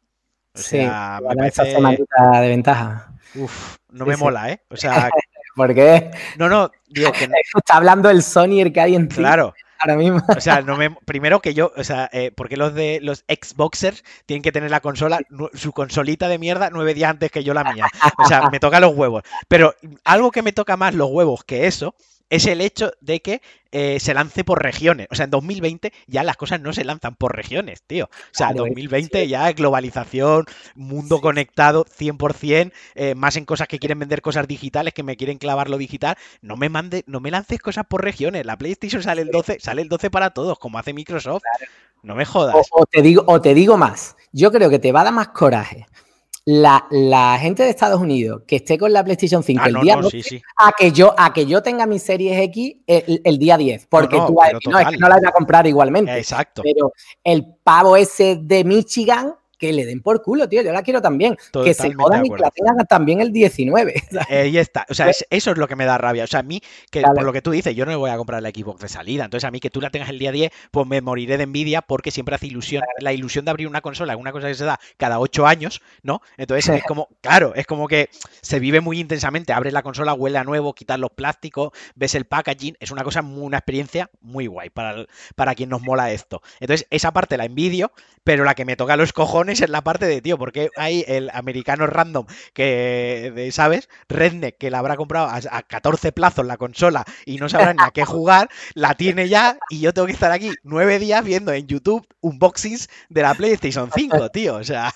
O 0.56 0.62
sea, 0.62 1.20
me 1.22 1.36
parece... 1.36 1.62
de 1.64 2.48
ventaja. 2.48 3.12
Uf, 3.34 3.76
no 3.90 4.06
me 4.06 4.16
mola, 4.16 4.50
¿eh? 4.50 4.60
O 4.70 4.76
sea. 4.76 5.10
¿Por 5.54 5.74
qué? 5.74 6.10
No, 6.36 6.48
no, 6.48 6.70
digo 6.88 7.12
que. 7.12 7.24
Está 7.56 7.76
hablando 7.76 8.10
el 8.10 8.22
Sony 8.22 8.60
el 8.60 8.72
que 8.72 8.80
hay 8.80 8.94
en 8.94 9.08
ti. 9.08 9.16
Claro. 9.16 9.54
Ahora 9.78 9.96
mismo. 9.96 10.22
O 10.34 10.40
sea, 10.40 10.62
no 10.62 10.76
me, 10.76 10.90
primero 10.90 11.40
que 11.40 11.52
yo, 11.52 11.70
o 11.76 11.84
sea, 11.84 12.08
eh, 12.12 12.32
porque 12.34 12.56
los 12.56 12.74
de 12.74 12.98
los 13.02 13.24
Xboxers 13.28 14.04
tienen 14.24 14.42
que 14.42 14.52
tener 14.52 14.70
la 14.70 14.80
consola, 14.80 15.20
su 15.52 15.72
consolita 15.72 16.28
de 16.28 16.38
mierda 16.38 16.70
nueve 16.72 16.94
días 16.94 17.10
antes 17.10 17.30
que 17.30 17.44
yo 17.44 17.52
la 17.52 17.64
mía. 17.72 17.86
O 18.18 18.26
sea, 18.26 18.48
me 18.50 18.58
toca 18.58 18.80
los 18.80 18.94
huevos. 18.94 19.22
Pero 19.48 19.74
algo 20.04 20.30
que 20.30 20.42
me 20.42 20.52
toca 20.52 20.78
más 20.78 20.94
los 20.94 21.10
huevos 21.10 21.44
que 21.44 21.66
eso 21.66 21.94
es 22.30 22.46
el 22.46 22.60
hecho 22.60 22.92
de 23.00 23.20
que 23.20 23.40
eh, 23.72 24.00
se 24.00 24.14
lance 24.14 24.42
por 24.42 24.62
regiones. 24.62 25.06
O 25.10 25.14
sea, 25.14 25.24
en 25.24 25.30
2020 25.30 25.92
ya 26.06 26.24
las 26.24 26.36
cosas 26.36 26.60
no 26.60 26.72
se 26.72 26.84
lanzan 26.84 27.14
por 27.14 27.36
regiones, 27.36 27.82
tío. 27.86 28.06
O 28.06 28.32
sea, 28.32 28.50
en 28.50 28.56
2020 28.56 29.28
ya 29.28 29.52
globalización, 29.52 30.46
mundo 30.74 31.20
conectado 31.20 31.84
100%, 31.84 32.72
eh, 32.94 33.14
más 33.14 33.36
en 33.36 33.44
cosas 33.44 33.68
que 33.68 33.78
quieren 33.78 33.98
vender 33.98 34.22
cosas 34.22 34.48
digitales, 34.48 34.94
que 34.94 35.02
me 35.02 35.16
quieren 35.16 35.38
clavar 35.38 35.68
lo 35.68 35.78
digital. 35.78 36.16
No 36.40 36.56
me 36.56 36.68
mande, 36.68 37.04
no 37.06 37.20
me 37.20 37.30
lances 37.30 37.60
cosas 37.60 37.84
por 37.86 38.02
regiones. 38.02 38.46
La 38.46 38.56
PlayStation 38.56 39.02
sale 39.02 39.22
el 39.22 39.30
12, 39.30 39.58
sale 39.60 39.82
el 39.82 39.88
12 39.88 40.10
para 40.10 40.30
todos, 40.30 40.58
como 40.58 40.78
hace 40.78 40.92
Microsoft. 40.92 41.42
No 42.02 42.14
me 42.14 42.24
jodas. 42.24 42.54
o, 42.70 42.86
te 42.86 43.02
digo, 43.02 43.24
o 43.26 43.40
te 43.40 43.54
digo 43.54 43.76
más. 43.76 44.16
Yo 44.32 44.52
creo 44.52 44.70
que 44.70 44.78
te 44.78 44.92
va 44.92 45.00
a 45.00 45.04
dar 45.04 45.12
más 45.12 45.28
coraje 45.28 45.86
la, 46.46 47.38
gente 47.40 47.64
de 47.64 47.70
Estados 47.70 48.00
Unidos 48.00 48.42
que 48.46 48.56
esté 48.56 48.78
con 48.78 48.92
la 48.92 49.02
PlayStation 49.02 49.42
5 49.42 49.60
ah, 49.62 49.68
el 49.68 49.74
día 49.80 50.00
A, 50.56 50.72
que 50.72 50.92
yo, 50.92 51.12
a 51.18 51.32
que 51.32 51.44
yo 51.44 51.60
tenga 51.60 51.86
mi 51.86 51.98
Series 51.98 52.38
X 52.40 52.76
el, 52.86 53.38
día 53.38 53.58
10, 53.58 53.86
porque 53.88 54.16
tú 54.16 54.36
no, 54.70 54.78
es 54.78 54.88
que 54.88 54.96
no 54.96 55.08
la 55.08 55.16
voy 55.16 55.26
a 55.26 55.32
comprar 55.32 55.66
igualmente. 55.66 56.16
Exacto. 56.16 56.62
Pero 56.62 56.92
el 57.24 57.44
pavo 57.64 57.96
ese 57.96 58.38
de 58.40 58.62
Michigan 58.62 59.34
que 59.58 59.72
le 59.72 59.86
den 59.86 60.00
por 60.00 60.22
culo, 60.22 60.48
tío. 60.48 60.62
Yo 60.62 60.72
la 60.72 60.82
quiero 60.82 61.00
también. 61.00 61.36
que 61.52 61.74
se 61.74 61.92
jodan 61.94 62.26
y 62.26 62.30
que 62.30 62.38
la 62.38 62.50
tengan 62.50 62.86
también 62.86 63.20
el 63.20 63.32
19. 63.32 64.02
Ahí 64.28 64.58
está. 64.58 64.86
O 64.88 64.94
sea, 64.94 65.10
eso 65.10 65.50
es 65.50 65.58
lo 65.58 65.68
que 65.68 65.76
me 65.76 65.84
da 65.84 65.98
rabia. 65.98 66.24
O 66.24 66.26
sea, 66.26 66.40
a 66.40 66.42
mí, 66.42 66.60
que 66.90 67.02
por 67.02 67.22
lo 67.22 67.32
que 67.32 67.42
tú 67.42 67.50
dices, 67.50 67.74
yo 67.74 67.84
no 67.84 67.90
me 67.90 67.96
voy 67.96 68.10
a 68.10 68.16
comprar 68.16 68.42
la 68.42 68.50
Xbox 68.50 68.80
de 68.80 68.88
salida. 68.88 69.24
Entonces, 69.24 69.46
a 69.46 69.50
mí 69.50 69.60
que 69.60 69.70
tú 69.70 69.80
la 69.80 69.90
tengas 69.90 70.10
el 70.10 70.18
día 70.18 70.32
10, 70.32 70.50
pues 70.70 70.86
me 70.86 71.00
moriré 71.00 71.36
de 71.36 71.44
envidia 71.44 71.82
porque 71.82 72.10
siempre 72.10 72.34
hace 72.34 72.46
ilusión. 72.46 72.82
La 73.00 73.12
ilusión 73.12 73.44
de 73.44 73.50
abrir 73.50 73.68
una 73.68 73.80
consola 73.80 74.12
es 74.12 74.18
una 74.18 74.32
cosa 74.32 74.48
que 74.48 74.54
se 74.54 74.64
da 74.64 74.78
cada 74.96 75.18
8 75.18 75.46
años, 75.46 75.80
¿no? 76.02 76.20
Entonces, 76.36 76.68
es 76.76 76.84
como, 76.84 77.08
claro, 77.20 77.54
es 77.54 77.66
como 77.66 77.88
que 77.88 78.08
se 78.42 78.58
vive 78.58 78.80
muy 78.80 79.00
intensamente. 79.00 79.52
Abres 79.52 79.72
la 79.72 79.82
consola, 79.82 80.14
huele 80.14 80.38
a 80.38 80.44
nuevo, 80.44 80.74
quitas 80.74 80.98
los 80.98 81.10
plásticos, 81.10 81.70
ves 81.94 82.14
el 82.14 82.26
packaging. 82.26 82.76
Es 82.80 82.90
una 82.90 83.04
cosa, 83.04 83.22
una 83.22 83.58
experiencia 83.58 84.10
muy 84.20 84.46
guay 84.46 84.70
para, 84.70 85.06
para 85.34 85.54
quien 85.54 85.68
nos 85.68 85.82
mola 85.82 86.12
esto. 86.12 86.42
Entonces, 86.60 86.86
esa 86.90 87.12
parte 87.12 87.36
la 87.36 87.44
envidio, 87.44 87.92
pero 88.24 88.44
la 88.44 88.54
que 88.54 88.64
me 88.64 88.76
toca 88.76 88.96
los 88.96 89.12
cojones 89.12 89.45
es 89.48 89.68
la 89.68 89.82
parte 89.82 90.06
de, 90.06 90.20
tío, 90.22 90.38
porque 90.38 90.70
hay 90.76 91.04
el 91.06 91.30
americano 91.32 91.86
random 91.86 92.26
que, 92.52 93.48
¿sabes? 93.52 93.88
Redneck, 94.08 94.58
que 94.58 94.70
la 94.70 94.78
habrá 94.78 94.96
comprado 94.96 95.28
a, 95.28 95.62
14 95.62 96.12
plazos 96.12 96.46
la 96.46 96.56
consola 96.56 97.04
y 97.24 97.38
no 97.38 97.48
sabrá 97.48 97.72
ni 97.74 97.82
a 97.82 97.90
qué 97.90 98.04
jugar, 98.04 98.48
la 98.74 98.94
tiene 98.94 99.28
ya 99.28 99.58
y 99.70 99.80
yo 99.80 99.92
tengo 99.92 100.06
que 100.06 100.12
estar 100.12 100.30
aquí 100.30 100.52
nueve 100.62 100.98
días 100.98 101.24
viendo 101.24 101.52
en 101.52 101.66
YouTube 101.66 102.06
unboxings 102.20 102.88
de 103.08 103.22
la 103.22 103.34
PlayStation 103.34 103.90
5, 103.92 104.30
tío, 104.30 104.56
o 104.56 104.64
sea... 104.64 104.92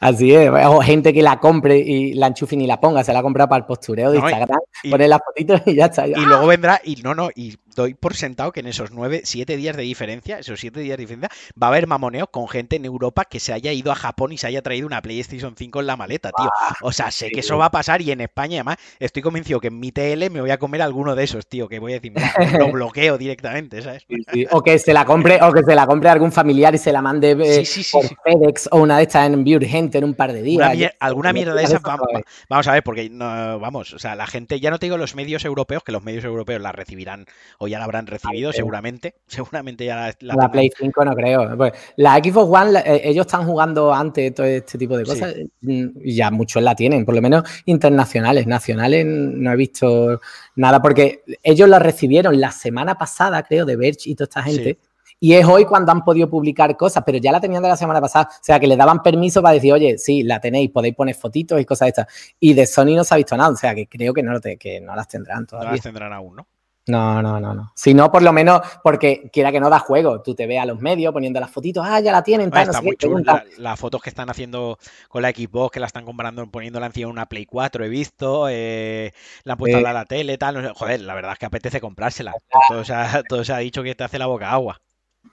Así 0.00 0.34
es, 0.34 0.50
o 0.50 0.80
gente 0.80 1.12
que 1.12 1.22
la 1.22 1.38
compre 1.38 1.78
y 1.78 2.14
la 2.14 2.28
enchufe 2.28 2.54
y 2.56 2.66
la 2.66 2.80
ponga, 2.80 3.02
se 3.02 3.12
la 3.12 3.18
ha 3.18 3.22
comprado 3.22 3.48
para 3.48 3.60
el 3.60 3.66
postureo 3.66 4.10
de 4.12 4.18
Instagram, 4.18 4.58
pone 4.90 5.08
las 5.08 5.20
fotitos 5.24 5.62
y 5.66 5.74
ya 5.74 5.86
está. 5.86 6.06
Y 6.06 6.14
luego 6.14 6.46
vendrá, 6.46 6.80
y 6.84 6.96
no, 6.96 7.14
no, 7.14 7.30
y 7.34 7.56
doy 7.74 7.94
por 7.94 8.14
sentado 8.14 8.52
que 8.52 8.60
en 8.60 8.66
esos 8.66 8.90
nueve, 8.90 9.22
siete 9.24 9.56
días 9.56 9.76
de 9.76 9.82
diferencia, 9.82 10.38
esos 10.38 10.60
siete 10.60 10.80
días 10.80 10.96
de 10.96 11.02
diferencia, 11.02 11.30
va 11.60 11.68
a 11.68 11.70
haber 11.70 11.86
mamoneo 11.86 12.26
con 12.28 12.48
gente 12.48 12.76
en 12.76 12.84
Europa 12.84 13.24
que 13.24 13.40
se 13.40 13.52
haya 13.52 13.72
ido 13.72 13.92
a 13.92 13.94
Japón 13.94 14.32
y 14.32 14.38
se 14.38 14.46
haya 14.46 14.62
traído 14.62 14.86
una 14.86 15.02
PlayStation 15.02 15.54
5 15.56 15.80
en 15.80 15.86
la 15.86 15.96
maleta, 15.96 16.30
tío. 16.36 16.48
O 16.82 16.92
sea, 16.92 17.10
sé 17.10 17.30
que 17.30 17.40
eso 17.40 17.58
va 17.58 17.66
a 17.66 17.70
pasar 17.70 18.02
y 18.02 18.10
en 18.10 18.20
España, 18.20 18.56
además, 18.56 18.76
estoy 18.98 19.22
convencido 19.22 19.60
que 19.60 19.68
en 19.68 19.78
mi 19.78 19.92
TL 19.92 20.30
me 20.30 20.40
voy 20.40 20.50
a 20.50 20.58
comer 20.58 20.82
alguno 20.82 21.14
de 21.14 21.24
esos, 21.24 21.46
tío, 21.46 21.68
que 21.68 21.78
voy 21.78 21.92
a 21.92 22.00
decir, 22.00 22.12
lo 22.58 22.70
bloqueo 22.72 23.18
directamente, 23.18 23.82
¿sabes? 23.82 24.06
O 24.50 24.62
que 24.62 24.78
se 24.78 24.92
la 24.92 25.04
compre, 25.04 25.40
o 25.42 25.52
que 25.52 25.62
se 25.62 25.74
la 25.74 25.86
compre 25.86 26.08
algún 26.08 26.32
familiar 26.32 26.74
y 26.74 26.78
se 26.78 26.92
la 26.92 27.02
mande 27.02 27.32
eh, 27.32 27.64
por 27.92 28.04
FedEx 28.04 28.68
o 28.70 28.78
una 28.78 28.98
de 28.98 29.04
estas 29.04 29.26
en 29.26 29.44
vía 29.44 29.56
urgente 29.56 29.98
en 29.98 30.04
un 30.04 30.14
par 30.14 30.32
de 30.32 30.42
días. 30.42 30.92
alguna 31.00 31.32
mierda 31.32 31.54
de 31.54 31.64
esas, 31.64 31.82
vamos, 31.82 32.06
vamos, 32.48 32.68
a 32.68 32.72
ver, 32.72 32.82
porque 32.82 33.08
no, 33.10 33.58
vamos, 33.58 33.92
o 33.92 33.98
sea, 33.98 34.14
la 34.14 34.26
gente, 34.26 34.60
ya 34.60 34.70
no 34.70 34.78
te 34.78 34.86
digo 34.86 34.96
los 34.96 35.14
medios 35.14 35.44
europeos, 35.44 35.82
que 35.82 35.92
los 35.92 36.02
medios 36.02 36.24
europeos 36.24 36.60
la 36.60 36.72
recibirán 36.72 37.26
o 37.64 37.68
ya 37.68 37.78
la 37.78 37.84
habrán 37.84 38.06
recibido, 38.06 38.52
seguramente. 38.52 39.14
Seguramente 39.26 39.84
ya 39.84 39.96
la, 40.20 40.34
la, 40.34 40.50
Play 40.50 40.70
5 40.76 41.04
no 41.04 41.14
creo. 41.14 41.56
Pues, 41.56 41.72
la 41.96 42.16
Xbox 42.16 42.62
One, 42.62 42.78
eh, 42.78 43.02
ellos 43.04 43.26
están 43.26 43.44
jugando 43.46 43.92
antes 43.92 44.34
todo 44.34 44.46
este 44.46 44.78
tipo 44.78 44.96
de 44.96 45.04
cosas 45.04 45.34
mm, 45.62 45.86
y 46.02 46.14
ya 46.14 46.30
muchos 46.30 46.62
la 46.62 46.74
tienen, 46.74 47.04
por 47.04 47.14
lo 47.14 47.22
menos 47.22 47.42
internacionales. 47.66 48.46
Nacionales 48.46 49.06
no 49.06 49.52
he 49.52 49.56
visto 49.56 50.20
nada 50.56 50.80
porque 50.80 51.22
ellos 51.42 51.68
la 51.68 51.78
recibieron 51.78 52.40
la 52.40 52.52
semana 52.52 52.96
pasada, 52.96 53.42
creo, 53.42 53.64
de 53.64 53.76
Verge 53.76 54.10
y 54.10 54.14
toda 54.14 54.24
esta 54.24 54.42
gente. 54.42 54.78
Y 55.20 55.32
es 55.32 55.46
hoy 55.46 55.64
cuando 55.64 55.90
han 55.90 56.04
podido 56.04 56.28
publicar 56.28 56.76
cosas, 56.76 57.02
pero 57.06 57.18
ya 57.18 57.32
la 57.32 57.40
tenían 57.40 57.62
de 57.62 57.68
la 57.70 57.76
semana 57.76 58.00
pasada. 58.00 58.28
O 58.30 58.38
sea, 58.42 58.60
que 58.60 58.66
le 58.66 58.76
daban 58.76 59.02
permiso 59.02 59.40
para 59.40 59.54
decir, 59.54 59.72
oye, 59.72 59.96
sí, 59.96 60.22
la 60.22 60.40
tenéis, 60.40 60.70
podéis 60.70 60.94
poner 60.94 61.14
fotitos 61.14 61.58
y 61.60 61.64
cosas 61.64 61.86
de 61.86 61.88
estas. 61.88 62.06
Y 62.40 62.52
de 62.52 62.66
Sony 62.66 62.94
no 62.94 63.04
se 63.04 63.14
ha 63.14 63.16
visto 63.16 63.36
nada. 63.36 63.50
O 63.50 63.56
sea, 63.56 63.74
que 63.74 63.86
creo 63.86 64.12
que 64.12 64.22
no, 64.22 64.38
que 64.40 64.80
no 64.82 64.94
las 64.94 65.08
tendrán 65.08 65.46
todavía. 65.46 65.70
No 65.70 65.76
las 65.76 65.82
tendrán 65.82 66.12
aún, 66.12 66.36
¿no? 66.36 66.46
No, 66.86 67.22
no, 67.22 67.40
no, 67.40 67.54
no. 67.54 67.72
Si 67.74 67.94
no, 67.94 68.12
por 68.12 68.22
lo 68.22 68.32
menos, 68.32 68.60
porque 68.82 69.30
quiera 69.32 69.50
que 69.50 69.60
no 69.60 69.70
da 69.70 69.78
juego, 69.78 70.20
tú 70.20 70.34
te 70.34 70.46
ves 70.46 70.60
a 70.60 70.66
los 70.66 70.80
medios 70.80 71.12
poniendo 71.12 71.40
las 71.40 71.50
fotitos, 71.50 71.84
ah, 71.86 72.00
ya 72.00 72.12
la 72.12 72.22
tienen, 72.22 72.50
tal, 72.50 72.68
está 72.68 72.82
muy 72.82 72.96
las 73.56 73.80
fotos 73.80 74.02
que 74.02 74.10
están 74.10 74.28
haciendo 74.28 74.78
con 75.08 75.22
la 75.22 75.30
Xbox, 75.30 75.72
que 75.72 75.80
la 75.80 75.86
están 75.86 76.04
comprando, 76.04 76.46
poniéndola 76.50 76.86
encima 76.86 77.06
en 77.06 77.12
una 77.12 77.26
Play 77.26 77.46
4, 77.46 77.84
he 77.84 77.88
visto, 77.88 78.48
eh, 78.50 79.12
la 79.44 79.54
han 79.54 79.58
puesto 79.58 79.78
a 79.78 79.92
la 79.92 80.04
tele, 80.04 80.36
tal. 80.36 80.72
Joder, 80.74 81.00
la 81.00 81.14
verdad 81.14 81.32
es 81.32 81.38
que 81.38 81.46
apetece 81.46 81.80
comprársela. 81.80 82.34
Todo 82.68 82.82
todo 83.28 83.44
se 83.44 83.52
ha 83.52 83.58
dicho 83.58 83.82
que 83.82 83.94
te 83.94 84.04
hace 84.04 84.18
la 84.18 84.26
boca 84.26 84.50
agua. 84.50 84.80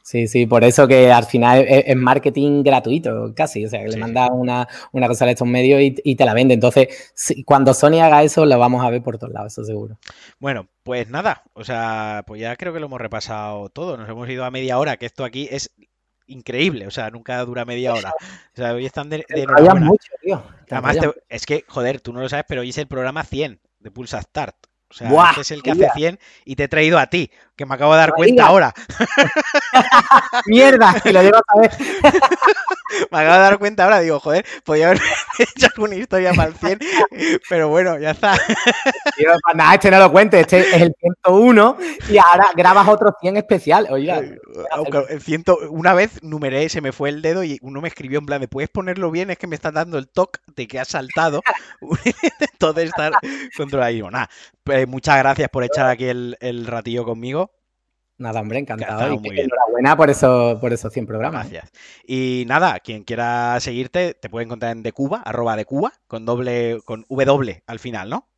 Sí, 0.04 0.28
sí, 0.28 0.46
por 0.46 0.64
eso 0.64 0.88
que 0.88 1.12
al 1.12 1.26
final 1.26 1.66
es, 1.68 1.96
marketing 1.96 2.64
gratuito, 2.64 3.34
casi. 3.36 3.66
O 3.66 3.70
sea, 3.70 3.84
que 3.84 3.90
le 3.90 3.98
mandas 3.98 4.30
una, 4.32 4.68
una, 4.92 5.08
cosa 5.08 5.26
a 5.26 5.32
estos 5.32 5.48
medios 5.48 5.80
y, 5.82 6.16
te 6.16 6.26
la 6.26 6.34
vende. 6.34 6.54
Entonces, 6.54 7.14
cuando 7.46 7.74
Sony 7.74 8.02
haga 8.02 8.24
eso, 8.24 8.46
lo 8.46 8.58
vamos 8.58 8.84
a 8.84 8.90
ver 8.90 9.04
por 9.04 9.18
todos 9.18 9.34
lados, 9.34 9.54
eso 9.54 9.64
seguro. 9.64 9.98
Bueno, 10.40 10.68
pues 10.84 11.10
nada, 11.10 11.44
o 11.54 11.64
sea, 11.64 12.24
pues 12.26 12.42
ya 12.42 12.56
creo 12.56 12.74
que 12.74 12.80
lo 12.80 12.88
hemos 12.88 13.02
repasado 13.02 13.70
todo. 13.70 13.98
Nos 13.98 14.10
hemos 14.10 14.28
ido 14.30 14.46
a 14.46 14.52
media 14.52 14.78
hora, 14.78 14.98
que 14.98 15.06
esto 15.06 15.24
aquí 15.24 15.48
es 15.52 15.72
increíble, 16.28 16.88
o 16.88 16.92
sea, 16.92 17.10
nunca 17.10 17.44
dura 17.46 17.66
media 17.66 17.94
hora. 17.94 18.14
O 18.54 18.56
sea, 18.56 18.74
hoy 18.74 18.86
están 18.86 19.10
de, 19.10 19.26
de 19.28 19.48
mucho, 19.48 20.14
tío. 20.22 20.44
Además, 20.70 20.98
es 21.30 21.46
que, 21.46 21.66
joder, 21.68 22.02
tú 22.02 22.14
no 22.14 22.22
lo 22.22 22.30
sabes, 22.30 22.46
pero 22.48 22.62
hoy 22.62 22.70
es 22.70 22.78
el 22.78 22.88
programa 22.88 23.24
100 23.24 23.60
de 23.80 23.92
Pulsa 23.92 24.22
Start. 24.22 24.56
O 24.90 24.94
sea, 24.94 25.10
este 25.30 25.42
es 25.42 25.52
el 25.52 25.64
que 25.64 25.72
hace 25.72 25.90
100 25.96 26.20
y 26.44 26.56
te 26.58 26.64
he 26.66 26.68
traído 26.68 27.00
a 27.00 27.08
ti, 27.08 27.32
que 27.56 27.66
me 27.66 27.76
acabo 27.76 27.94
de 27.94 28.00
dar 28.00 28.14
cuenta 28.14 28.46
ahora. 28.46 28.74
Mierda, 30.48 30.96
que 31.02 31.14
lo 31.14 31.22
llevo 31.22 31.38
a 31.38 31.44
saber. 31.54 31.72
me 33.12 33.20
acabo 33.20 33.36
de 33.36 33.42
dar 33.42 33.60
cuenta 33.60 33.84
ahora, 33.84 34.00
digo, 34.00 34.20
joder, 34.20 34.46
podía 34.64 34.88
haber 34.88 35.02
hecho 35.40 35.68
alguna 35.76 35.96
historia 35.96 36.34
para 36.34 36.50
el 36.50 36.56
100, 36.56 36.80
pero 37.50 37.70
bueno, 37.70 38.00
ya 38.00 38.12
está. 38.12 38.34
Tío, 39.16 39.32
pues 39.44 39.56
nada, 39.56 39.74
este 39.76 39.92
no 39.92 40.00
lo 40.00 40.12
cuente, 40.12 40.40
este 40.40 40.60
es 40.60 40.82
el 40.82 40.96
101 41.00 41.78
y 42.10 42.18
ahora 42.18 42.48
grabas 42.56 42.88
otro 42.88 43.14
100 43.20 43.38
especial. 43.38 43.88
Oiga. 43.90 44.22
El 45.10 45.22
100, 45.22 45.44
una 45.70 45.94
vez 45.94 46.24
numeré, 46.24 46.70
se 46.70 46.82
me 46.82 46.92
fue 46.92 47.10
el 47.10 47.22
dedo 47.22 47.44
y 47.44 47.58
uno 47.62 47.82
me 47.82 47.88
escribió 47.88 48.20
en 48.20 48.26
plan, 48.26 48.40
¿me 48.40 48.48
puedes 48.48 48.70
ponerlo 48.70 49.12
bien? 49.12 49.30
Es 49.30 49.38
que 49.38 49.48
me 49.48 49.56
están 49.56 49.76
dando 49.76 49.98
el 49.98 50.10
toque 50.10 50.40
de 50.56 50.68
que 50.68 50.80
has 50.80 50.90
saltado. 50.90 51.42
Entonces 52.54 52.86
estar 52.86 53.14
controladísimo. 53.58 54.12
Nada, 54.12 54.30
pues 54.64 54.88
muchas 54.88 55.18
gracias 55.18 55.50
por 55.50 55.64
echar 55.64 55.88
aquí 55.88 56.06
el, 56.06 56.66
ratillo 56.68 57.04
conmigo. 57.04 57.51
Nada, 58.22 58.40
hombre, 58.40 58.60
encantado. 58.60 59.20
Y 59.24 59.40
enhorabuena 59.40 59.98
por, 59.98 60.12
eso, 60.12 60.60
por 60.62 60.72
esos 60.72 60.94
100 60.94 61.08
programas. 61.08 61.50
Gracias. 61.50 61.72
Y 62.06 62.46
nada, 62.48 62.80
quien 62.80 63.04
quiera 63.04 63.60
seguirte, 63.60 64.14
te 64.14 64.30
puede 64.30 64.46
encontrar 64.46 64.74
en 64.74 64.84
Decuba, 64.84 65.24
arroba 65.26 65.56
Decuba, 65.56 65.92
con 66.08 66.24
doble, 66.24 66.82
con 66.86 67.04
W 67.10 67.64
al 67.66 67.80
final, 67.80 68.12
¿no? 68.12 68.31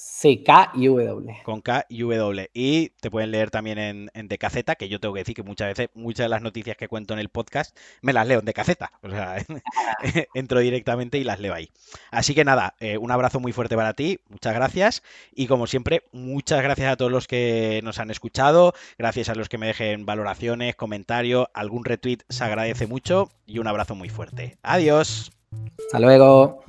Sí, 0.00 0.44
K 0.44 0.70
y 0.74 0.86
W. 0.86 1.40
Con 1.42 1.60
K 1.60 1.84
y 1.88 2.02
W. 2.02 2.50
Y 2.54 2.90
te 3.00 3.10
pueden 3.10 3.32
leer 3.32 3.50
también 3.50 3.78
en, 3.78 4.10
en 4.14 4.28
que 4.28 4.88
yo 4.88 5.00
tengo 5.00 5.12
que 5.12 5.22
decir 5.22 5.34
que 5.34 5.42
muchas 5.42 5.66
veces, 5.66 5.88
muchas 5.92 6.26
de 6.26 6.28
las 6.28 6.40
noticias 6.40 6.76
que 6.76 6.86
cuento 6.86 7.14
en 7.14 7.18
el 7.18 7.30
podcast, 7.30 7.76
me 8.00 8.12
las 8.12 8.24
leo 8.28 8.38
en 8.38 8.44
DKZ. 8.44 8.76
O 9.02 9.10
sea, 9.10 9.44
entro 10.34 10.60
directamente 10.60 11.18
y 11.18 11.24
las 11.24 11.40
leo 11.40 11.52
ahí. 11.52 11.70
Así 12.12 12.32
que 12.32 12.44
nada, 12.44 12.76
eh, 12.78 12.96
un 12.96 13.10
abrazo 13.10 13.40
muy 13.40 13.50
fuerte 13.50 13.74
para 13.74 13.92
ti, 13.92 14.20
muchas 14.28 14.54
gracias. 14.54 15.02
Y 15.34 15.48
como 15.48 15.66
siempre, 15.66 16.04
muchas 16.12 16.62
gracias 16.62 16.92
a 16.92 16.96
todos 16.96 17.10
los 17.10 17.26
que 17.26 17.80
nos 17.82 17.98
han 17.98 18.12
escuchado, 18.12 18.74
gracias 18.98 19.28
a 19.30 19.34
los 19.34 19.48
que 19.48 19.58
me 19.58 19.66
dejen 19.66 20.06
valoraciones, 20.06 20.76
comentarios, 20.76 21.48
algún 21.54 21.84
retweet, 21.84 22.18
se 22.28 22.44
agradece 22.44 22.86
mucho. 22.86 23.30
Y 23.46 23.58
un 23.58 23.66
abrazo 23.66 23.96
muy 23.96 24.10
fuerte. 24.10 24.58
Adiós. 24.62 25.32
Hasta 25.86 25.98
luego. 25.98 26.62